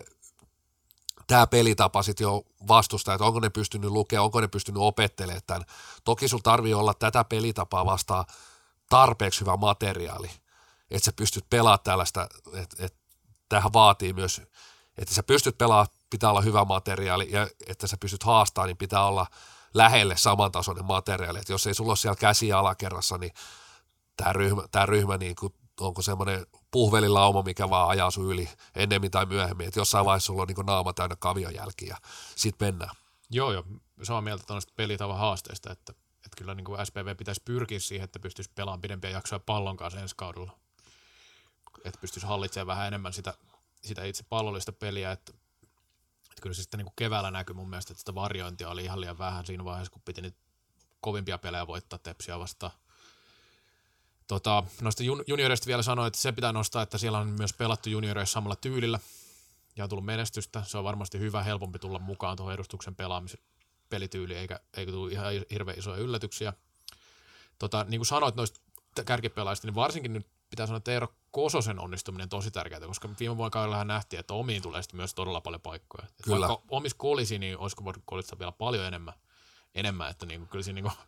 tämä 1.29 1.47
pelitapa 1.47 2.03
sitten 2.03 2.25
jo 2.25 2.43
vastustaa, 2.69 3.15
että 3.15 3.25
onko 3.25 3.41
ne 3.41 3.51
pystynyt 3.51 3.91
lukemaan, 3.91 4.25
onko 4.25 4.41
ne 4.41 4.49
pystynyt 4.49 4.83
opettelemaan 4.83 5.43
tämän. 5.47 5.65
Toki 6.05 6.29
sulla 6.29 6.43
tarvii 6.43 6.75
olla 6.75 6.95
tätä 6.95 7.25
pelitapaa 7.25 7.87
vastaan 7.87 8.25
tarpeeksi 8.89 9.41
hyvä 9.41 9.57
materiaali, 9.57 10.31
että 10.91 11.05
sä 11.05 11.13
pystyt 11.13 11.45
pelaamaan 11.51 11.85
tällaista, 11.85 12.29
että, 12.55 12.77
että 12.79 12.99
tähän 13.49 13.73
vaatii 13.73 14.13
myös, 14.13 14.43
että 14.99 15.15
sä 15.15 15.23
pystyt 15.23 15.59
pelaamaan, 15.59 15.89
pitää 16.11 16.31
olla 16.31 16.41
hyvä 16.41 16.65
materiaali 16.65 17.29
ja 17.31 17.49
että 17.67 17.87
sä 17.87 17.97
pystyt 17.97 18.23
haastamaan, 18.23 18.69
niin 18.69 18.77
pitää 18.77 19.05
olla 19.05 19.27
lähelle 19.75 20.17
samantasoinen 20.17 20.85
materiaali. 20.85 21.39
Että 21.39 21.53
jos 21.53 21.67
ei 21.67 21.75
sulla 21.75 21.91
ole 21.91 21.97
siellä 21.97 22.17
käsi 22.17 22.53
alakerrassa, 22.53 23.19
niin 23.19 23.33
tämä 24.17 24.33
ryhmä, 24.33 24.63
tämä 24.71 24.87
ryhmä 24.87 25.17
niin 25.17 25.37
kuin, 25.37 25.55
onko 25.81 26.03
semmoinen 26.03 26.47
puhvelilauma, 26.71 27.43
mikä 27.43 27.71
vaan 27.71 27.89
ajaa 27.89 28.11
sun 28.11 28.33
yli 28.33 28.49
ennemmin 28.75 29.11
tai 29.11 29.27
myöhemmin, 29.27 29.69
että 29.69 29.81
jossain 29.81 30.05
vaiheessa 30.05 30.27
sulla 30.27 30.43
on 30.43 30.49
niin 30.49 30.67
naama 30.67 30.93
täynnä 30.93 31.17
kavionjälkiä, 31.17 31.97
sit 32.37 32.61
mennään. 32.61 32.97
Joo, 33.31 33.53
joo, 33.53 33.65
samaa 34.03 34.21
mieltä 34.21 34.45
tuollaista 34.47 34.73
pelitavan 34.77 35.19
haasteista, 35.19 35.73
että, 35.73 35.93
että 36.17 36.37
kyllä 36.37 36.55
niin 36.55 36.65
kuin 36.65 36.87
SPV 36.87 37.17
pitäisi 37.17 37.43
pyrkiä 37.45 37.81
siihen, 37.81 38.05
että 38.05 38.19
pystyisi 38.19 38.51
pelaamaan 38.55 38.81
pidempiä 38.81 39.11
jaksoja 39.11 39.41
pallon 39.41 39.77
kanssa 39.77 40.01
ensi 40.01 40.17
kaudella. 40.17 40.59
Että 41.85 42.01
pystyisi 42.01 42.27
hallitsemaan 42.27 42.67
vähän 42.67 42.87
enemmän 42.87 43.13
sitä, 43.13 43.35
sitä 43.83 44.05
itse 44.05 44.25
pallollista 44.29 44.73
peliä, 44.73 45.13
että, 45.13 45.33
että 46.39 46.43
kyllä 46.43 46.55
se 46.55 46.63
sitten 46.63 46.79
niin 46.79 46.93
keväällä 46.97 47.31
näkyy 47.31 47.55
mun 47.55 47.71
mielestä, 47.71 47.93
että 47.93 47.99
sitä 47.99 48.15
varjointia 48.15 48.69
oli 48.69 48.85
ihan 48.85 49.01
liian 49.01 49.19
vähän 49.19 49.47
siinä 49.47 49.65
vaiheessa, 49.65 49.93
kun 49.93 50.03
piti 50.05 50.23
nyt 50.23 50.37
kovimpia 51.01 51.39
pelejä 51.39 51.67
voittaa 51.67 51.99
tepsiä 51.99 52.39
vastaan 52.39 52.73
Tota, 54.27 54.65
noista 54.81 55.03
junioreista 55.27 55.67
vielä 55.67 55.83
sanoin, 55.83 56.07
että 56.07 56.19
se 56.19 56.33
pitää 56.33 56.53
nostaa, 56.53 56.83
että 56.83 56.99
siellä 56.99 57.19
on 57.19 57.29
myös 57.29 57.53
pelattu 57.53 57.91
junioreissa 57.91 58.33
samalla 58.33 58.57
tyylillä 58.57 59.01
ja 59.77 59.85
on 59.85 59.91
tullut 59.91 60.05
menestystä. 60.05 60.63
Se 60.67 60.79
on 60.79 60.85
varmasti 60.85 61.19
hyvä, 61.19 61.43
helpompi 61.43 61.79
tulla 61.79 61.99
mukaan 61.99 62.37
tuohon 62.37 62.55
edustuksen 62.55 62.95
pelaamisen 62.95 63.41
pelityyliin, 63.89 64.41
eikä, 64.41 64.61
eikä 64.77 64.93
tule 64.93 65.13
ihan 65.13 65.33
hirveän 65.51 65.79
isoja 65.79 65.97
yllätyksiä. 65.97 66.53
Tota, 67.59 67.85
niin 67.89 67.99
kuin 67.99 68.07
sanoit 68.07 68.35
noista 68.35 68.61
kärkipelaajista, 69.07 69.67
niin 69.67 69.75
varsinkin 69.75 70.13
nyt 70.13 70.27
pitää 70.51 70.67
sanoa, 70.67 70.77
että 70.77 70.93
Eero 70.93 71.09
Kososen 71.31 71.81
onnistuminen 71.81 72.29
tosi 72.29 72.51
tärkeää, 72.51 72.81
koska 72.81 73.09
viime 73.21 73.37
vuonna 73.37 73.51
kaudella 73.51 73.85
nähtiin, 73.85 74.21
että 74.21 74.35
omiin 74.35 74.63
tulee 74.63 74.83
sitten 74.83 74.97
myös 74.97 75.15
todella 75.15 75.41
paljon 75.41 75.61
paikkoja. 75.61 76.07
Et 76.07 76.15
Kyllä. 76.25 76.49
Vaikka 76.49 76.67
omissa 76.71 76.99
kolisi, 76.99 77.39
niin 77.39 77.59
olisiko 77.59 77.85
voinut 77.85 78.03
kolista 78.07 78.39
vielä 78.39 78.53
paljon 78.53 78.87
enemmän, 78.87 79.15
enemmän 79.75 80.11
että 80.11 80.27
niin 80.27 80.41
kuin, 80.41 80.49
kyllä 80.49 80.63
siinä 80.63 80.75
niin 80.75 80.93
kuin, 80.93 81.07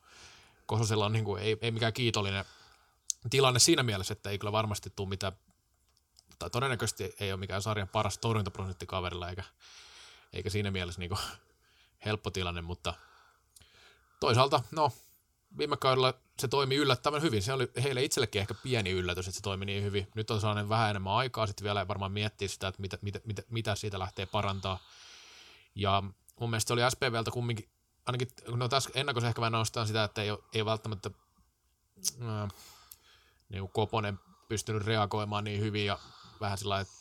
Kososella 0.66 1.06
on 1.06 1.12
niin 1.12 1.24
kuin, 1.24 1.42
ei, 1.42 1.58
ei 1.60 1.70
mikään 1.70 1.92
kiitollinen 1.92 2.44
tilanne 3.30 3.60
siinä 3.60 3.82
mielessä, 3.82 4.12
että 4.12 4.30
ei 4.30 4.38
kyllä 4.38 4.52
varmasti 4.52 4.92
tule 4.96 5.08
mitään, 5.08 5.32
tai 6.38 6.50
todennäköisesti 6.50 7.14
ei 7.20 7.32
ole 7.32 7.40
mikään 7.40 7.62
sarjan 7.62 7.88
paras 7.88 8.18
torjuntaprosentti 8.18 8.86
kaverilla, 8.86 9.28
eikä, 9.28 9.42
eikä 10.32 10.50
siinä 10.50 10.70
mielessä 10.70 11.00
niin 11.00 11.08
kuin, 11.08 11.20
helppo 12.04 12.30
tilanne, 12.30 12.60
mutta 12.62 12.94
toisaalta, 14.20 14.62
no, 14.70 14.92
viime 15.58 15.76
kaudella 15.76 16.14
se 16.38 16.48
toimi 16.48 16.76
yllättävän 16.76 17.22
hyvin. 17.22 17.42
Se 17.42 17.52
oli 17.52 17.70
heille 17.82 18.04
itsellekin 18.04 18.40
ehkä 18.40 18.54
pieni 18.54 18.90
yllätys, 18.90 19.28
että 19.28 19.36
se 19.36 19.42
toimi 19.42 19.66
niin 19.66 19.84
hyvin. 19.84 20.08
Nyt 20.14 20.30
on 20.30 20.40
saanut 20.40 20.68
vähän 20.68 20.90
enemmän 20.90 21.12
aikaa 21.12 21.46
sitten 21.46 21.64
vielä 21.64 21.88
varmaan 21.88 22.12
miettiä 22.12 22.48
sitä, 22.48 22.68
että 22.68 22.80
mitä, 22.80 22.98
mitä, 23.02 23.20
mitä, 23.24 23.42
mitä 23.50 23.74
siitä 23.74 23.98
lähtee 23.98 24.26
parantaa. 24.26 24.78
Ja 25.74 26.02
mun 26.40 26.50
mielestä 26.50 26.68
se 26.68 26.72
oli 26.72 26.90
SPVltä 26.90 27.30
kumminkin, 27.30 27.68
ainakin 28.06 28.28
no 28.46 28.68
tässä 28.68 28.90
ennakossa 28.94 29.28
ehkä 29.28 29.40
vähän 29.40 29.52
nostaa 29.52 29.86
sitä, 29.86 30.04
että 30.04 30.22
ei, 30.22 30.30
ole, 30.30 30.38
ei 30.52 30.64
välttämättä 30.64 31.10
ää, 32.20 32.48
niin 33.48 33.60
kuin 33.60 33.72
Koponen 33.72 34.18
pystynyt 34.48 34.84
reagoimaan 34.84 35.44
niin 35.44 35.60
hyvin 35.60 35.86
ja 35.86 35.98
vähän 36.40 36.58
sillä 36.58 36.80
että 36.80 36.92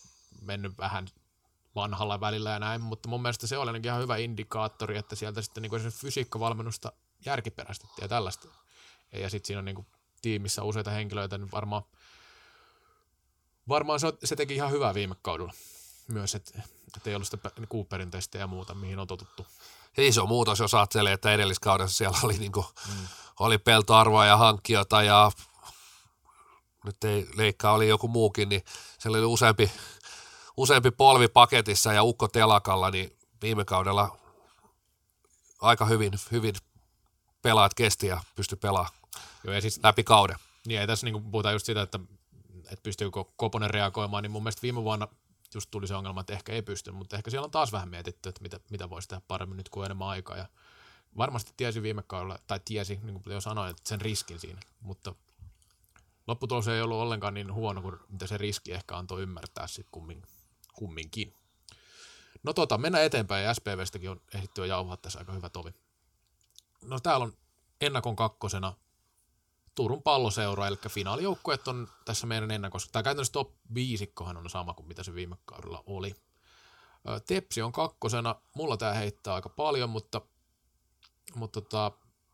mennyt 0.42 0.78
vähän 0.78 1.08
vanhalla 1.76 2.20
välillä 2.20 2.50
ja 2.50 2.60
näin, 2.60 2.82
mutta 2.82 3.10
mun 3.10 3.22
mielestä 3.22 3.48
se 3.48 3.58
oli 3.58 3.70
ainakin 3.70 3.90
ihan 3.90 4.02
hyvä 4.02 4.18
indikaattori, 4.18 4.98
että 4.98 5.16
sieltä 5.16 5.42
sitten 5.42 5.62
niin 5.62 5.70
kuin 5.70 5.92
fysiikkavalmennusta 5.92 6.92
järkiperäistettiin 7.26 8.04
ja 8.04 8.08
tällaista. 8.08 8.48
Ja 9.14 9.30
sitten 9.30 9.48
siinä 9.48 9.60
on 9.60 9.66
niin 9.66 9.76
kuin 9.76 9.88
tiimissä 10.22 10.64
useita 10.64 10.92
henkilöitä, 10.92 11.38
niin 11.38 11.52
varmaan, 11.52 11.84
varmaan 13.68 14.00
se, 14.00 14.14
se 14.24 14.36
teki 14.36 14.56
ihan 14.56 14.72
hyvää 14.72 14.94
viime 14.94 15.16
kaudella 15.22 15.54
myös, 16.08 16.36
että 16.36 16.62
et 16.98 17.08
ei 17.08 17.16
ollut 17.16 17.28
sitä 17.28 17.52
Cooperin 17.72 18.12
testiä 18.12 18.42
ja 18.42 18.48
muuta, 18.48 18.74
mihin 18.74 19.00
on 19.00 19.08
totuttu. 19.08 19.48
Iso 19.98 20.26
muutos, 20.26 20.60
jos 20.60 20.74
ajattelee, 20.74 21.14
että 21.14 21.34
edelliskaudessa 21.34 21.98
siellä 21.98 22.18
oli, 22.24 22.38
niin 22.38 22.52
kuin, 22.52 22.66
mm. 22.88 23.08
oli 23.40 23.58
peltoarvoa 23.58 24.26
ja 24.26 24.38
hankkiota 24.38 25.04
ja 25.04 25.32
nyt 26.84 27.04
ei 27.04 27.28
leikkaa, 27.36 27.74
oli 27.74 27.88
joku 27.88 28.08
muukin, 28.08 28.50
niin 28.50 28.64
siellä 29.00 29.18
oli 29.18 29.26
useampi, 29.26 29.72
useampi 30.58 30.92
polvi 30.92 31.28
paketissa 31.28 31.94
ja 31.94 32.04
ukko 32.04 32.28
telakalla, 32.28 32.92
niin 32.92 33.18
viime 33.42 33.66
kaudella 33.66 34.18
aika 35.62 35.86
hyvin, 35.86 36.14
hyvin 36.32 36.56
pelaat 37.42 37.74
kesti 37.74 38.08
ja 38.08 38.22
pysty 38.36 38.56
pelaamaan 38.56 39.00
Joo, 39.44 39.54
ja 39.54 39.62
siis, 39.62 39.80
läpi 39.84 40.04
kauden. 40.04 40.36
Niin, 40.68 40.82
ja 40.82 40.88
tässä 40.88 41.06
niin 41.06 41.32
puhutaan 41.32 41.56
just 41.56 41.66
sitä, 41.66 41.82
että, 41.82 42.00
että 42.64 42.84
pystyykö 42.84 43.24
Koponen 43.36 43.70
reagoimaan, 43.70 44.24
niin 44.24 44.32
mun 44.32 44.44
mielestä 44.44 44.62
viime 44.62 44.84
vuonna 44.84 45.08
just 45.54 45.72
tuli 45.72 45.88
se 45.88 45.96
ongelma, 45.96 46.22
että 46.22 46.34
ehkä 46.34 46.52
ei 46.52 46.62
pysty, 46.62 46.92
mutta 46.92 47.16
ehkä 47.16 47.32
siellä 47.32 47.46
on 47.46 47.52
taas 47.52 47.72
vähän 47.72 47.90
mietitty, 47.90 48.30
että 48.30 48.42
mitä, 48.42 48.60
mitä 48.70 48.90
voisi 48.90 49.08
tehdä 49.08 49.22
paremmin 49.28 49.58
nyt 49.58 49.70
kuin 49.70 49.86
enemmän 49.86 50.08
aikaa. 50.08 50.38
Ja 50.38 50.46
varmasti 51.18 51.54
tiesi 51.58 51.82
viime 51.82 52.04
kaudella, 52.08 52.40
tai 52.48 52.60
tiesi, 52.66 53.00
niin 53.04 53.24
kuin 53.24 53.34
jo 53.34 53.42
sanoin, 53.42 53.70
että 53.70 53.90
sen 53.90 54.02
riskin 54.02 54.40
siinä, 54.40 54.60
mutta 54.82 55.16
lopputulos 56.28 56.68
ei 56.68 56.82
ollut 56.82 56.98
ollenkaan 56.98 57.34
niin 57.34 57.54
huono 57.54 57.82
kuin 57.82 58.00
mitä 58.10 58.28
se 58.28 58.38
riski 58.38 58.74
ehkä 58.74 58.98
antoi 58.98 59.22
ymmärtää 59.22 59.68
sitten 59.68 59.92
kummin, 59.92 60.24
kumminkin. 60.74 61.34
No 62.44 62.54
tota, 62.54 62.78
mennään 62.78 63.04
eteenpäin 63.04 63.46
ja 63.46 63.54
SPVstäkin 63.54 64.10
on 64.10 64.22
ehditty 64.34 64.62
jo 64.62 64.66
jauhaa 64.66 64.98
tässä 64.98 65.20
aika 65.20 65.34
hyvä 65.34 65.50
tovi. 65.50 65.74
No 66.84 67.00
täällä 67.00 67.24
on 67.24 67.34
ennakon 67.82 68.16
kakkosena 68.16 68.74
Turun 69.76 70.04
palloseura, 70.04 70.68
eli 70.68 70.78
finaalijoukkueet 70.90 71.68
on 71.68 71.88
tässä 72.06 72.28
meidän 72.28 72.52
ennakossa. 72.52 72.90
Tämä 72.92 73.04
käytännössä 73.04 73.34
top 73.34 73.52
5 73.74 74.14
on 74.20 74.50
sama 74.50 74.74
kuin 74.74 74.88
mitä 74.88 75.04
se 75.04 75.16
viime 75.16 75.38
kaudella 75.46 75.84
oli. 75.86 76.16
Tepsi 77.28 77.62
on 77.62 77.72
kakkosena. 77.72 78.36
Mulla 78.56 78.78
tämä 78.78 78.94
heittää 78.94 79.34
aika 79.34 79.50
paljon, 79.50 79.90
mutta, 79.90 80.22
mutta 81.36 81.62
tota, 81.62 81.92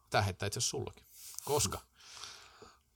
tämä 0.10 0.22
heittää 0.22 0.48
itse 0.48 0.58
asiassa 0.58 0.70
sullakin. 0.70 1.06
Koska 1.44 1.80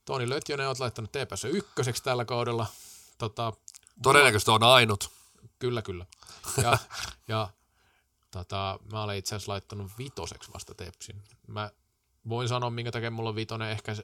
Toni 0.04 0.28
Lötjönen 0.28 0.68
on 0.68 0.76
laittanut 0.78 1.12
TPS 1.12 1.44
ykköseksi 1.44 2.02
tällä 2.02 2.24
kaudella. 2.24 2.66
Tota, 3.18 3.52
Todennäköisesti 4.02 4.50
on 4.50 4.62
ainut. 4.62 5.10
Kyllä, 5.58 5.82
kyllä. 5.82 6.06
Ja, 6.62 6.78
ja 7.28 7.48
tota, 8.30 8.78
mä 8.92 9.02
olen 9.02 9.16
itse 9.16 9.36
asiassa 9.36 9.52
laittanut 9.52 9.92
vitoseksi 9.98 10.52
vasta 10.54 10.74
Tepsin. 10.74 11.22
Mä 11.46 11.70
voin 12.28 12.48
sanoa, 12.48 12.70
minkä 12.70 12.92
takia 12.92 13.10
mulla 13.10 13.28
on 13.28 13.36
vitonen. 13.36 13.70
Ehkä 13.70 13.96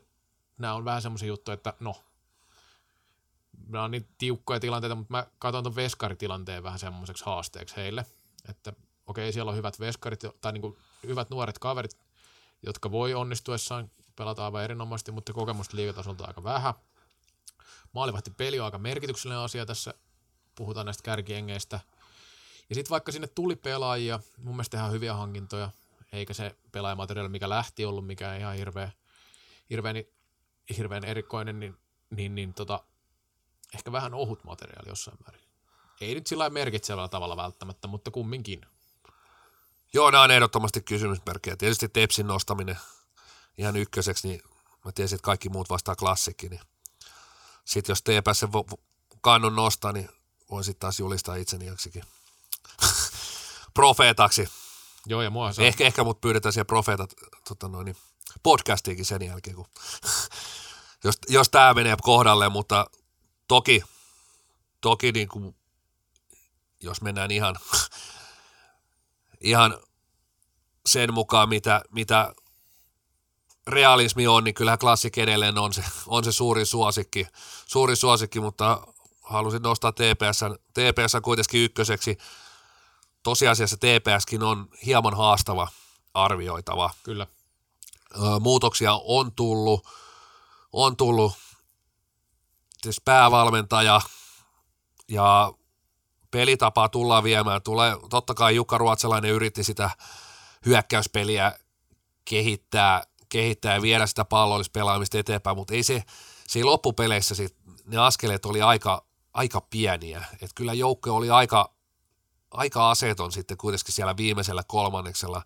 nämä 0.59 0.75
on 0.75 0.85
vähän 0.85 1.03
semmoisia 1.03 1.29
juttuja, 1.29 1.55
että 1.55 1.75
no, 1.81 2.05
nämä 3.69 3.85
on 3.85 3.91
niin 3.91 4.09
tiukkoja 4.19 4.61
tilanteita, 4.61 4.95
mutta 4.95 5.13
mä 5.13 5.27
katson 5.39 5.65
tuon 5.65 5.77
veskaritilanteen 5.77 6.63
vähän 6.63 6.79
semmoiseksi 6.79 7.25
haasteeksi 7.25 7.77
heille, 7.77 8.07
että 8.49 8.73
okei, 9.07 9.33
siellä 9.33 9.51
on 9.51 9.57
hyvät 9.57 9.81
veskarit, 9.81 10.21
tai 10.41 10.53
niin 10.53 10.63
kuin 10.63 10.77
hyvät 11.07 11.31
nuoret 11.31 11.59
kaverit, 11.59 11.99
jotka 12.63 12.91
voi 12.91 13.15
onnistuessaan 13.15 13.91
pelata 14.17 14.45
aivan 14.45 14.65
erinomaisesti, 14.65 15.13
mutta 15.13 15.33
kokemusta 15.33 15.77
liigatasolta 15.77 16.25
aika 16.25 16.45
vähän. 16.45 16.75
Maalivahti 17.93 18.31
peli 18.31 18.61
on 18.61 18.65
aika 18.65 18.79
merkityksellinen 18.79 19.45
asia 19.45 19.67
tässä, 19.67 19.95
puhutaan 20.55 20.87
näistä 20.87 21.03
kärkiengeistä. 21.03 21.81
Ja 22.69 22.75
sitten 22.75 22.91
vaikka 22.91 23.13
sinne 23.13 23.27
tuli 23.27 23.57
pelaajia, 23.57 24.21
mun 24.39 24.55
mielestä 24.55 24.77
ihan 24.77 24.93
hyviä 24.93 25.15
hankintoja, 25.15 25.71
eikä 26.13 26.35
se 26.35 26.57
pelaajamateriaali, 26.73 27.29
mikä 27.29 27.49
lähti, 27.49 27.85
ollut 27.85 28.07
mikään 28.07 28.41
ihan 28.41 28.57
hirveä, 28.57 28.91
hirveän, 29.71 29.97
hirveän 30.77 31.05
erikoinen, 31.05 31.61
niin, 31.61 31.77
niin, 32.11 32.35
niin 32.35 32.55
tota, 32.55 32.85
ehkä 33.75 33.93
vähän 33.93 34.15
ohut 34.15 34.45
materiaali 34.45 34.89
jossain 34.89 35.19
määrin. 35.27 35.47
Ei 36.01 36.15
nyt 36.15 36.27
sillä 36.27 36.51
merkitsevällä 36.51 37.09
tavalla 37.09 37.37
välttämättä, 37.37 37.89
mutta 37.89 38.11
kumminkin. 38.11 38.67
Joo, 39.93 40.11
nämä 40.11 40.23
on 40.23 40.31
ehdottomasti 40.31 40.81
kysymysmerkkejä. 40.81 41.57
Tietysti 41.57 41.89
Tepsin 41.89 42.27
nostaminen 42.27 42.79
ihan 43.59 43.77
ykköseksi, 43.77 44.29
niin 44.29 44.43
mä 44.85 44.93
tiesin, 44.93 45.17
että 45.17 45.25
kaikki 45.25 45.49
muut 45.49 45.71
vastaa 45.71 45.97
klassikki. 45.97 46.49
Niin. 46.49 46.61
Sitten 47.65 47.93
jos 47.93 48.03
TPS 48.03 48.41
sen 48.41 48.49
kannun 49.21 49.57
nostaa, 49.57 49.93
niin 49.93 50.09
voin 50.51 50.65
sitten 50.65 50.81
taas 50.81 51.01
julistaa 51.01 51.37
itseni 51.37 51.67
joksikin 51.67 52.05
profeetaksi. 53.75 54.49
Joo, 55.07 55.23
ja 55.23 55.31
mua 55.31 55.53
saa. 55.53 55.65
Ehkä, 55.65 55.85
ehkä 55.85 56.05
mut 56.05 56.21
pyydetään 56.21 56.53
siellä 56.53 56.65
profeetat 56.65 57.15
tota 57.49 57.69
noin, 57.69 57.85
niin 57.85 57.97
podcastiinkin 58.43 59.05
sen 59.05 59.23
jälkeen, 59.23 59.57
kun 59.57 59.67
jos, 61.05 61.19
jos 61.29 61.49
tämä 61.49 61.75
menee 61.75 61.97
kohdalle, 62.03 62.49
mutta 62.49 62.87
toki, 63.49 63.83
toki 64.81 65.13
niin 65.13 65.29
kuin, 65.29 65.57
jos 66.83 67.03
mennään 67.03 67.31
ihan, 67.31 67.57
ihan 69.41 69.79
sen 70.87 71.15
mukaan, 71.15 71.49
mitä, 71.49 71.83
mitä 71.91 72.35
realismi 73.67 74.27
on, 74.27 74.45
niin 74.45 74.55
kyllähän 74.55 74.79
klassik 74.79 75.19
edelleen 75.19 75.59
on 75.59 75.73
se, 75.73 75.85
on 76.07 76.25
se 76.25 76.33
suuri 76.33 76.67
suosikki, 76.67 77.27
suuri 77.67 77.97
suosikki, 77.97 78.41
mutta 78.41 78.87
halusin 79.23 79.63
nostaa 79.63 79.93
TPS, 79.93 80.41
TPS 80.75 81.17
kuitenkin 81.23 81.65
ykköseksi. 81.65 82.19
Tosiasiassa 83.27 83.77
TPSkin 83.77 84.43
on 84.43 84.69
hieman 84.87 85.17
haastava 85.17 85.69
arvioitava. 86.15 86.91
Kyllä. 87.03 87.27
Muutoksia 88.41 89.01
on 89.05 89.33
tullut, 89.33 89.89
on 90.73 90.97
tullut 90.97 91.33
siis 92.83 93.01
päävalmentaja 93.01 94.01
ja 95.09 95.53
pelitapaa 96.31 96.89
tullaan 96.89 97.25
viemään. 97.25 97.63
Tulee, 97.63 97.97
totta 98.11 98.35
kai 98.35 98.57
Jukka 98.57 98.79
Ruotsalainen 98.79 99.31
yritti 99.31 99.65
sitä 99.65 99.91
hyökkäyspeliä 100.67 101.59
kehittää, 102.25 103.03
kehittää 103.29 103.75
ja 103.75 103.83
viedä 103.83 104.07
sitä 104.07 104.25
pallollispelaamista 104.25 105.19
eteenpäin, 105.19 105.57
mutta 105.57 105.75
ei 105.75 105.83
se, 105.83 106.05
se 106.49 106.59
ei 106.59 106.65
loppupeleissä 106.65 107.35
sit, 107.35 107.57
ne 107.85 107.97
askeleet 107.97 108.47
oli 108.47 108.63
aika, 108.63 109.07
aika 109.35 109.61
pieniä. 109.61 110.25
Et 110.43 110.51
kyllä 110.55 110.73
joukko 110.73 111.17
oli 111.17 111.31
aika, 111.31 111.76
aika 112.57 112.91
aseton 112.91 113.33
sitten 113.33 113.57
kuitenkin 113.57 113.95
siellä 113.95 114.17
viimeisellä 114.17 114.63
kolmanneksella. 114.67 115.43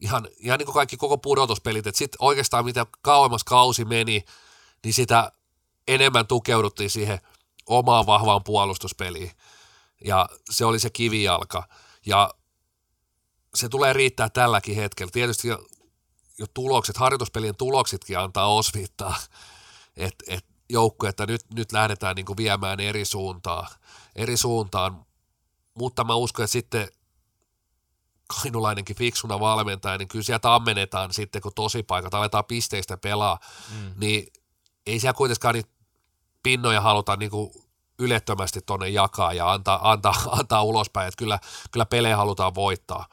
Ihan, 0.00 0.28
ihan 0.38 0.58
niin 0.58 0.66
kuin 0.66 0.74
kaikki 0.74 0.96
koko 0.96 1.18
pudotuspelit, 1.18 1.86
että 1.86 1.98
sitten 1.98 2.18
oikeastaan 2.20 2.64
mitä 2.64 2.86
kauemmas 3.02 3.44
kausi 3.44 3.84
meni, 3.84 4.24
niin 4.84 4.94
sitä 4.94 5.32
enemmän 5.88 6.26
tukeuduttiin 6.26 6.90
siihen 6.90 7.20
omaan 7.66 8.06
vahvaan 8.06 8.44
puolustuspeliin. 8.44 9.30
Ja 10.04 10.28
se 10.50 10.64
oli 10.64 10.78
se 10.78 10.90
kivijalka. 10.90 11.68
Ja 12.06 12.30
se 13.54 13.68
tulee 13.68 13.92
riittää 13.92 14.28
tälläkin 14.28 14.76
hetkellä. 14.76 15.10
Tietysti 15.10 15.48
jo, 15.48 15.66
jo 16.38 16.46
tulokset, 16.54 16.96
harjoituspelien 16.96 17.56
tuloksetkin 17.56 18.18
antaa 18.18 18.54
osviittaa, 18.54 19.16
että 19.96 20.24
et 20.28 20.44
joukko, 20.68 21.06
että 21.06 21.26
nyt, 21.26 21.40
nyt 21.54 21.72
lähdetään 21.72 22.16
niin 22.16 22.26
kuin 22.26 22.36
viemään 22.36 22.80
eri 22.80 23.04
suuntaan, 23.04 23.68
eri 24.16 24.36
suuntaan. 24.36 25.06
Mutta 25.78 26.04
mä 26.04 26.14
uskon, 26.14 26.44
että 26.44 26.52
sitten 26.52 26.88
kainulainenkin 28.42 28.96
fiksuna 28.96 29.40
valmentaja, 29.40 29.98
niin 29.98 30.08
kyllä 30.08 30.22
sieltä 30.22 30.54
ammennetaan 30.54 31.12
sitten, 31.12 31.42
kun 31.42 31.52
tosipaikat 31.54 32.14
aletaan 32.14 32.44
pisteistä 32.44 32.96
pelaa, 32.96 33.38
mm. 33.70 33.90
niin 33.96 34.32
ei 34.86 35.00
siellä 35.00 35.14
kuitenkaan 35.14 35.54
niitä 35.54 35.70
pinnoja 36.42 36.80
halutaan 36.80 37.18
niin 37.18 37.30
kuin 37.30 37.50
ylettömästi 37.98 38.60
tuonne 38.66 38.88
jakaa 38.88 39.32
ja 39.32 39.52
antaa, 39.52 39.90
antaa, 39.90 40.14
antaa 40.38 40.62
ulospäin, 40.62 41.08
että 41.08 41.18
kyllä, 41.18 41.38
kyllä 41.70 41.86
pelejä 41.86 42.16
halutaan 42.16 42.54
voittaa, 42.54 43.06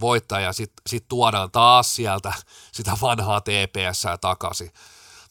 voittaa 0.00 0.40
ja 0.40 0.52
sitten 0.52 0.82
sit 0.86 1.08
tuodaan 1.08 1.50
taas 1.50 1.96
sieltä 1.96 2.32
sitä 2.76 2.92
vanhaa 3.02 3.40
TPS 3.40 4.02
takaisin, 4.20 4.72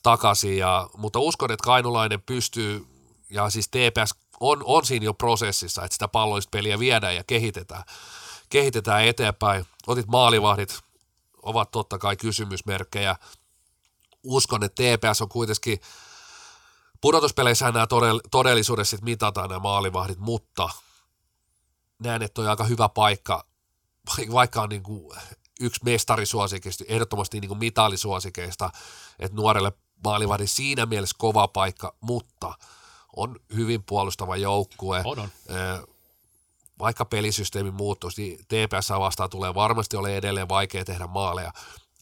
takaisin 0.04 0.58
ja, 0.58 0.90
mutta 0.98 1.20
uskon, 1.20 1.52
että 1.52 1.64
Kainulainen 1.64 2.22
pystyy 2.22 2.88
ja 3.30 3.50
siis 3.50 3.70
TPS 3.70 4.16
on, 4.40 4.62
on 4.66 4.86
siinä 4.86 5.06
jo 5.06 5.14
prosessissa, 5.14 5.84
että 5.84 5.94
sitä 5.96 6.08
palloista 6.08 6.50
peliä 6.52 6.80
viedään 6.80 7.16
ja 7.16 7.24
kehitetään, 7.24 7.84
kehitetään 8.50 9.06
eteenpäin. 9.06 9.66
Otit 9.88 10.08
maalivahdit, 10.08 10.80
ovat 11.42 11.72
totta 11.72 11.98
kai 11.98 12.18
kysymysmerkkejä. 12.18 13.16
Uskon, 14.24 14.64
että 14.64 14.84
TPS 14.84 15.22
on 15.22 15.30
kuitenkin, 15.30 15.82
pudotuspeleissä 17.02 17.72
nämä 17.72 17.88
todellisuudessa 18.32 18.98
mitataan 19.02 19.50
nämä 19.50 19.60
maalivahdit, 19.60 20.20
mutta 20.20 20.70
näen, 22.00 22.22
että 22.22 22.42
on 22.42 22.48
aika 22.48 22.64
hyvä 22.64 22.90
paikka, 22.90 23.46
vaikka 24.32 24.62
on 24.62 24.70
niin 24.70 24.84
kuin 24.84 25.18
yksi 25.60 25.84
mestarisuosikeista, 25.84 26.84
ehdottomasti 26.88 27.40
niin 27.40 27.50
kuin 27.50 27.58
mitalisuosikeista, 27.58 28.70
että 29.20 29.36
nuorelle 29.36 29.72
maalivahdin 30.04 30.48
siinä 30.48 30.86
mielessä 30.86 31.16
kova 31.20 31.48
paikka, 31.48 31.96
mutta– 32.02 32.54
on 33.18 33.36
hyvin 33.56 33.84
puolustava 33.84 34.36
joukkue. 34.36 35.02
On, 35.06 35.20
on. 35.20 35.30
Vaikka 36.80 37.06
pelisysteemi 37.06 37.72
muuttuisi, 37.72 38.22
niin 38.22 38.38
TPS 38.40 38.90
vastaan 38.90 39.30
tulee 39.30 39.56
varmasti 39.56 39.98
ole 39.98 40.18
edelleen 40.18 40.50
vaikea 40.50 40.86
tehdä 40.86 41.08
maaleja. 41.08 41.54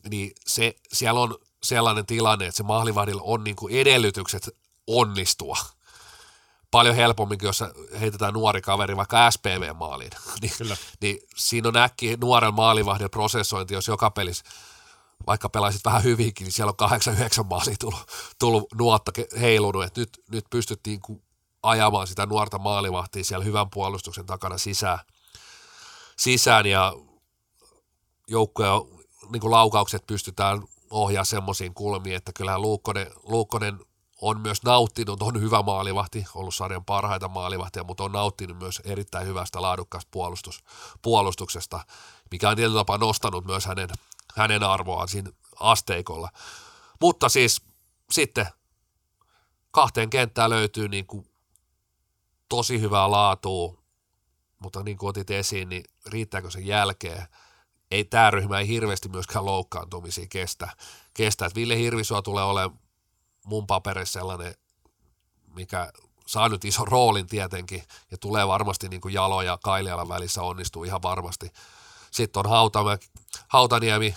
Niin 0.09 0.31
se, 0.47 0.75
siellä 0.93 1.19
on 1.19 1.37
sellainen 1.63 2.05
tilanne, 2.05 2.45
että 2.45 2.57
se 2.57 2.63
maalivahdilla 2.63 3.21
on 3.25 3.43
niin 3.43 3.55
kuin 3.55 3.75
edellytykset 3.75 4.57
onnistua 4.87 5.57
paljon 6.71 6.95
helpommin, 6.95 7.39
jos 7.41 7.63
heitetään 7.99 8.33
nuori 8.33 8.61
kaveri 8.61 8.97
vaikka 8.97 9.31
SPV-maaliin. 9.31 10.11
niin, 10.41 10.77
niin 11.01 11.19
siinä 11.35 11.67
on 11.67 11.77
äkki 11.77 12.17
nuoren 12.21 12.53
maalivahdin 12.53 13.09
prosessointi, 13.09 13.73
jos 13.73 13.87
joka 13.87 14.11
pelissä 14.11 14.45
vaikka 15.27 15.49
pelaisit 15.49 15.85
vähän 15.85 16.03
hyvinkin, 16.03 16.45
niin 16.45 16.51
siellä 16.51 16.73
on 16.81 16.89
8-9 16.89 17.43
maalia 17.43 17.75
tullut, 17.79 18.05
tullut 18.39 18.65
nuotta 18.73 19.11
heilunut, 19.39 19.83
että 19.83 20.01
nyt, 20.01 20.23
nyt 20.31 20.45
pystyttiin 20.49 20.99
ajamaan 21.63 22.07
sitä 22.07 22.25
nuorta 22.25 22.59
maalivahtia 22.59 23.23
siellä 23.23 23.45
hyvän 23.45 23.69
puolustuksen 23.69 24.25
takana 24.25 24.57
sisään, 24.57 24.99
sisään 26.17 26.65
ja 26.65 26.93
joukkoja 28.27 28.81
niin 29.31 29.51
laukaukset 29.51 30.07
pystytään 30.07 30.63
ohjaamaan 30.89 31.25
semmoisiin 31.25 31.73
kulmiin, 31.73 32.15
että 32.15 32.31
kyllähän 32.33 32.61
Luukkonen, 32.61 33.11
Luukkonen 33.23 33.79
on 34.21 34.41
myös 34.41 34.63
nauttinut, 34.63 35.21
on 35.21 35.41
hyvä 35.41 35.61
maalivahti, 35.61 36.25
ollut 36.35 36.55
sarjan 36.55 36.85
parhaita 36.85 37.27
maalivahtia, 37.27 37.83
mutta 37.83 38.03
on 38.03 38.11
nauttinut 38.11 38.59
myös 38.59 38.81
erittäin 38.85 39.27
hyvästä 39.27 39.61
laadukkaasta 39.61 40.09
puolustus, 40.11 40.63
puolustuksesta, 41.01 41.79
mikä 42.31 42.49
on 42.49 42.55
tietyllä 42.55 42.79
tapaa 42.79 42.97
nostanut 42.97 43.45
myös 43.45 43.65
hänen 43.65 43.89
hänen 44.35 44.63
arvoaan 44.63 45.07
siinä 45.07 45.31
asteikolla. 45.59 46.29
Mutta 47.01 47.29
siis 47.29 47.61
sitten 48.11 48.47
kahteen 49.71 50.09
kenttään 50.09 50.49
löytyy 50.49 50.87
niin 50.87 51.07
kuin 51.07 51.27
tosi 52.49 52.81
hyvää 52.81 53.11
laatua, 53.11 53.81
mutta 54.59 54.83
niin 54.83 54.97
kuin 54.97 55.09
otit 55.09 55.31
esiin, 55.31 55.69
niin 55.69 55.83
riittääkö 56.05 56.51
sen 56.51 56.67
jälkeen? 56.67 57.27
Ei 57.91 58.05
tämä 58.05 58.31
ryhmä 58.31 58.59
ei 58.59 58.67
hirveästi 58.67 59.09
myöskään 59.09 59.45
loukkaantumisia 59.45 60.25
kestä. 60.29 60.69
kestä. 61.13 61.45
Että 61.45 61.55
Ville 61.55 61.77
Hirvisuo 61.77 62.21
tulee 62.21 62.43
olemaan 62.43 62.79
mun 63.45 63.67
paperissa 63.67 64.19
sellainen, 64.19 64.55
mikä 65.55 65.91
saa 66.27 66.49
nyt 66.49 66.65
ison 66.65 66.87
roolin 66.87 67.27
tietenkin 67.27 67.83
ja 68.11 68.17
tulee 68.17 68.47
varmasti 68.47 68.89
niin 68.89 69.01
kuin 69.01 69.13
Jalo 69.13 69.41
ja 69.41 69.57
Kailialan 69.63 70.09
välissä 70.09 70.41
onnistuu 70.41 70.83
ihan 70.83 71.01
varmasti. 71.01 71.51
Sitten 72.15 72.39
on 72.39 72.49
Hautamäki, 72.49 73.07
Hautaniemi, 73.47 74.15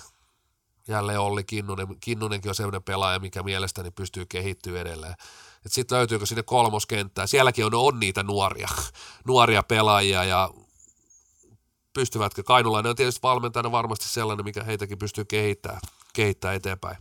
jälleen 0.88 1.20
Olli 1.20 1.44
Kinnunen. 1.44 1.86
Kinnunenkin 2.00 2.48
on 2.48 2.54
sellainen 2.54 2.82
pelaaja, 2.82 3.18
mikä 3.18 3.42
mielestäni 3.42 3.90
pystyy 3.90 4.26
kehittyä 4.26 4.80
edelleen. 4.80 5.14
Sitten 5.66 5.98
löytyykö 5.98 6.26
sinne 6.26 6.42
kolmoskenttää. 6.42 7.26
Sielläkin 7.26 7.64
on, 7.64 7.74
on 7.74 8.00
niitä 8.00 8.22
nuoria, 8.22 8.68
nuoria 9.28 9.62
pelaajia 9.62 10.24
ja 10.24 10.50
pystyvätkö. 11.92 12.42
Kainulainen 12.42 12.90
on 12.90 12.96
tietysti 12.96 13.22
valmentajana 13.22 13.72
varmasti 13.72 14.08
sellainen, 14.08 14.44
mikä 14.44 14.64
heitäkin 14.64 14.98
pystyy 14.98 15.24
kehittämään, 15.24 15.80
kehittämään 16.12 16.56
eteenpäin. 16.56 16.96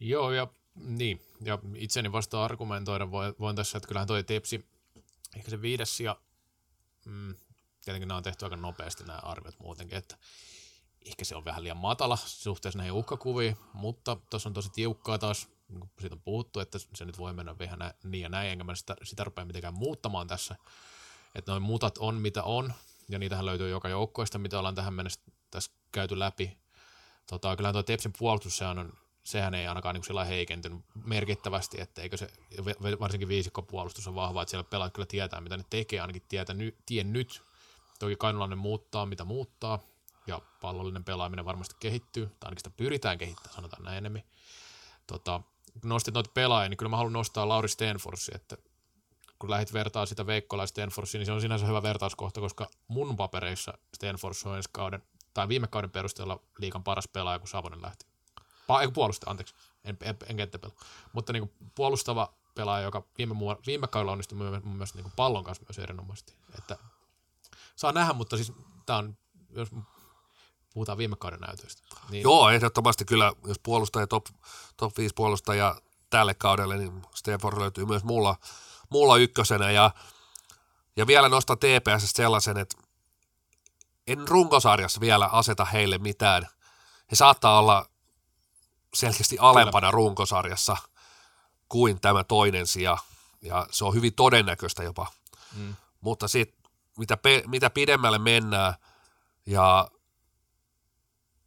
Joo, 0.00 0.32
ja 0.32 0.46
niin. 0.74 1.22
Ja 1.40 1.58
itseni 1.74 2.12
vasta 2.12 2.44
argumentoida 2.44 3.10
voin, 3.10 3.34
voin 3.40 3.56
tässä, 3.56 3.78
että 3.78 3.88
kyllähän 3.88 4.08
toi 4.08 4.24
Tepsi, 4.24 4.66
ehkä 5.36 5.50
se 5.50 5.62
viides 5.62 6.00
ja 6.00 6.16
mm, 7.06 7.34
tietenkin 7.84 8.08
nämä 8.08 8.16
on 8.16 8.22
tehty 8.22 8.44
aika 8.44 8.56
nopeasti 8.56 9.04
nämä 9.04 9.18
arviot 9.18 9.58
muutenkin, 9.58 9.98
että 9.98 10.18
ehkä 11.06 11.24
se 11.24 11.36
on 11.36 11.44
vähän 11.44 11.62
liian 11.62 11.76
matala 11.76 12.16
suhteessa 12.16 12.78
näihin 12.78 12.92
uhkakuviin, 12.92 13.56
mutta 13.72 14.16
tuossa 14.30 14.48
on 14.48 14.52
tosi 14.52 14.70
tiukkaa 14.70 15.18
taas, 15.18 15.48
niin 15.68 15.80
kuin 15.80 15.90
siitä 16.00 16.14
on 16.14 16.22
puhuttu, 16.22 16.60
että 16.60 16.78
se 16.94 17.04
nyt 17.04 17.18
voi 17.18 17.32
mennä 17.32 17.58
vähän 17.58 17.78
niin 18.04 18.22
ja 18.22 18.28
näin, 18.28 18.50
enkä 18.50 18.64
mä 18.64 18.74
sitä, 18.74 18.96
sitä 19.02 19.24
rupea 19.24 19.44
mitenkään 19.44 19.74
muuttamaan 19.74 20.26
tässä. 20.26 20.56
Että 21.34 21.52
noin 21.52 21.62
mutat 21.62 21.98
on 21.98 22.14
mitä 22.14 22.42
on, 22.42 22.72
ja 23.08 23.18
niitähän 23.18 23.46
löytyy 23.46 23.70
joka 23.70 23.88
joukkoista, 23.88 24.38
mitä 24.38 24.58
ollaan 24.58 24.74
tähän 24.74 24.94
mennessä 24.94 25.20
tässä 25.50 25.72
käyty 25.92 26.18
läpi. 26.18 26.58
Tota, 27.26 27.56
kyllä 27.56 27.72
tuo 27.72 27.82
Tepsin 27.82 28.12
puolustus, 28.18 28.58
sehän, 28.58 28.78
on, 28.78 28.92
sehän 29.24 29.54
ei 29.54 29.66
ainakaan 29.66 29.94
niin 29.94 30.04
sillä 30.04 30.24
heikentynyt 30.24 30.84
merkittävästi, 31.04 31.80
että 31.80 32.02
eikö 32.02 32.16
se, 32.16 32.28
varsinkin 33.00 33.28
viisikkopuolustus 33.28 34.08
on 34.08 34.14
vahva, 34.14 34.42
että 34.42 34.50
siellä 34.50 34.68
pelaat 34.70 34.94
kyllä 34.94 35.06
tietää, 35.06 35.40
mitä 35.40 35.56
ne 35.56 35.64
tekee, 35.70 36.00
ainakin 36.00 36.22
tietää, 36.28 36.54
ny, 36.54 36.76
tien 36.86 37.12
nyt. 37.12 37.47
Toki 37.98 38.16
Kainulainen 38.16 38.58
muuttaa, 38.58 39.06
mitä 39.06 39.24
muuttaa, 39.24 39.78
ja 40.26 40.40
pallollinen 40.60 41.04
pelaaminen 41.04 41.44
varmasti 41.44 41.76
kehittyy, 41.80 42.26
tai 42.26 42.34
ainakin 42.42 42.60
sitä 42.60 42.76
pyritään 42.76 43.18
kehittämään, 43.18 43.54
sanotaan 43.54 43.82
näin 43.82 43.98
enemmän. 43.98 44.22
Tota, 45.06 45.40
nostit 45.84 46.14
noita 46.14 46.30
pelaajia, 46.34 46.68
niin 46.68 46.76
kyllä 46.76 46.90
mä 46.90 46.96
haluan 46.96 47.12
nostaa 47.12 47.48
Lauri 47.48 47.68
Stenforsi, 47.68 48.32
että 48.34 48.56
kun 49.38 49.50
lähdit 49.50 49.72
vertaa 49.72 50.06
sitä 50.06 50.26
Veikkola 50.26 50.66
Stenforsia, 50.66 51.18
niin 51.18 51.26
se 51.26 51.32
on 51.32 51.40
sinänsä 51.40 51.66
hyvä 51.66 51.82
vertauskohta, 51.82 52.40
koska 52.40 52.70
mun 52.88 53.16
papereissa 53.16 53.78
Stenfors 53.94 54.46
on 54.46 54.56
ensi 54.56 54.68
kauden, 54.72 55.02
tai 55.34 55.48
viime 55.48 55.66
kauden 55.66 55.90
perusteella 55.90 56.40
liikan 56.58 56.84
paras 56.84 57.08
pelaaja, 57.08 57.38
kun 57.38 57.48
Savonen 57.48 57.82
lähti. 57.82 58.06
Pa- 58.40 58.80
ei 58.80 58.88
puolustaja, 58.88 59.30
anteeksi, 59.30 59.54
en, 59.84 59.98
en, 60.02 60.16
en 60.26 60.36
kenttäpelu. 60.36 60.72
Mutta 61.12 61.32
niin 61.32 61.48
kuin 61.48 61.72
puolustava 61.74 62.32
pelaaja, 62.54 62.84
joka 62.84 63.04
viime, 63.18 63.34
viime 63.66 63.86
kaudella 63.86 64.12
onnistui 64.12 64.38
mun 64.38 64.76
mielestä 64.76 64.98
niin 64.98 65.12
pallon 65.16 65.44
kanssa 65.44 65.64
myös 65.68 65.78
erinomaisesti. 65.78 66.34
Että 66.58 66.78
saa 67.78 67.92
nähdä, 67.92 68.12
mutta 68.12 68.36
siis 68.36 68.52
tämä 68.86 68.98
on, 68.98 69.16
jos 69.50 69.68
puhutaan 70.74 70.98
viime 70.98 71.16
kauden 71.16 71.40
näytöistä. 71.40 71.82
Niin... 72.10 72.22
Joo, 72.22 72.50
ehdottomasti 72.50 73.04
kyllä, 73.04 73.32
jos 73.46 73.58
puolustaja 73.58 74.06
top, 74.06 74.26
top 74.76 74.98
5 74.98 75.14
puolustaja 75.14 75.80
tälle 76.10 76.34
kaudelle, 76.34 76.76
niin 76.76 77.02
Stanford 77.14 77.58
löytyy 77.58 77.86
myös 77.86 78.04
mulla, 78.04 78.36
mulla 78.90 79.16
ykkösenä. 79.16 79.70
Ja, 79.70 79.90
ja 80.96 81.06
vielä 81.06 81.28
nostan 81.28 81.58
TPS 81.58 82.10
sellaisen, 82.10 82.58
että 82.58 82.76
en 84.06 84.28
runkosarjassa 84.28 85.00
vielä 85.00 85.26
aseta 85.26 85.64
heille 85.64 85.98
mitään. 85.98 86.48
He 87.10 87.16
saattaa 87.16 87.58
olla 87.58 87.86
selkeästi 88.94 89.36
alempana 89.40 89.86
kyllä. 89.86 89.90
runkosarjassa 89.90 90.76
kuin 91.68 92.00
tämä 92.00 92.24
toinen 92.24 92.66
sija, 92.66 92.98
ja 93.42 93.66
se 93.70 93.84
on 93.84 93.94
hyvin 93.94 94.14
todennäköistä 94.14 94.82
jopa. 94.82 95.06
Mm. 95.56 95.76
Mutta 96.00 96.28
sitten 96.28 96.57
mitä, 96.98 97.16
pe- 97.16 97.42
mitä 97.46 97.70
pidemmälle 97.70 98.18
mennään, 98.18 98.74
ja 99.46 99.90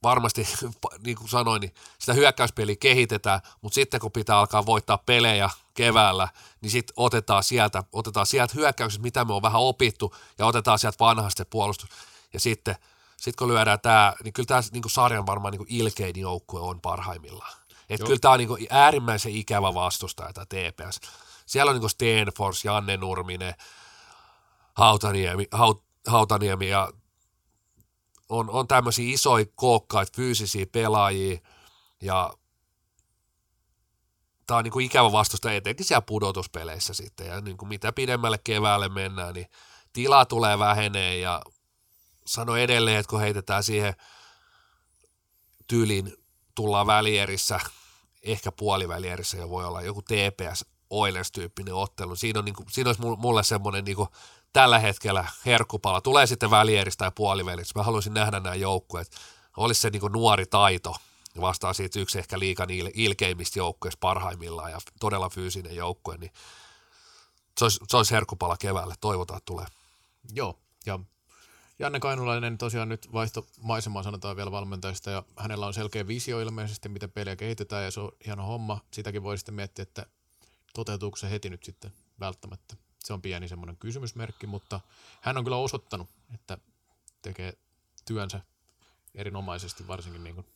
varmasti, 0.03 0.47
niin 1.05 1.17
kuin 1.17 1.29
sanoin, 1.29 1.61
niin 1.61 1.73
sitä 1.99 2.13
hyökkäyspeliä 2.13 2.75
kehitetään, 2.75 3.41
mutta 3.61 3.75
sitten 3.75 3.99
kun 3.99 4.11
pitää 4.11 4.39
alkaa 4.39 4.65
voittaa 4.65 4.97
pelejä 4.97 5.49
keväällä, 5.73 6.27
niin 6.61 6.71
sitten 6.71 6.93
otetaan 6.97 7.43
sieltä, 7.43 7.83
otetaan 7.91 8.25
sieltä 8.25 8.53
hyökkäykset, 8.55 9.01
mitä 9.01 9.25
me 9.25 9.33
on 9.33 9.41
vähän 9.41 9.61
opittu, 9.61 10.15
ja 10.37 10.45
otetaan 10.45 10.79
sieltä 10.79 10.99
vanhasta 10.99 11.45
puolustus. 11.45 11.89
Ja 12.33 12.39
sitten, 12.39 12.75
sitten 13.17 13.37
kun 13.37 13.47
lyödään 13.47 13.79
tämä, 13.79 14.13
niin 14.23 14.33
kyllä 14.33 14.47
tämä 14.47 14.61
niin 14.71 14.83
sarjan 14.87 15.25
varmaan 15.25 15.51
niin 15.53 15.65
ilkein 15.69 16.19
joukkue 16.19 16.59
on 16.59 16.81
parhaimmillaan. 16.81 17.53
Että 17.89 18.05
kyllä 18.05 18.19
tämä 18.19 18.31
on 18.31 18.37
niin 18.37 18.47
kuin 18.47 18.67
äärimmäisen 18.69 19.35
ikävä 19.35 19.73
vastustaja, 19.73 20.33
tämä 20.33 20.45
TPS. 20.45 20.99
Siellä 21.45 21.69
on 21.69 21.75
niin 21.75 21.81
kuin 21.81 21.89
Stenfors, 21.89 22.65
Janne 22.65 22.97
Nurminen, 22.97 23.53
Hautaniemi, 24.81 25.47
Haut, 25.51 25.83
Hautaniemi 26.07 26.69
ja 26.69 26.91
on, 28.29 28.49
on 28.49 28.67
tämmöisiä 28.67 29.13
isoja 29.13 29.45
kookkaita, 29.55 30.11
fyysisiä 30.15 30.65
pelaajia 30.71 31.39
ja 32.01 32.33
tämä 34.47 34.57
on 34.57 34.63
niin 34.63 34.71
kuin 34.71 34.85
ikävä 34.85 35.11
vastusta 35.11 35.53
etenkin 35.53 35.85
siellä 35.85 36.01
pudotuspeleissä 36.01 36.93
sitten 36.93 37.27
ja 37.27 37.41
niin 37.41 37.57
kuin 37.57 37.69
mitä 37.69 37.91
pidemmälle 37.91 38.37
keväälle 38.43 38.89
mennään, 38.89 39.33
niin 39.33 39.45
tila 39.93 40.25
tulee 40.25 40.59
vähenee 40.59 41.17
ja 41.17 41.41
sano 42.25 42.55
edelleen, 42.55 42.97
että 42.97 43.09
kun 43.09 43.19
heitetään 43.19 43.63
siihen 43.63 43.93
tyylin, 45.67 46.13
tullaan 46.55 46.87
välierissä, 46.87 47.59
ehkä 48.23 48.51
puolivälierissä 48.51 49.37
jo 49.37 49.49
voi 49.49 49.65
olla 49.65 49.81
joku 49.81 50.01
TPS 50.01 50.65
Oilers-tyyppinen 50.89 51.73
ottelu. 51.73 52.15
Siinä, 52.15 52.39
on, 52.39 52.45
niin 52.45 52.55
kuin, 52.55 52.69
siinä 52.69 52.89
olisi 52.89 53.01
mulle 53.01 53.43
semmoinen 53.43 53.85
niin 53.85 53.95
kuin, 53.95 54.09
tällä 54.53 54.79
hetkellä 54.79 55.25
herkkupala. 55.45 56.01
Tulee 56.01 56.27
sitten 56.27 56.51
välieristä 56.51 56.97
tai 57.05 57.11
puolivälistä. 57.15 57.79
Mä 57.79 57.83
haluaisin 57.83 58.13
nähdä 58.13 58.39
nämä 58.39 58.55
joukkueet. 58.55 59.11
Olisi 59.57 59.81
se 59.81 59.89
niin 59.89 59.99
kuin, 59.99 60.13
nuori 60.13 60.45
taito. 60.45 60.95
Vastaa 61.41 61.73
siitä 61.73 61.99
yksi 61.99 62.19
ehkä 62.19 62.39
liikan 62.39 62.69
il- 62.69 62.91
ilkeimmistä 62.93 63.59
joukkueista 63.59 63.99
parhaimmillaan 63.99 64.71
ja 64.71 64.79
todella 64.99 65.29
fyysinen 65.29 65.75
joukkue, 65.75 66.17
niin 66.17 66.31
se 67.57 67.65
olisi, 67.65 67.79
se 67.87 67.97
olisi 67.97 68.13
herkkupala 68.13 68.57
keväälle. 68.57 68.95
Toivotaan, 69.01 69.37
että 69.37 69.45
tulee. 69.45 69.65
Joo, 70.33 70.59
ja 70.85 70.99
Janne 71.79 71.99
Kainulainen 71.99 72.57
tosiaan 72.57 72.89
nyt 72.89 73.13
vaihto 73.13 73.45
maisemaa 73.61 74.03
sanotaan 74.03 74.35
vielä 74.35 74.51
valmentajista 74.51 75.11
ja 75.11 75.23
hänellä 75.37 75.67
on 75.67 75.73
selkeä 75.73 76.07
visio 76.07 76.39
ilmeisesti, 76.39 76.89
miten 76.89 77.11
peliä 77.11 77.35
kehitetään 77.35 77.83
ja 77.83 77.91
se 77.91 77.99
on 77.99 78.11
hieno 78.25 78.45
homma. 78.45 78.79
Sitäkin 78.91 79.23
voi 79.23 79.37
sitten 79.37 79.55
miettiä, 79.55 79.83
että 79.83 80.05
toteutuuko 80.73 81.17
se 81.17 81.29
heti 81.29 81.49
nyt 81.49 81.63
sitten 81.63 81.93
välttämättä. 82.19 82.75
Se 83.03 83.13
on 83.13 83.21
pieni 83.21 83.47
semmoinen 83.47 83.77
kysymysmerkki, 83.77 84.47
mutta 84.47 84.79
hän 85.21 85.37
on 85.37 85.43
kyllä 85.43 85.57
osoittanut, 85.57 86.09
että 86.33 86.57
tekee 87.21 87.53
työnsä 88.05 88.41
erinomaisesti 89.15 89.87
varsinkin 89.87 90.23
niin 90.23 90.35
kuin 90.35 90.47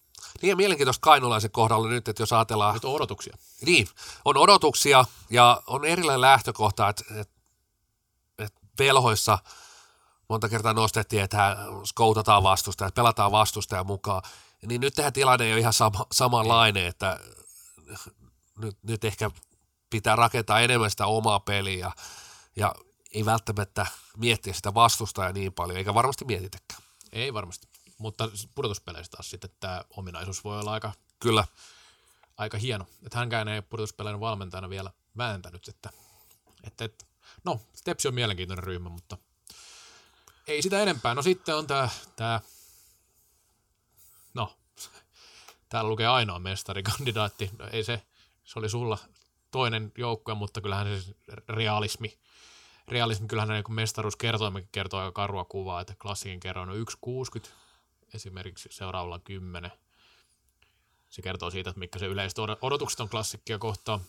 niin 0.42 0.50
ja 0.50 0.56
mielenkiintoista 0.56 1.02
Kainulaisen 1.02 1.52
kohdalla 1.52 1.90
nyt, 1.90 2.08
että 2.08 2.24
jos 2.24 2.34
ajatellaan... 2.34 2.74
Nyt 2.74 2.86
on 2.86 2.94
odotuksia. 2.94 3.38
Niin, 3.66 3.88
on 4.26 4.38
odotuksia 4.38 5.06
ja 5.30 5.64
on 5.68 5.86
erilainen 5.86 6.22
lähtökohta, 6.22 6.90
että, 6.90 7.04
että, 7.10 7.34
että 8.38 8.62
velhoissa– 8.80 9.38
monta 10.30 10.50
kertaa 10.50 10.74
nostettiin, 10.74 11.24
että 11.24 11.58
skoutataan 11.84 12.44
vastusta, 12.44 12.86
että 12.86 12.96
pelataan 12.96 13.32
vastustaja 13.32 13.84
mukaan. 13.84 14.22
Niin 14.66 14.82
nyt 14.82 14.94
tähän 14.94 15.14
tilanne 15.14 15.46
ei 15.46 15.52
ole 15.52 15.60
ihan 15.60 15.74
sama, 15.74 16.06
samanlainen, 16.12 16.86
että 16.86 17.20
nyt, 18.58 18.78
nyt 18.84 19.04
ehkä 19.04 19.32
pitää 19.90 20.16
rakentaa 20.16 20.60
enemmän 20.60 20.92
sitä 20.92 21.06
omaa 21.06 21.40
peliä 21.40 21.92
ja, 22.56 22.76
ei 23.12 23.26
välttämättä 23.26 23.86
miettiä 24.18 24.54
sitä 24.54 24.74
vastustajaa 24.74 25.32
niin 25.32 25.54
paljon, 25.54 25.78
eikä 25.78 25.94
varmasti 25.94 26.26
mietitäkään. 26.26 26.82
Ei 27.12 27.34
varmasti, 27.34 27.68
mutta 27.98 28.30
pudotuspeleissä 28.56 29.12
taas 29.12 29.30
sitten 29.30 29.50
tämä 29.60 29.84
ominaisuus 29.90 30.44
voi 30.44 30.60
olla 30.60 30.72
aika, 30.72 30.94
Kyllä. 31.20 31.48
aika 32.38 32.58
hieno. 32.58 32.86
Että 33.06 33.18
hänkään 33.18 33.48
ei 33.48 33.62
pudotuspeleiden 33.62 34.20
valmentajana 34.20 34.70
vielä 34.70 34.92
vääntänyt, 35.18 35.68
että, 35.68 35.90
että, 36.64 36.86
että 36.86 37.06
no, 37.44 37.62
Stepsi 37.76 38.08
on 38.08 38.14
mielenkiintoinen 38.14 38.64
ryhmä, 38.64 38.90
mutta 38.90 39.18
ei 40.48 40.62
sitä 40.62 40.82
enempää. 40.82 41.16
No 41.16 41.22
sitten 41.22 41.56
on 41.56 41.68
tämä, 41.68 41.90
tää, 42.16 42.42
no, 44.34 44.58
täällä 45.70 45.90
lukee 45.90 46.08
ainoa 46.08 46.40
mestarikandidaatti. 46.40 47.52
No, 47.60 47.68
ei 47.72 47.84
se, 47.84 48.06
se 48.44 48.60
oli 48.60 48.70
sulla 48.70 48.98
toinen 49.52 49.92
joukkue, 49.98 50.36
mutta 50.36 50.62
kyllähän 50.62 51.02
se 51.02 51.16
realismi, 51.50 52.20
realismi 52.88 53.28
kyllähän 53.28 53.50
niin 53.50 53.76
mestaruus 53.76 54.16
kertoo, 54.16 54.52
kertoo 54.72 55.00
aika 55.00 55.12
karua 55.12 55.46
kuvaa, 55.46 55.82
että 55.82 55.96
klassikin 56.02 56.40
kerroin 56.40 56.70
on 56.70 56.86
1,60, 57.46 57.50
esimerkiksi 58.14 58.70
seuraavalla 58.72 59.20
10. 59.20 59.72
Se 61.10 61.22
kertoo 61.22 61.52
siitä, 61.52 61.70
että 61.70 61.80
mikä 61.80 62.00
se 62.00 62.06
yleiset 62.06 62.40
odotukset 62.62 63.00
on 63.00 63.10
klassikkia 63.10 63.60
kohtaan. 63.60 64.00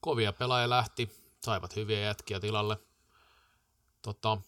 Kovia 0.00 0.32
pelaajia 0.32 0.70
lähti, 0.70 1.10
saivat 1.44 1.76
hyviä 1.76 2.00
jätkiä 2.00 2.40
tilalle. 2.40 2.78
Tota, 4.02 4.38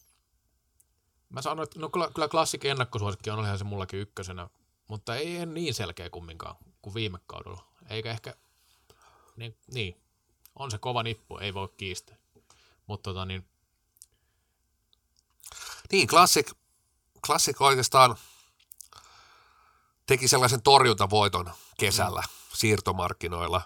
Mä 1.28 1.42
sanoin, 1.42 1.64
että 1.64 1.80
no 1.80 1.88
kyllä, 1.88 2.10
kyllä 2.14 2.28
klassik 2.28 2.64
ennakkosuosikki 2.64 3.30
on 3.30 3.44
ihan 3.44 3.58
se 3.58 3.64
mullakin 3.64 4.00
ykkösenä, 4.00 4.48
mutta 4.88 5.16
ei 5.16 5.36
en 5.36 5.54
niin 5.54 5.74
selkeä 5.74 6.10
kumminkaan 6.10 6.56
kuin 6.82 6.94
viime 6.94 7.18
kaudella. 7.26 7.66
Eikä 7.90 8.10
ehkä, 8.10 8.34
niin, 9.36 9.56
niin 9.74 10.00
on 10.54 10.70
se 10.70 10.78
kova 10.78 11.02
nippu, 11.02 11.38
ei 11.38 11.54
voi 11.54 11.68
kiistää. 11.76 12.16
Mutta 12.86 13.10
tota 13.10 13.24
niin. 13.24 13.48
Niin, 15.92 16.08
klassik, 16.08 16.50
klassik 17.26 17.60
oikeastaan 17.60 18.16
teki 20.06 20.28
sellaisen 20.28 20.62
torjuntavoiton 20.62 21.50
kesällä 21.78 22.20
mm. 22.20 22.28
siirtomarkkinoilla. 22.54 23.62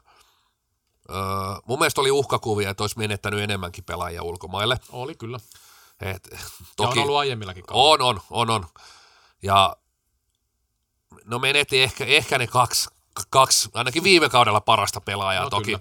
Öö, 1.10 1.16
mun 1.64 1.78
mielestä 1.78 2.00
oli 2.00 2.10
uhkakuvia, 2.10 2.70
että 2.70 2.82
olisi 2.82 2.98
menettänyt 2.98 3.40
enemmänkin 3.40 3.84
pelaajia 3.84 4.22
ulkomaille. 4.22 4.76
Oli 4.90 5.14
kyllä. 5.14 5.40
Et, 6.00 6.28
toki, 6.76 6.98
ja 6.98 7.02
on 7.02 7.08
ollut 7.08 7.18
aiemmillakin 7.18 7.66
kaudella. 7.66 8.08
On, 8.08 8.16
on, 8.16 8.20
on, 8.30 8.50
on. 8.50 8.66
Ja 9.42 9.76
no 11.24 11.38
menetti 11.38 11.82
ehkä, 11.82 12.04
ehkä 12.04 12.38
ne 12.38 12.46
kaksi, 12.46 12.88
kaksi, 13.30 13.68
ainakin 13.74 14.04
viime 14.04 14.28
kaudella 14.28 14.60
parasta 14.60 15.00
pelaajaa 15.00 15.44
no, 15.44 15.50
toki, 15.50 15.78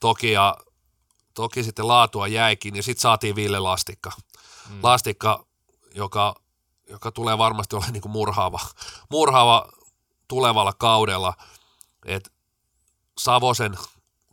toki, 0.00 0.32
ja 0.32 0.56
toki 1.34 1.62
sitten 1.64 1.88
laatua 1.88 2.28
jäikin, 2.28 2.76
ja 2.76 2.82
sitten 2.82 3.02
saatiin 3.02 3.36
Ville 3.36 3.58
Lastikka. 3.58 4.12
Mm. 4.68 4.78
Lastikka, 4.82 5.46
joka, 5.94 6.34
joka 6.88 7.12
tulee 7.12 7.38
varmasti 7.38 7.76
olemaan 7.76 7.92
niin 7.92 8.02
kuin 8.02 8.12
murhaava, 8.12 8.60
murhaava 9.10 9.68
tulevalla 10.28 10.72
kaudella, 10.72 11.34
että 12.04 12.30
Savosen 13.18 13.78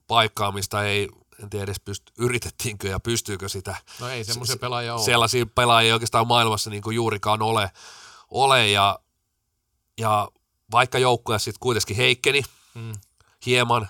paikkaamista 0.07 0.83
ei 0.83 1.09
en 1.43 1.49
tiedä 1.49 1.63
edes 1.63 1.81
pyst- 1.89 2.13
yritettiinkö 2.17 2.87
ja 2.87 2.99
pystyykö 2.99 3.49
sitä. 3.49 3.75
No 3.99 4.09
ei 4.09 4.23
semmoisia 4.23 4.57
pelaajia 4.57 4.93
ole. 4.93 5.03
Sellaisia 5.03 5.45
pelaajia 5.45 5.93
oikeastaan 5.93 6.27
maailmassa 6.27 6.69
niin 6.69 6.81
kuin 6.83 6.95
juurikaan 6.95 7.41
ole, 7.41 7.71
ole 8.29 8.69
ja, 8.69 8.99
ja 9.97 10.31
vaikka 10.71 10.99
joukkoja 10.99 11.39
sitten 11.39 11.59
kuitenkin 11.59 11.95
heikkeni 11.95 12.43
mm. 12.73 12.93
hieman, 13.45 13.89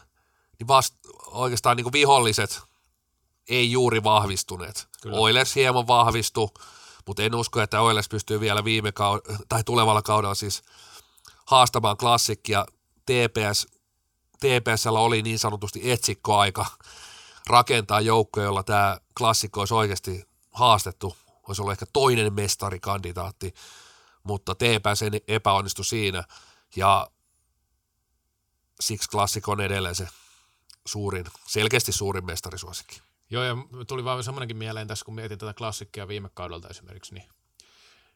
niin 0.59 0.67
vast, 0.67 0.95
oikeastaan 1.25 1.77
niin 1.77 1.83
kuin 1.83 1.93
viholliset 1.93 2.61
ei 3.49 3.71
juuri 3.71 4.03
vahvistuneet. 4.03 4.87
Kyllä. 5.01 5.17
Oilers 5.17 5.55
hieman 5.55 5.87
vahvistu, 5.87 6.53
mutta 7.07 7.23
en 7.23 7.35
usko, 7.35 7.61
että 7.61 7.81
Oilers 7.81 8.09
pystyy 8.09 8.39
vielä 8.39 8.63
viime 8.63 8.89
kaud- 8.89 9.37
tai 9.49 9.63
tulevalla 9.63 10.01
kaudella 10.01 10.35
siis 10.35 10.63
haastamaan 11.45 11.97
klassikkia. 11.97 12.65
TPS, 13.05 13.67
TPSllä 14.39 14.99
oli 14.99 15.21
niin 15.21 15.39
sanotusti 15.39 15.91
etsikkoaika 15.91 16.65
rakentaa 17.47 18.01
joukkoja, 18.01 18.45
jolla 18.45 18.63
tämä 18.63 18.97
klassikko 19.17 19.59
olisi 19.59 19.73
oikeasti 19.73 20.27
haastettu, 20.51 21.17
olisi 21.47 21.61
ollut 21.61 21.71
ehkä 21.71 21.85
toinen 21.93 22.33
mestarikandidaatti, 22.33 23.53
mutta 24.23 24.55
TPS 24.55 24.99
epäonnistui 25.27 25.85
siinä 25.85 26.23
ja 26.75 27.07
siksi 28.79 29.09
klassikko 29.09 29.51
on 29.51 29.61
edelleen 29.61 29.95
se 29.95 30.07
suurin, 30.85 31.25
selkeästi 31.47 31.91
suurin 31.91 32.25
mestarisuosikki. 32.25 33.01
Joo, 33.29 33.43
ja 33.43 33.55
tuli 33.87 34.03
vaan 34.03 34.23
semmoinenkin 34.23 34.57
mieleen 34.57 34.87
tässä, 34.87 35.05
kun 35.05 35.15
mietin 35.15 35.37
tätä 35.37 35.53
klassikkia 35.53 36.07
viime 36.07 36.29
kaudelta 36.33 36.67
esimerkiksi, 36.67 37.13
niin 37.13 37.29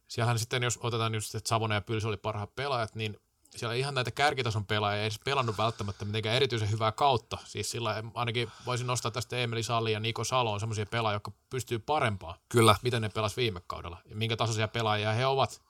siellähän 0.07 0.39
sitten, 0.39 0.63
jos 0.63 0.79
otetaan 0.81 1.13
just, 1.13 1.35
että 1.35 1.49
Savonen 1.49 1.75
ja 1.75 1.81
Pylsi 1.81 2.07
oli 2.07 2.17
parhaat 2.17 2.55
pelaajat, 2.55 2.95
niin 2.95 3.19
siellä 3.55 3.75
ihan 3.75 3.93
näitä 3.93 4.11
kärkitason 4.11 4.65
pelaajia 4.65 5.01
ei 5.01 5.05
edes 5.05 5.19
pelannut 5.25 5.57
välttämättä 5.57 6.05
mitenkään 6.05 6.35
erityisen 6.35 6.71
hyvää 6.71 6.91
kautta. 6.91 7.37
Siis 7.45 7.71
sillä 7.71 8.03
ainakin 8.13 8.51
voisin 8.65 8.87
nostaa 8.87 9.11
tästä 9.11 9.37
Emeli 9.37 9.63
Salli 9.63 9.91
ja 9.91 9.99
Niko 9.99 10.23
Salo 10.23 10.53
on 10.53 10.59
semmoisia 10.59 10.85
pelaajia, 10.85 11.15
jotka 11.15 11.31
pystyy 11.49 11.79
parempaan. 11.79 12.35
Kyllä. 12.49 12.75
Miten 12.81 13.01
ne 13.01 13.09
pelas 13.09 13.37
viime 13.37 13.61
kaudella 13.67 13.97
ja 14.05 14.15
minkä 14.15 14.37
tasoisia 14.37 14.67
pelaajia 14.67 15.11
he 15.11 15.25
ovat 15.25 15.61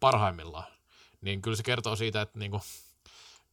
parhaimmillaan. 0.00 0.72
Niin 1.20 1.42
kyllä 1.42 1.56
se 1.56 1.62
kertoo 1.62 1.96
siitä, 1.96 2.22
että 2.22 2.38
niinku, 2.38 2.60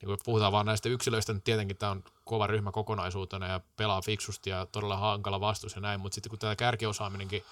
niin 0.01 0.07
kuin 0.07 0.19
puhutaan 0.25 0.51
vaan 0.51 0.65
näistä 0.65 0.89
yksilöistä, 0.89 1.33
niin 1.33 1.41
tietenkin 1.41 1.77
tämä 1.77 1.91
on 1.91 2.03
kova 2.25 2.47
ryhmä 2.47 2.71
kokonaisuutena 2.71 3.47
ja 3.47 3.59
pelaa 3.77 4.01
fiksusti 4.01 4.49
ja 4.49 4.65
todella 4.65 4.97
hankala 4.97 5.39
vastus 5.39 5.75
ja 5.75 5.81
näin, 5.81 5.99
mutta 5.99 6.15
sitten 6.15 6.29
kun 6.29 6.39
tämä 6.39 6.55
kärkiosaaminenkin 6.55 7.43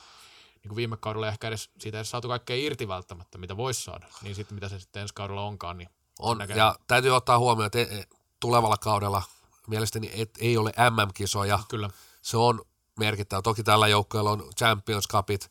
niin 0.55 0.69
kuin 0.69 0.75
viime 0.75 0.97
kaudella 0.97 1.27
ehkä 1.27 1.47
edes, 1.47 1.69
siitä 1.79 1.97
ei 1.97 2.05
saatu 2.05 2.27
kaikkea 2.27 2.55
irti 2.55 2.87
välttämättä, 2.87 3.37
mitä 3.37 3.57
voisi 3.57 3.83
saada, 3.83 4.07
niin 4.21 4.35
sitten 4.35 4.55
mitä 4.55 4.69
se 4.69 4.79
sitten 4.79 5.01
ensi 5.01 5.13
kaudella 5.13 5.41
onkaan, 5.41 5.77
niin 5.77 5.89
on, 6.19 6.37
näkee. 6.37 6.57
ja 6.57 6.75
täytyy 6.87 7.15
ottaa 7.15 7.39
huomioon, 7.39 7.65
että 7.65 7.95
e, 7.95 8.03
tulevalla 8.39 8.77
kaudella 8.77 9.23
mielestäni 9.67 10.11
et, 10.13 10.29
ei 10.39 10.57
ole 10.57 10.73
MM-kisoja. 10.89 11.59
Kyllä. 11.67 11.89
Se 12.21 12.37
on 12.37 12.61
merkittävä. 12.99 13.41
Toki 13.41 13.63
tällä 13.63 13.87
joukkueella 13.87 14.31
on 14.31 14.49
Champions 14.57 15.07
Cupit, 15.07 15.49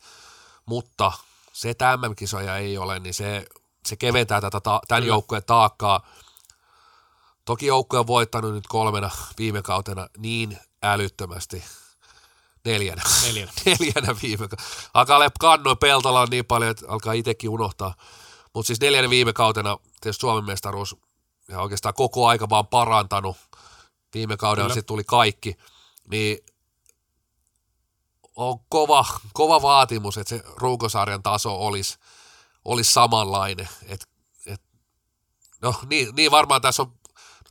mutta 0.65 1.11
se, 1.53 1.69
että 1.69 1.97
MM-kisoja 1.97 2.57
ei 2.57 2.77
ole, 2.77 2.99
niin 2.99 3.13
se, 3.13 3.45
se 3.85 3.95
keventää 3.95 4.41
tätä 4.41 4.59
ta, 4.59 4.81
tämän 4.87 5.03
Kyllä. 5.03 5.13
joukkueen 5.13 5.43
taakkaa. 5.43 6.07
Toki 7.47 7.65
joukkue 7.65 7.99
on 7.99 8.07
voittanut 8.07 8.53
nyt 8.53 8.67
kolmena 8.67 9.09
viime 9.37 9.61
kautena 9.61 10.07
niin 10.17 10.57
älyttömästi. 10.83 11.63
Neljänä. 12.65 13.01
Neljänä. 13.23 13.51
Neljänä 13.65 14.15
viime 14.23 14.47
kautena. 14.47 14.63
Alkaa 14.93 15.29
kannoin 15.39 15.77
Peltola 15.77 16.21
on 16.21 16.27
niin 16.31 16.45
paljon, 16.45 16.71
että 16.71 16.85
alkaa 16.87 17.13
itsekin 17.13 17.49
unohtaa– 17.49 17.95
mutta 18.57 18.67
siis 18.67 18.81
neljännen 18.81 19.09
viime 19.09 19.33
kautena 19.33 19.77
tietysti 20.01 20.21
Suomen 20.21 20.45
mestaruus 20.45 20.95
ja 21.47 21.61
oikeastaan 21.61 21.93
koko 21.93 22.27
aika 22.27 22.49
vaan 22.49 22.67
parantanut. 22.67 23.37
Viime 24.13 24.37
kaudella 24.37 24.69
sitten 24.69 24.85
tuli 24.85 25.03
kaikki. 25.03 25.57
Niin 26.11 26.37
on 28.35 28.59
kova, 28.69 29.05
kova 29.33 29.61
vaatimus, 29.61 30.17
että 30.17 30.29
se 30.29 30.43
ruukosarjan 30.55 31.23
taso 31.23 31.55
olisi, 31.55 31.97
olisi 32.65 32.93
samanlainen. 32.93 33.69
Et, 33.85 34.07
et, 34.45 34.61
no 35.61 35.75
niin, 35.89 36.15
niin 36.15 36.31
varmaan 36.31 36.61
tässä 36.61 36.83
on 36.83 36.93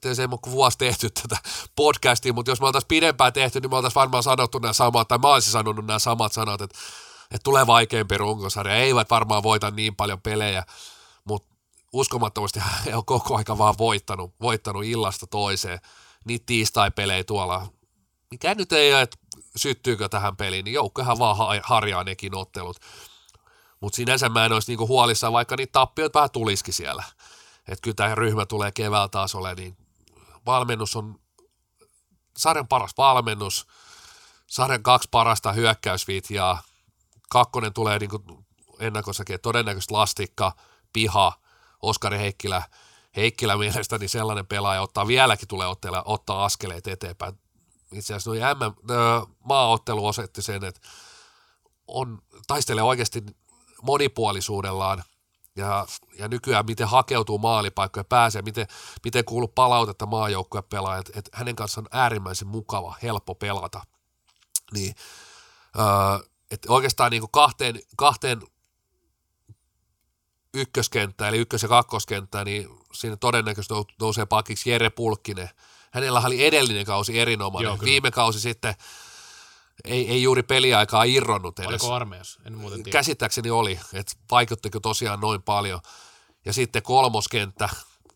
tietysti 0.01 0.23
ei 0.23 0.29
ole 0.31 0.53
vuosi 0.53 0.79
tehty 0.79 1.11
tätä 1.11 1.37
podcastia, 1.77 2.33
mutta 2.33 2.51
jos 2.51 2.61
me 2.61 2.67
oltaisiin 2.67 2.89
pidempään 2.89 3.33
tehty, 3.33 3.61
niin 3.61 3.71
me 3.71 3.77
oltaisiin 3.77 4.01
varmaan 4.01 4.23
sanottu 4.23 4.59
nämä 4.59 4.73
samat, 4.73 5.09
tai 5.09 5.19
mä 5.19 5.29
olisin 5.29 5.53
sanonut 5.53 5.87
nämä 5.87 5.99
samat 5.99 6.33
sanat, 6.33 6.61
että, 6.61 6.79
että 7.31 7.45
tulee 7.45 7.67
vaikeampi 7.67 8.19
runkosarja, 8.19 8.77
eivät 8.77 9.11
varmaan 9.11 9.43
voita 9.43 9.71
niin 9.71 9.97
paljon 9.97 10.21
pelejä, 10.21 10.65
mutta 11.25 11.55
uskomattomasti 11.93 12.61
he 12.87 12.97
on 12.97 13.05
koko 13.05 13.37
aika 13.37 13.59
vaan 13.59 13.75
voittanut, 13.79 14.35
voittanut 14.41 14.85
illasta 14.85 15.27
toiseen, 15.27 15.81
niitä 16.25 16.47
tiistai-pelejä 16.47 17.25
tuolla, 17.25 17.67
mikä 18.31 18.55
nyt 18.55 18.73
ei 18.73 18.95
ole, 18.95 19.03
että 19.03 19.17
syttyykö 19.57 20.09
tähän 20.09 20.37
peliin, 20.37 20.65
niin 20.65 20.75
joukkohan 20.75 21.19
vaan 21.19 21.37
harjaa 21.63 22.05
nekin 22.05 22.35
ottelut. 22.35 22.77
Mutta 23.81 23.97
sinänsä 23.97 24.29
mä 24.29 24.47
en 24.47 24.53
olisi 24.53 24.71
niinku 24.71 24.89
huolissaan, 24.89 25.33
vaikka 25.33 25.57
niitä 25.57 25.73
tappioita 25.73 26.19
vähän 26.19 26.31
tulisikin 26.31 26.75
siellä. 26.75 27.05
Että 27.69 27.83
kyllä 27.83 27.95
tämä 27.95 28.15
ryhmä 28.15 28.47
tulee 28.47 28.73
keväällä 28.73 29.09
taas 29.09 29.35
ole, 29.35 29.55
niin 29.55 29.77
valmennus 30.47 30.97
on 30.97 31.21
sarjan 32.37 32.69
paras 32.69 32.95
valmennus, 32.99 33.67
sarjan 34.47 34.83
kaksi 34.83 35.09
parasta 35.11 35.53
hyökkäysvitjaa, 35.53 36.63
kakkonen 37.29 37.73
tulee 37.73 37.99
niin 37.99 38.47
ennakossakin, 38.81 39.41
todennäköisesti 39.41 39.95
Lastikka, 39.95 40.53
Piha, 40.93 41.33
Oskari 41.83 42.19
Heikkilä, 42.19 42.63
Heikkilä 43.17 43.57
mielestäni 43.57 44.09
sellainen 44.09 44.47
pelaaja 44.47 44.83
ottaa 44.83 45.07
vieläkin 45.07 45.49
tulee 45.49 45.67
ottaa, 45.67 46.03
ottaa 46.05 46.45
askeleet 46.45 46.87
eteenpäin. 46.87 47.39
Itse 47.93 48.15
asiassa 48.15 48.31
noin 48.31 48.41
M, 48.41 48.87
maaottelu 49.45 50.07
osoitti 50.07 50.43
sen, 50.43 50.65
että 50.65 50.81
on, 51.87 52.23
taistelee 52.47 52.83
oikeasti 52.83 53.23
monipuolisuudellaan 53.83 55.05
ja, 55.57 55.87
ja 56.19 56.29
nykyään 56.29 56.67
miten 56.67 56.89
hakeutuu 56.89 57.39
maalipaikkoja, 57.39 58.05
pääsee, 58.05 58.43
miten, 58.43 58.67
miten 59.05 59.25
kuuluu 59.25 59.49
palautetta 59.49 60.07
maajoukkoja 60.07 60.63
pelaa, 60.63 60.99
että, 60.99 61.31
hänen 61.33 61.57
kanssaan 61.57 61.87
on 61.93 61.99
äärimmäisen 62.01 62.49
mukava, 62.49 62.97
helppo 63.03 63.35
pelata. 63.35 63.83
Niin, 64.73 64.95
öö, 65.79 66.29
että 66.51 66.73
oikeastaan 66.73 67.11
niin 67.11 67.23
kahteen, 67.31 67.81
kahteen 67.97 68.43
ykköskenttään, 70.55 71.29
eli 71.29 71.39
ykkös- 71.39 71.63
ja 71.63 71.69
kakkoskenttään, 71.69 72.47
niin 72.47 72.69
siinä 72.93 73.17
todennäköisesti 73.17 73.75
nousee 74.01 74.27
pakiksi 74.27 74.71
Jere 74.71 74.91
Pulkkinen. 74.91 75.51
Hänellä 75.91 76.23
oli 76.25 76.45
edellinen 76.45 76.87
kausi 76.87 77.21
erinomainen. 77.21 77.69
Joo, 77.69 77.79
Viime 77.85 78.11
kausi 78.11 78.41
sitten 78.41 78.75
ei, 79.85 80.11
ei 80.11 80.23
juuri 80.23 80.43
peliaikaa 80.43 81.05
irronnut 81.05 81.59
edes. 81.59 81.69
Oliko 81.69 81.95
armeijassa? 81.95 82.41
En 82.45 82.59
muuten 82.59 82.83
tiedä. 82.83 82.99
Käsittääkseni 82.99 83.51
oli, 83.51 83.81
että 83.93 84.13
vaikuttiko 84.31 84.81
tosiaan 84.81 85.21
noin 85.21 85.43
paljon. 85.43 85.81
Ja 86.45 86.53
sitten 86.53 86.83
kolmoskenttä 86.83 87.69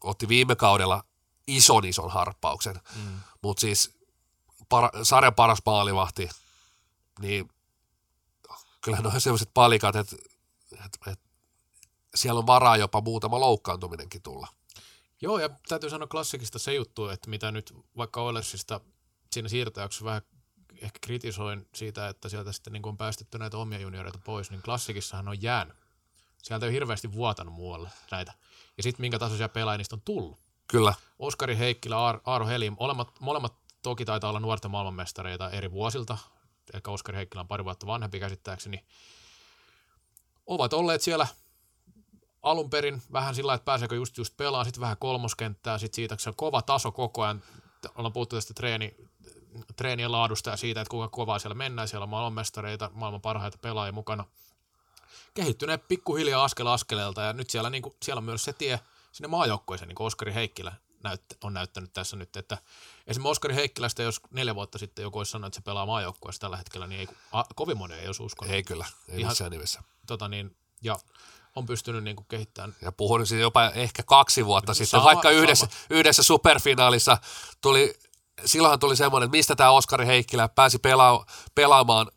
otti 0.04 0.28
viime 0.28 0.56
kaudella 0.56 1.04
ison 1.46 1.84
ison 1.84 2.10
harppauksen. 2.10 2.80
Mm. 2.96 3.20
Mutta 3.42 3.60
siis 3.60 3.98
para, 4.68 4.90
sarjan 5.02 5.34
paras 5.34 5.58
maalivahti, 5.66 6.28
niin 7.20 7.48
kyllä 8.80 8.98
ne 8.98 9.08
on 9.08 9.20
sellaiset 9.20 9.50
palikat, 9.54 9.96
että, 9.96 10.16
että, 10.72 11.10
että 11.10 11.28
siellä 12.14 12.38
on 12.38 12.46
varaa 12.46 12.76
jopa 12.76 13.00
muutama 13.00 13.40
loukkaantuminenkin 13.40 14.22
tulla. 14.22 14.48
Joo, 15.20 15.38
ja 15.38 15.50
täytyy 15.68 15.90
sanoa 15.90 16.06
klassikista 16.06 16.58
se 16.58 16.74
juttu, 16.74 17.08
että 17.08 17.30
mitä 17.30 17.52
nyt 17.52 17.74
vaikka 17.96 18.22
Oilersista 18.22 18.80
siinä 19.32 19.48
siirtäyksessä 19.48 20.04
vähän 20.04 20.22
ehkä 20.80 20.98
kritisoin 21.00 21.68
siitä, 21.74 22.08
että 22.08 22.28
sieltä 22.28 22.52
sitten 22.52 22.72
niin 22.72 22.86
on 22.86 22.96
päästetty 22.96 23.38
näitä 23.38 23.56
omia 23.56 23.78
junioreita 23.78 24.18
pois, 24.24 24.50
niin 24.50 24.62
klassikissahan 24.62 25.28
on 25.28 25.42
jäänyt. 25.42 25.76
Sieltä 26.42 26.66
ei 26.66 26.68
ole 26.68 26.74
hirveästi 26.74 27.12
vuotanut 27.12 27.54
muualle 27.54 27.90
näitä. 28.10 28.32
Ja 28.76 28.82
sitten 28.82 29.02
minkä 29.02 29.18
tasoisia 29.18 29.48
pelaajia 29.48 29.78
niistä 29.78 29.96
on 29.96 30.02
tullut. 30.04 30.38
Kyllä. 30.68 30.94
Oskari 31.18 31.58
Heikkilä, 31.58 31.96
Aar- 31.96 32.20
Aaro 32.24 32.46
Helim, 32.46 32.76
molemmat, 32.80 33.20
molemmat 33.20 33.54
toki 33.82 34.04
taitaa 34.04 34.30
olla 34.30 34.40
nuorten 34.40 34.70
maailmanmestareita 34.70 35.50
eri 35.50 35.70
vuosilta. 35.70 36.18
Ehkä 36.74 36.90
Oskari 36.90 37.18
Heikkilä 37.18 37.40
on 37.40 37.48
pari 37.48 37.64
vuotta 37.64 37.86
vanhempi 37.86 38.20
käsittääkseni. 38.20 38.84
Ovat 40.46 40.72
olleet 40.72 41.02
siellä 41.02 41.26
alun 42.42 42.70
perin 42.70 43.02
vähän 43.12 43.34
sillä 43.34 43.54
että 43.54 43.64
pääseekö 43.64 43.94
just 43.94 44.18
just 44.18 44.36
pelaamaan, 44.36 44.66
sitten 44.66 44.80
vähän 44.80 44.96
kolmoskenttää, 45.00 45.78
sitten 45.78 45.96
siitä 45.96 46.16
se 46.18 46.28
on 46.28 46.36
kova 46.36 46.62
taso 46.62 46.92
koko 46.92 47.22
ajan. 47.22 47.42
Ollaan 47.94 48.12
puhuttu 48.12 48.36
tästä 48.36 48.54
treeni, 48.54 48.96
treenien 49.76 50.12
laadusta 50.12 50.50
ja 50.50 50.56
siitä, 50.56 50.80
että 50.80 50.90
kuinka 50.90 51.08
kovaa 51.08 51.38
siellä 51.38 51.54
mennään. 51.54 51.88
Siellä 51.88 52.02
on 52.02 52.08
maailmanmestareita, 52.08 52.90
maailman 52.92 53.20
parhaita 53.20 53.58
pelaajia 53.58 53.92
mukana. 53.92 54.24
Kehittyneet 55.34 55.88
pikkuhiljaa 55.88 56.44
askel 56.44 56.66
askeleelta 56.66 57.22
ja 57.22 57.32
nyt 57.32 57.50
siellä, 57.50 57.70
niin 57.70 57.82
kuin, 57.82 57.94
siellä 58.02 58.18
on 58.18 58.24
myös 58.24 58.44
se 58.44 58.52
tie 58.52 58.80
sinne 59.12 59.28
maajoukkoiseen, 59.28 59.88
niin 59.88 59.96
kuin 59.96 60.06
Oskari 60.06 60.34
Heikkilä 60.34 60.72
näyt, 61.02 61.22
on 61.44 61.54
näyttänyt 61.54 61.92
tässä 61.92 62.16
nyt, 62.16 62.36
että 62.36 62.58
esimerkiksi 63.06 63.30
Oskari 63.30 63.54
Heikkilästä, 63.54 64.02
jos 64.02 64.20
neljä 64.30 64.54
vuotta 64.54 64.78
sitten 64.78 65.02
joku 65.02 65.18
olisi 65.18 65.32
sanonut, 65.32 65.46
että 65.46 65.54
se 65.56 65.64
pelaa 65.64 65.86
maajoukkueessa 65.86 66.40
tällä 66.40 66.56
hetkellä, 66.56 66.86
niin 66.86 67.00
ei, 67.00 67.08
a, 67.32 67.44
kovin 67.54 67.78
moni 67.78 67.94
ei 67.94 68.06
olisi 68.06 68.22
uskonut. 68.22 68.54
Ei 68.54 68.62
kyllä, 68.62 68.86
ei 69.08 69.20
Ihan, 69.20 69.30
missään 69.30 69.50
nimessä. 69.50 69.82
Tota 70.06 70.28
niin, 70.28 70.56
ja 70.82 70.98
on 71.56 71.66
pystynyt 71.66 72.04
niin 72.04 72.16
kuin 72.16 72.26
kehittämään. 72.28 72.76
Ja 72.82 72.92
puhun 72.92 73.26
siis 73.26 73.40
jopa 73.40 73.70
ehkä 73.70 74.02
kaksi 74.02 74.46
vuotta 74.46 74.74
sitten, 74.74 74.86
sama, 74.86 75.04
vaikka 75.04 75.30
yhdessä, 75.30 75.68
yhdessä 75.90 76.22
superfinaalissa 76.22 77.18
tuli 77.60 77.94
silloinhan 78.44 78.78
tuli 78.78 78.96
semmoinen, 78.96 79.26
että 79.26 79.36
mistä 79.36 79.56
tämä 79.56 79.70
Oskari 79.70 80.06
Heikkilä 80.06 80.48
pääsi 80.48 80.78
pelaa, 80.78 81.26
pelaamaan 81.54 82.10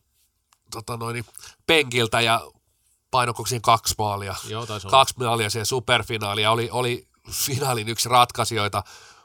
tota 0.72 0.98
noin, 0.98 1.26
penkiltä 1.68 2.22
ja 2.22 2.42
painoko 3.12 3.44
kaksi 3.62 3.96
maalia. 3.98 4.36
Joo, 4.48 4.68
kaksi 4.92 5.16
maalia 5.18 5.50
siihen 5.50 5.66
superfinaalia. 5.66 6.52
Oli, 6.52 6.70
oli 6.72 7.08
finaalin 7.32 7.90
yksi 7.90 8.10
ratkaisijoita, 8.10 8.84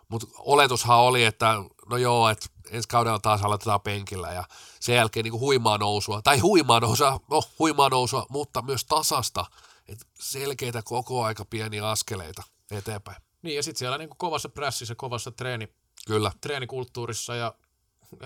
mutta 0.09 0.27
oletushan 0.39 0.99
oli, 0.99 1.25
että 1.25 1.55
no 1.91 1.97
joo, 1.97 2.29
että 2.29 2.47
ensi 2.71 2.89
kaudella 2.89 3.19
taas 3.19 3.43
aloitetaan 3.43 3.81
penkillä 3.81 4.33
ja 4.33 4.45
sen 4.81 4.95
jälkeen 4.95 5.25
niin 5.25 5.33
kuin 5.33 5.41
huimaa 5.41 5.79
nousua, 5.79 6.23
tai 6.23 6.39
huimaa 6.39 6.81
nousua, 6.81 7.21
no 7.31 7.43
huimaa 7.59 7.89
nousua, 7.89 8.27
mutta 8.29 8.63
myös 8.63 8.85
tasasta, 8.85 9.45
että 9.89 10.05
selkeitä 10.21 10.83
koko 10.85 11.25
aika 11.25 11.45
pieniä 11.45 11.89
askeleita 11.89 12.43
eteenpäin. 12.71 13.23
Niin 13.43 13.57
ja 13.57 13.63
sitten 13.63 13.79
siellä 13.79 13.99
niin 13.99 14.09
kuin 14.09 14.19
kovassa 14.19 14.49
prässissä, 14.49 14.95
kovassa 14.95 15.31
treeni, 15.31 15.69
Kyllä. 16.09 16.33
treenikulttuurissa 16.41 17.35
ja 17.35 17.55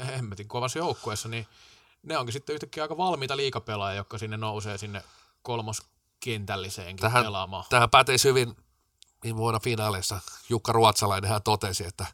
hemmetin 0.06 0.48
kovassa 0.48 0.78
joukkueessa, 0.78 1.28
niin 1.28 1.46
ne 2.02 2.18
onkin 2.18 2.32
sitten 2.32 2.54
yhtäkkiä 2.54 2.84
aika 2.84 2.96
valmiita 2.96 3.36
liikapelaajia, 3.36 3.96
jotka 3.96 4.18
sinne 4.18 4.36
nousee 4.36 4.78
sinne 4.78 5.02
kolmoskentälliseenkin 5.42 7.02
tähän, 7.02 7.24
pelaamaan. 7.24 7.64
Tähän 7.68 7.90
päteisi 7.90 8.28
hyvin 8.28 8.56
viime 9.22 9.36
vuonna 9.36 9.60
finaaleissa. 9.60 10.20
Jukka 10.48 10.72
Ruotsalainen 10.72 11.30
hän 11.30 11.42
totesi, 11.42 11.86
että 11.86 12.06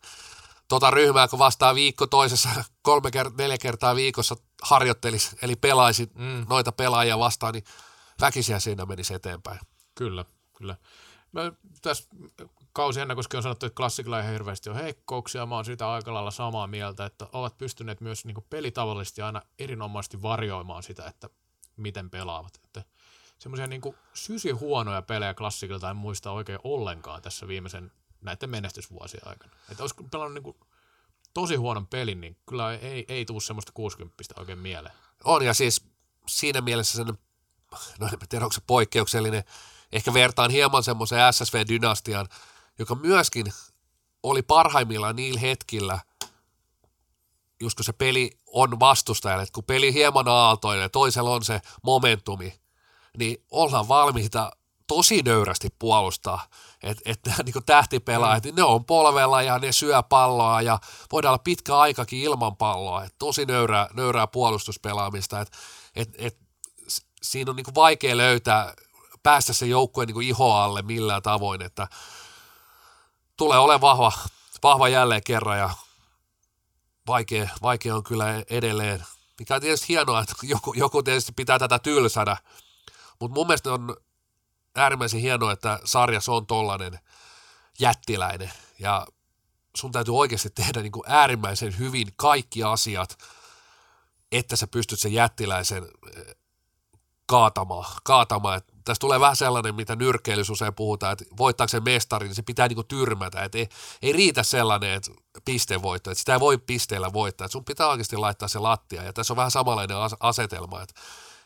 tota 0.68 0.90
ryhmää, 0.90 1.28
kun 1.28 1.38
vastaa 1.38 1.74
viikko 1.74 2.06
toisessa 2.06 2.48
kolme 2.82 3.08
kert- 3.08 3.36
neljä 3.38 3.58
kertaa 3.58 3.96
viikossa 3.96 4.36
harjoittelisi, 4.62 5.36
eli 5.42 5.56
pelaisi 5.56 6.10
mm. 6.14 6.46
noita 6.48 6.72
pelaajia 6.72 7.18
vastaan, 7.18 7.54
niin 7.54 7.64
väkisiä 8.20 8.60
siinä 8.60 8.86
menisi 8.86 9.14
eteenpäin. 9.14 9.60
Kyllä, 9.94 10.24
kyllä. 10.58 10.76
Mä 11.32 11.52
tässä 11.82 12.04
kausi 12.78 13.00
koska 13.14 13.36
on 13.36 13.42
sanottu, 13.42 13.66
että 13.66 13.76
klassikilla 13.76 14.20
ei 14.20 14.32
hirveästi 14.32 14.70
ole 14.70 14.82
heikkouksia. 14.82 15.46
Mä 15.46 15.54
oon 15.54 15.64
siitä 15.64 15.92
aika 15.92 16.14
lailla 16.14 16.30
samaa 16.30 16.66
mieltä, 16.66 17.04
että 17.04 17.26
ovat 17.32 17.58
pystyneet 17.58 18.00
myös 18.00 18.24
niin 18.24 18.44
pelitavallisesti 18.50 19.22
aina 19.22 19.42
erinomaisesti 19.58 20.22
varjoimaan 20.22 20.82
sitä, 20.82 21.06
että 21.06 21.30
miten 21.76 22.10
pelaavat. 22.10 22.60
Että 22.64 22.84
semmoisia 23.38 23.66
niin 23.66 23.82
sysi 24.14 24.50
huonoja 24.50 25.02
pelejä 25.02 25.34
klassikilta 25.34 25.90
en 25.90 25.96
muista 25.96 26.30
oikein 26.30 26.58
ollenkaan 26.64 27.22
tässä 27.22 27.48
viimeisen 27.48 27.92
näiden 28.20 28.50
menestysvuosien 28.50 29.28
aikana. 29.28 29.52
Että 29.70 29.82
olisi 29.82 29.94
pelannut 30.10 30.44
niin 30.44 30.56
tosi 31.34 31.56
huonon 31.56 31.86
pelin, 31.86 32.20
niin 32.20 32.36
kyllä 32.48 32.72
ei, 32.72 33.04
ei 33.08 33.24
tule 33.24 33.40
semmoista 33.40 33.72
60 33.74 34.14
oikein 34.36 34.58
mieleen. 34.58 34.94
On 35.24 35.44
ja 35.44 35.54
siis 35.54 35.84
siinä 36.26 36.60
mielessä 36.60 36.96
sen, 36.96 37.18
no 38.00 38.06
en 38.06 38.28
tiedä 38.28 38.44
onko 38.44 38.52
se 38.52 38.62
poikkeuksellinen, 38.66 39.44
ehkä 39.92 40.14
vertaan 40.14 40.50
hieman 40.50 40.82
semmoisen 40.82 41.18
SSV-dynastian, 41.32 42.28
joka 42.78 42.94
myöskin 42.94 43.52
oli 44.22 44.42
parhaimmillaan 44.42 45.16
niillä 45.16 45.40
hetkillä, 45.40 45.98
just 47.60 47.76
kun 47.76 47.84
se 47.84 47.92
peli 47.92 48.30
on 48.46 48.80
vastustajalle, 48.80 49.42
että 49.42 49.52
kun 49.52 49.64
peli 49.64 49.92
hieman 49.92 50.28
aaltoilee, 50.28 50.88
toisella 50.88 51.30
on 51.30 51.44
se 51.44 51.60
momentumi, 51.82 52.60
niin 53.18 53.44
ollaan 53.50 53.88
valmiita 53.88 54.50
tosi 54.86 55.22
nöyrästi 55.22 55.68
puolustaa, 55.78 56.48
että 56.82 57.02
et, 57.04 57.20
niin 57.44 57.64
tähtipelaajat, 57.66 58.44
mm. 58.44 58.54
ne 58.56 58.62
on 58.62 58.84
polvella 58.84 59.42
ja 59.42 59.58
ne 59.58 59.72
syö 59.72 60.02
palloa 60.02 60.62
ja 60.62 60.78
voidaan 61.12 61.30
olla 61.30 61.42
pitkä 61.44 61.78
aikakin 61.78 62.20
ilman 62.20 62.56
palloa, 62.56 63.04
että 63.04 63.16
tosi 63.18 63.46
nöyrää, 63.46 63.88
nöyrää 63.94 64.26
puolustuspelaamista, 64.26 65.40
että 65.40 65.58
et, 65.96 66.08
et, 66.18 66.38
siinä 67.22 67.50
on 67.50 67.56
niin 67.56 67.74
vaikea 67.74 68.16
löytää, 68.16 68.74
päästä 69.22 69.52
se 69.52 69.66
joukkueen 69.66 70.08
niin 70.08 70.22
ihoalle 70.22 70.82
millään 70.82 71.22
tavoin, 71.22 71.62
että 71.62 71.88
tulee 73.38 73.58
olemaan 73.58 73.80
vahva, 73.80 74.12
vahva 74.62 74.88
jälleen 74.88 75.22
kerran 75.24 75.58
ja 75.58 75.70
vaikea, 77.06 77.48
vaikea 77.62 77.96
on 77.96 78.04
kyllä 78.04 78.24
edelleen. 78.50 79.04
Mikä 79.38 79.54
on 79.54 79.60
tietysti 79.60 79.88
hienoa, 79.88 80.20
että 80.20 80.34
joku, 80.42 80.74
joku 80.74 81.02
tietysti 81.02 81.32
pitää 81.32 81.58
tätä 81.58 81.78
tylsänä, 81.78 82.36
mutta 83.20 83.34
mun 83.34 83.46
mielestä 83.46 83.72
on 83.72 83.96
äärimmäisen 84.76 85.20
hienoa, 85.20 85.52
että 85.52 85.80
sarjassa 85.84 86.32
on 86.32 86.46
tollainen 86.46 86.98
jättiläinen 87.80 88.52
ja 88.78 89.06
sun 89.76 89.92
täytyy 89.92 90.16
oikeasti 90.16 90.50
tehdä 90.50 90.82
niin 90.82 90.92
kuin 90.92 91.04
äärimmäisen 91.06 91.78
hyvin 91.78 92.08
kaikki 92.16 92.64
asiat, 92.64 93.18
että 94.32 94.56
sä 94.56 94.66
pystyt 94.66 95.00
sen 95.00 95.12
jättiläisen 95.12 95.88
eh, 96.16 96.34
kaatamaan. 97.26 97.94
kaatamaan. 98.04 98.60
Tässä 98.88 99.00
tulee 99.00 99.20
vähän 99.20 99.36
sellainen, 99.36 99.74
mitä 99.74 99.96
nyrkkeilys 99.96 100.50
usein 100.50 100.74
puhutaan, 100.74 101.12
että 101.12 101.24
voittaako 101.38 101.68
se 101.68 101.80
mestari, 101.80 102.26
niin 102.26 102.34
se 102.34 102.42
pitää 102.42 102.68
niinku 102.68 102.84
tyrmätä. 102.84 103.44
Et 103.44 103.54
ei, 103.54 103.68
ei 104.02 104.12
riitä 104.12 104.42
sellainen 104.42 104.92
että 104.92 105.10
pistevoitto, 105.44 106.10
että 106.10 106.18
sitä 106.18 106.32
ei 106.32 106.40
voi 106.40 106.58
pisteellä 106.58 107.12
voittaa. 107.12 107.44
Et 107.44 107.52
sun 107.52 107.64
pitää 107.64 107.88
oikeasti 107.88 108.16
laittaa 108.16 108.48
se 108.48 108.58
lattia. 108.58 109.02
Ja 109.02 109.12
tässä 109.12 109.32
on 109.32 109.36
vähän 109.36 109.50
samanlainen 109.50 109.96
asetelma, 110.20 110.82
että 110.82 111.00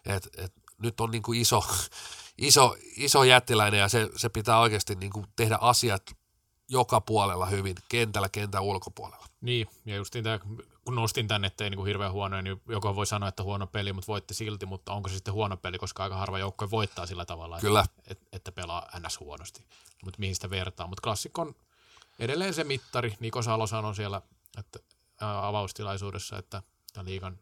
et, 0.06 0.28
et 0.36 0.52
nyt 0.82 1.00
on 1.00 1.10
niinku 1.10 1.32
iso, 1.32 1.64
iso, 2.38 2.76
iso 2.96 3.24
jättiläinen 3.24 3.80
ja 3.80 3.88
se, 3.88 4.08
se 4.16 4.28
pitää 4.28 4.58
oikeasti 4.58 4.94
niinku 4.94 5.24
tehdä 5.36 5.58
asiat 5.60 6.02
joka 6.68 7.00
puolella 7.00 7.46
hyvin, 7.46 7.74
kentällä, 7.88 8.28
kentän 8.28 8.62
ulkopuolella. 8.62 9.26
Niin, 9.40 9.66
ja 9.84 9.96
just 9.96 10.16
tämä, 10.22 10.38
kun 10.84 10.94
nostin 10.94 11.28
tänne, 11.28 11.46
ettei 11.46 11.70
niin 11.70 11.76
kuin 11.76 11.86
hirveän 11.86 12.12
huono, 12.12 12.40
niin 12.40 12.62
joku 12.68 12.96
voi 12.96 13.06
sanoa, 13.06 13.28
että 13.28 13.42
huono 13.42 13.66
peli, 13.66 13.92
mutta 13.92 14.06
voitte 14.06 14.34
silti, 14.34 14.66
mutta 14.66 14.92
onko 14.92 15.08
se 15.08 15.14
sitten 15.14 15.34
huono 15.34 15.56
peli, 15.56 15.78
koska 15.78 16.02
aika 16.02 16.16
harva 16.16 16.38
joukkue 16.38 16.70
voittaa 16.70 17.06
sillä 17.06 17.24
tavalla, 17.24 17.60
Kyllä. 17.60 17.84
Että, 18.08 18.26
että 18.32 18.52
pelaa 18.52 18.88
ns. 19.06 19.20
huonosti. 19.20 19.66
Mutta 20.04 20.20
mihin 20.20 20.34
sitä 20.34 20.50
vertaa. 20.50 20.86
Mutta 20.86 21.02
klassikko 21.02 21.42
on 21.42 21.54
edelleen 22.18 22.54
se 22.54 22.64
mittari. 22.64 23.14
Niko 23.20 23.42
Salo 23.42 23.66
sanoi 23.66 23.94
siellä 23.94 24.22
että, 24.58 24.78
ää, 25.20 25.46
avaustilaisuudessa, 25.46 26.38
että 26.38 26.62
tämän 26.92 27.06
liikan 27.06 27.38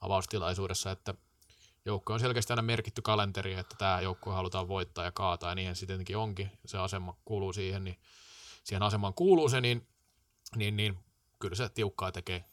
avaustilaisuudessa, 0.00 0.90
että 0.90 1.14
joukko 1.84 2.12
on 2.12 2.20
selkeästi 2.20 2.52
aina 2.52 2.62
merkitty 2.62 3.02
kalenteri, 3.02 3.54
että 3.54 3.76
tämä 3.78 4.00
joukkue 4.00 4.34
halutaan 4.34 4.68
voittaa 4.68 5.04
ja 5.04 5.12
kaataa, 5.12 5.50
ja 5.50 5.54
niinhän 5.54 5.76
se 5.76 5.86
tietenkin 5.86 6.16
onkin. 6.16 6.50
Se 6.66 6.78
asema 6.78 7.16
kuuluu 7.24 7.52
siihen, 7.52 7.84
niin 7.84 7.98
siihen 8.64 8.82
asemaan 8.82 9.14
kuuluu 9.14 9.48
se, 9.48 9.60
niin, 9.60 9.88
niin, 10.56 10.76
niin 10.76 10.98
kyllä 11.38 11.54
se 11.54 11.68
tiukkaa 11.68 12.12
tekee 12.12 12.44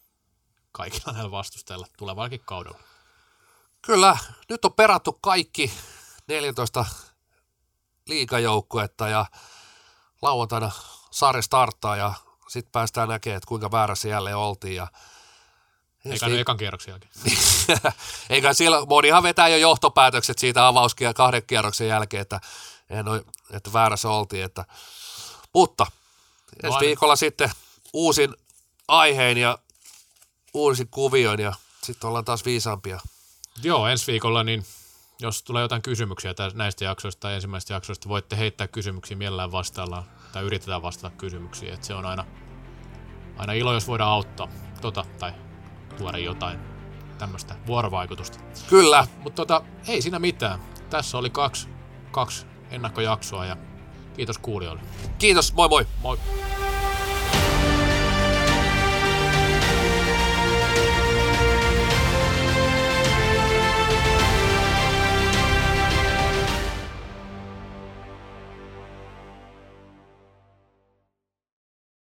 kaikilla 0.78 1.14
näillä 1.14 1.32
vastustajilla 1.32 1.88
tulevallakin 1.98 2.42
kaudella. 2.46 2.80
Kyllä, 3.82 4.18
nyt 4.50 4.66
on 4.66 4.74
perattu 4.74 5.18
kaikki 5.22 5.74
14 6.28 6.86
liikajoukkuetta 8.08 9.10
ja 9.10 9.26
lauantaina 10.22 10.72
sarja 11.12 11.42
starttaa 11.42 11.96
ja 11.96 12.14
sitten 12.48 12.72
päästään 12.72 13.10
näkemään, 13.10 13.38
että 13.38 13.48
kuinka 13.48 13.72
väärässä 13.72 14.08
jälleen 14.08 14.38
oltiin. 14.38 14.76
Ja 14.76 14.88
Eikä 16.06 16.28
ne 16.28 16.40
ekan 16.40 16.58
kierroksen 16.58 16.92
jälkeen. 16.92 17.12
Eikä 18.30 18.54
siellä, 18.54 18.86
monihan 18.86 19.24
vetää 19.24 19.48
jo 19.48 19.58
johtopäätökset 19.58 20.40
siitä 20.40 20.68
avauskia 20.68 21.14
kahden 21.14 21.44
kierroksen 21.48 21.88
jälkeen, 21.88 22.22
että, 22.22 22.42
että 23.52 23.74
väärässä 23.74 24.10
oltiin. 24.10 24.44
Että, 24.44 24.66
mutta 25.54 25.86
ensi 26.64 26.76
no 26.76 26.80
viikolla 26.80 27.16
sitten 27.16 27.52
uusin 27.94 28.36
aiheen 28.88 29.38
ja 29.38 29.58
uusin 30.58 30.88
kuvioin 30.88 31.40
ja 31.40 31.54
sitten 31.84 32.08
ollaan 32.08 32.26
taas 32.26 32.46
viisaampia. 32.46 33.00
Joo, 33.64 33.88
ensi 33.88 34.12
viikolla 34.12 34.44
niin 34.44 34.64
jos 35.20 35.44
tulee 35.44 35.62
jotain 35.62 35.82
kysymyksiä 35.82 36.34
näistä 36.54 36.86
jaksoista 36.86 37.20
tai 37.20 37.36
ensimmäistä 37.36 37.74
jaksoista, 37.74 38.10
voitte 38.10 38.38
heittää 38.38 38.68
kysymyksiä 38.68 39.18
mielellään 39.18 39.52
vastaillaan 39.52 40.04
tai 40.32 40.44
yritetään 40.44 40.82
vastata 40.82 41.16
kysymyksiin. 41.16 41.74
Et 41.74 41.84
se 41.84 41.94
on 41.94 42.06
aina, 42.06 42.26
aina 43.38 43.54
ilo, 43.54 43.74
jos 43.74 43.88
voidaan 43.88 44.12
auttaa 44.12 44.48
tota, 44.82 45.06
tai 45.20 45.34
tuoda 45.98 46.18
jotain 46.18 46.60
tämmöistä 47.18 47.56
vuorovaikutusta. 47.68 48.40
Kyllä. 48.70 49.08
Mutta 49.18 49.36
tota, 49.36 49.62
ei 49.88 50.02
siinä 50.02 50.20
mitään. 50.20 50.60
Tässä 50.90 51.18
oli 51.18 51.30
kaksi, 51.30 51.68
kaksi 52.12 52.46
ennakkojaksoa 52.70 53.46
ja 53.46 53.58
kiitos 54.16 54.38
kuulijoille. 54.38 54.82
Kiitos, 55.20 55.54
moi 55.54 55.70
moi. 55.70 55.88
Moi. 56.02 56.18